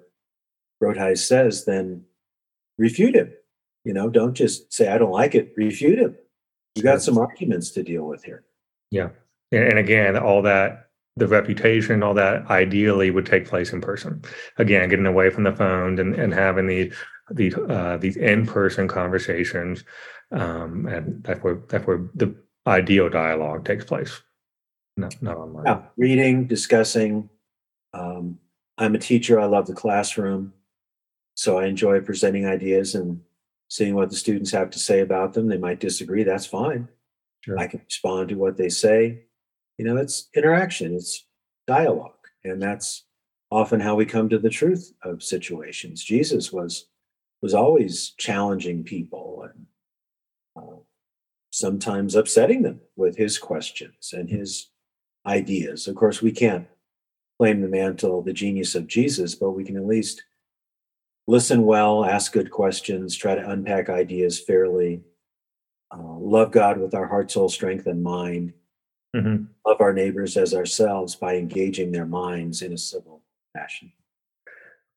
Groothuis 0.81 1.19
says, 1.19 1.65
then 1.65 2.03
refute 2.77 3.15
him. 3.15 3.33
You 3.83 3.93
know, 3.93 4.09
don't 4.09 4.35
just 4.35 4.71
say, 4.71 4.89
I 4.89 4.99
don't 4.99 5.11
like 5.11 5.33
it, 5.33 5.53
refute 5.57 5.97
him. 5.97 6.15
You 6.75 6.83
got 6.83 7.01
some 7.01 7.17
arguments 7.17 7.71
to 7.71 7.83
deal 7.83 8.03
with 8.03 8.23
here. 8.23 8.43
Yeah. 8.91 9.09
And 9.51 9.79
again, 9.79 10.17
all 10.17 10.43
that, 10.43 10.90
the 11.18 11.28
reputation, 11.28 12.03
all 12.03 12.14
that 12.14 12.49
ideally 12.49 13.12
would 13.12 13.26
take 13.26 13.47
place 13.47 13.74
in 13.74 13.82
person. 13.82 14.22
Again, 14.57 14.89
getting 14.89 15.05
away 15.05 15.30
from 15.30 15.43
the 15.43 15.51
phone 15.53 15.99
and, 15.99 16.16
and 16.16 16.34
having 16.34 16.68
the, 16.68 16.93
the, 17.30 17.53
uh, 17.68 17.97
these 17.97 18.18
in-person 18.18 18.88
conversations. 18.88 19.84
Um, 20.32 20.86
and 20.88 21.24
that's 21.24 21.43
where, 21.43 21.62
that's 21.68 21.86
where 21.86 22.09
the 22.16 22.36
ideal 22.66 23.09
dialogue 23.09 23.66
takes 23.66 23.84
place. 23.84 24.22
Not, 24.97 25.22
not 25.22 25.38
online. 25.38 25.66
Yeah, 25.66 25.82
reading, 25.97 26.47
discussing. 26.47 27.30
Um, 27.93 28.39
I'm 28.78 28.95
a 28.95 28.99
teacher. 28.99 29.39
I 29.39 29.45
love 29.45 29.68
the 29.68 29.74
classroom. 29.74 30.53
So 31.36 31.57
I 31.57 31.66
enjoy 31.66 32.01
presenting 32.01 32.45
ideas 32.45 32.95
and 32.95 33.22
seeing 33.68 33.95
what 33.95 34.09
the 34.09 34.16
students 34.16 34.51
have 34.51 34.70
to 34.72 34.80
say 34.80 34.99
about 34.99 35.34
them. 35.34 35.47
They 35.47 35.57
might 35.57 35.80
disagree. 35.80 36.24
That's 36.24 36.45
fine. 36.45 36.88
Sure. 37.41 37.57
I 37.57 37.68
can 37.68 37.82
respond 37.86 38.30
to 38.30 38.36
what 38.36 38.57
they 38.57 38.70
say. 38.70 39.24
You 39.82 39.88
know, 39.88 39.97
it's 39.97 40.29
interaction, 40.36 40.93
it's 40.93 41.25
dialogue. 41.65 42.27
And 42.43 42.61
that's 42.61 43.05
often 43.49 43.79
how 43.79 43.95
we 43.95 44.05
come 44.05 44.29
to 44.29 44.38
the 44.38 44.47
truth 44.47 44.93
of 45.01 45.23
situations. 45.23 46.03
Jesus 46.03 46.53
was 46.53 46.86
was 47.41 47.55
always 47.55 48.11
challenging 48.19 48.84
people 48.84 49.49
and 49.49 49.65
uh, 50.55 50.75
sometimes 51.49 52.13
upsetting 52.13 52.61
them 52.61 52.79
with 52.95 53.17
his 53.17 53.39
questions 53.39 54.13
and 54.13 54.29
his 54.29 54.69
ideas. 55.25 55.88
Of 55.88 55.95
course, 55.95 56.21
we 56.21 56.32
can't 56.32 56.67
claim 57.39 57.61
the 57.61 57.67
mantle, 57.67 58.21
the 58.21 58.34
genius 58.34 58.75
of 58.75 58.86
Jesus, 58.86 59.34
but 59.34 59.53
we 59.53 59.63
can 59.63 59.77
at 59.77 59.88
least 59.88 60.23
listen 61.25 61.65
well, 61.65 62.05
ask 62.05 62.34
good 62.34 62.51
questions, 62.51 63.17
try 63.17 63.34
to 63.34 63.49
unpack 63.49 63.89
ideas 63.89 64.39
fairly, 64.39 65.01
uh, 65.91 66.17
love 66.19 66.51
God 66.51 66.77
with 66.77 66.93
our 66.93 67.07
heart, 67.07 67.32
soul, 67.32 67.49
strength, 67.49 67.88
and 67.88 68.03
mind, 68.03 68.53
Mhm. 69.16 69.47
love 69.66 69.82
our 69.82 69.93
neighbors 69.93 70.38
as 70.38 70.53
ourselves 70.53 71.16
by 71.16 71.36
engaging 71.36 71.91
their 71.91 72.05
minds 72.05 72.62
in 72.62 72.72
a 72.72 72.78
civil 72.78 73.24
fashion. 73.53 73.91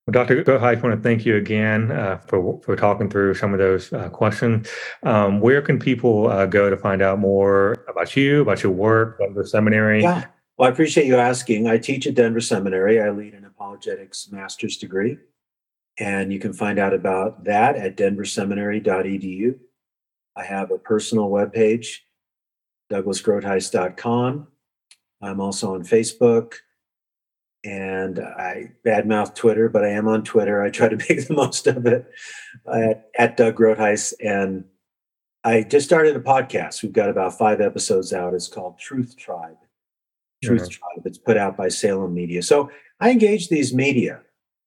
Well, 0.07 0.13
Dr. 0.13 0.43
Groothuis, 0.43 0.61
I 0.61 0.75
want 0.75 0.95
to 0.95 1.01
thank 1.01 1.25
you 1.25 1.37
again 1.37 1.91
uh, 1.91 2.19
for 2.19 2.61
for 2.63 2.77
talking 2.77 3.09
through 3.09 3.35
some 3.35 3.55
of 3.55 3.59
those 3.59 3.93
uh, 3.93 4.11
questions. 4.11 4.69
Um, 5.03 5.41
where 5.41 5.63
can 5.63 5.79
people 5.79 6.29
uh, 6.29 6.47
go 6.47 6.69
to 6.69 6.77
find 6.77 7.01
out 7.01 7.19
more 7.19 7.85
about 7.89 8.15
you, 8.15 8.43
about 8.43 8.63
your 8.63 8.73
work, 8.73 9.19
about 9.19 9.35
the 9.35 9.47
seminary? 9.47 10.03
Yeah. 10.03 10.27
Well, 10.59 10.69
I 10.69 10.73
appreciate 10.73 11.07
you 11.07 11.17
asking. 11.17 11.67
I 11.67 11.79
teach 11.79 12.07
at 12.07 12.15
Denver 12.15 12.41
Seminary. 12.41 13.01
I 13.01 13.11
lead 13.11 13.35
an 13.35 13.45
apologetics 13.45 14.31
master's 14.31 14.77
degree. 14.77 15.19
And 15.99 16.33
you 16.33 16.39
can 16.39 16.53
find 16.53 16.79
out 16.79 16.93
about 16.93 17.45
that 17.45 17.77
at 17.77 17.97
denverseminary.edu. 17.97 19.59
I 20.37 20.45
have 20.45 20.71
a 20.71 20.79
personal 20.79 21.29
webpage, 21.31 21.99
douglasgroothuis.com. 22.91 24.47
I'm 25.23 25.41
also 25.41 25.75
on 25.75 25.83
Facebook 25.85 26.55
and 27.65 28.19
I 28.19 28.73
badmouth 28.85 29.35
Twitter, 29.35 29.69
but 29.69 29.85
I 29.85 29.89
am 29.91 30.07
on 30.07 30.23
Twitter. 30.23 30.63
I 30.63 30.71
try 30.71 30.89
to 30.89 30.97
make 31.09 31.27
the 31.27 31.35
most 31.35 31.67
of 31.67 31.87
it 31.87 32.07
at, 32.73 33.11
at 33.19 33.37
Doug 33.37 33.57
Groothuis. 33.57 34.13
And 34.23 34.65
I 35.45 35.63
just 35.63 35.87
started 35.87 36.17
a 36.17 36.21
podcast. 36.21 36.83
We've 36.83 36.93
got 36.93 37.09
about 37.11 37.39
five 37.39 37.61
episodes 37.61 38.13
out. 38.13 38.35
It's 38.35 38.49
called 38.49 38.79
Truth 38.79 39.17
Tribe. 39.17 39.57
Truth 40.43 40.63
Mhm. 40.65 40.71
Tribe. 40.71 41.07
It's 41.07 41.19
put 41.19 41.37
out 41.37 41.57
by 41.57 41.69
Salem 41.69 42.13
Media. 42.15 42.43
So 42.43 42.71
I 43.01 43.11
engage 43.11 43.49
these 43.49 43.73
media. 43.73 44.21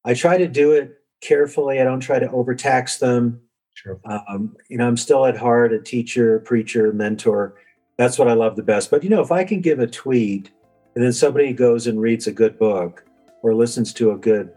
I 0.04 0.14
try 0.14 0.38
to 0.38 0.48
do 0.48 0.72
it 0.72 0.96
carefully. 1.22 1.80
I 1.80 1.84
don't 1.84 2.00
try 2.00 2.20
to 2.20 2.30
overtax 2.32 2.98
them. 2.98 3.42
Sure. 3.74 4.00
Um, 4.06 4.56
you 4.70 4.78
know, 4.78 4.88
I'm 4.88 4.98
still 4.98 5.26
at 5.28 5.38
heart 5.38 5.72
a 5.74 5.80
teacher, 5.80 6.40
preacher, 6.40 6.92
mentor. 6.94 7.56
That's 7.98 8.20
what 8.20 8.28
I 8.28 8.34
love 8.34 8.56
the 8.56 8.64
best. 8.64 8.92
But 8.92 9.04
you 9.04 9.10
know, 9.10 9.22
if 9.22 9.32
I 9.32 9.44
can 9.44 9.62
give 9.62 9.80
a 9.80 9.88
tweet 9.88 10.52
and 10.96 11.04
then 11.04 11.14
somebody 11.14 11.54
goes 11.54 11.88
and 11.88 12.00
reads 12.00 12.28
a 12.28 12.32
good 12.32 12.58
book 12.58 13.04
or 13.42 13.54
listens 13.54 13.94
to 13.94 14.12
a 14.12 14.18
good 14.18 14.52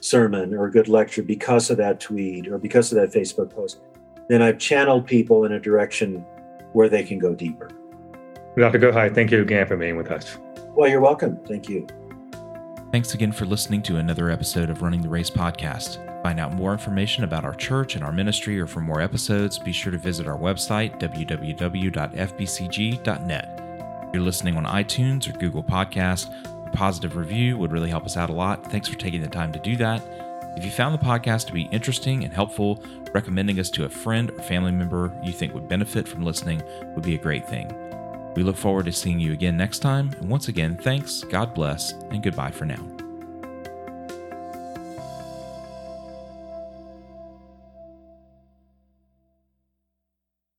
sermon 0.00 0.54
or 0.54 0.66
a 0.66 0.70
good 0.70 0.88
lecture 0.88 1.22
because 1.22 1.70
of 1.70 1.76
that 1.76 2.00
tweet 2.00 2.48
or 2.48 2.58
because 2.58 2.92
of 2.92 2.96
that 2.96 3.16
Facebook 3.16 3.54
post, 3.54 3.80
then 4.28 4.42
I've 4.42 4.58
channeled 4.58 5.06
people 5.06 5.44
in 5.44 5.52
a 5.52 5.60
direction 5.60 6.24
where 6.72 6.88
they 6.88 7.02
can 7.02 7.18
go 7.18 7.34
deeper. 7.34 7.68
Dr. 8.56 8.78
Groothuis, 8.78 9.14
thank 9.14 9.30
you 9.30 9.42
again 9.42 9.66
for 9.66 9.76
being 9.76 9.96
with 9.96 10.10
us. 10.10 10.38
Well, 10.76 10.88
you're 10.88 11.00
welcome. 11.00 11.38
Thank 11.46 11.68
you. 11.68 11.86
Thanks 12.92 13.14
again 13.14 13.30
for 13.30 13.46
listening 13.46 13.82
to 13.82 13.96
another 13.96 14.30
episode 14.30 14.70
of 14.70 14.82
Running 14.82 15.02
the 15.02 15.08
Race 15.08 15.30
podcast. 15.30 16.09
Find 16.22 16.38
out 16.38 16.52
more 16.52 16.72
information 16.72 17.24
about 17.24 17.44
our 17.44 17.54
church 17.54 17.94
and 17.94 18.04
our 18.04 18.12
ministry, 18.12 18.60
or 18.60 18.66
for 18.66 18.80
more 18.80 19.00
episodes, 19.00 19.58
be 19.58 19.72
sure 19.72 19.90
to 19.90 19.98
visit 19.98 20.26
our 20.26 20.36
website, 20.36 21.00
www.fbcg.net. 21.00 21.96
If 24.02 24.14
you're 24.14 24.22
listening 24.22 24.56
on 24.56 24.64
iTunes 24.64 25.28
or 25.28 25.38
Google 25.38 25.62
Podcast, 25.62 26.28
a 26.66 26.70
positive 26.70 27.16
review 27.16 27.56
would 27.56 27.72
really 27.72 27.88
help 27.88 28.04
us 28.04 28.16
out 28.16 28.28
a 28.28 28.34
lot. 28.34 28.70
Thanks 28.70 28.88
for 28.88 28.98
taking 28.98 29.22
the 29.22 29.28
time 29.28 29.52
to 29.52 29.58
do 29.60 29.76
that. 29.76 30.02
If 30.56 30.64
you 30.64 30.70
found 30.70 30.94
the 30.94 31.04
podcast 31.04 31.46
to 31.46 31.52
be 31.52 31.68
interesting 31.70 32.24
and 32.24 32.32
helpful, 32.32 32.82
recommending 33.14 33.58
us 33.58 33.70
to 33.70 33.84
a 33.84 33.88
friend 33.88 34.30
or 34.30 34.42
family 34.42 34.72
member 34.72 35.12
you 35.22 35.32
think 35.32 35.54
would 35.54 35.68
benefit 35.68 36.06
from 36.06 36.24
listening 36.24 36.62
would 36.94 37.04
be 37.04 37.14
a 37.14 37.18
great 37.18 37.48
thing. 37.48 37.72
We 38.34 38.42
look 38.42 38.56
forward 38.56 38.86
to 38.86 38.92
seeing 38.92 39.20
you 39.20 39.32
again 39.32 39.56
next 39.56 39.78
time. 39.78 40.10
And 40.20 40.28
once 40.28 40.48
again, 40.48 40.76
thanks, 40.76 41.24
God 41.24 41.54
bless, 41.54 41.92
and 41.92 42.22
goodbye 42.22 42.50
for 42.50 42.64
now. 42.64 42.99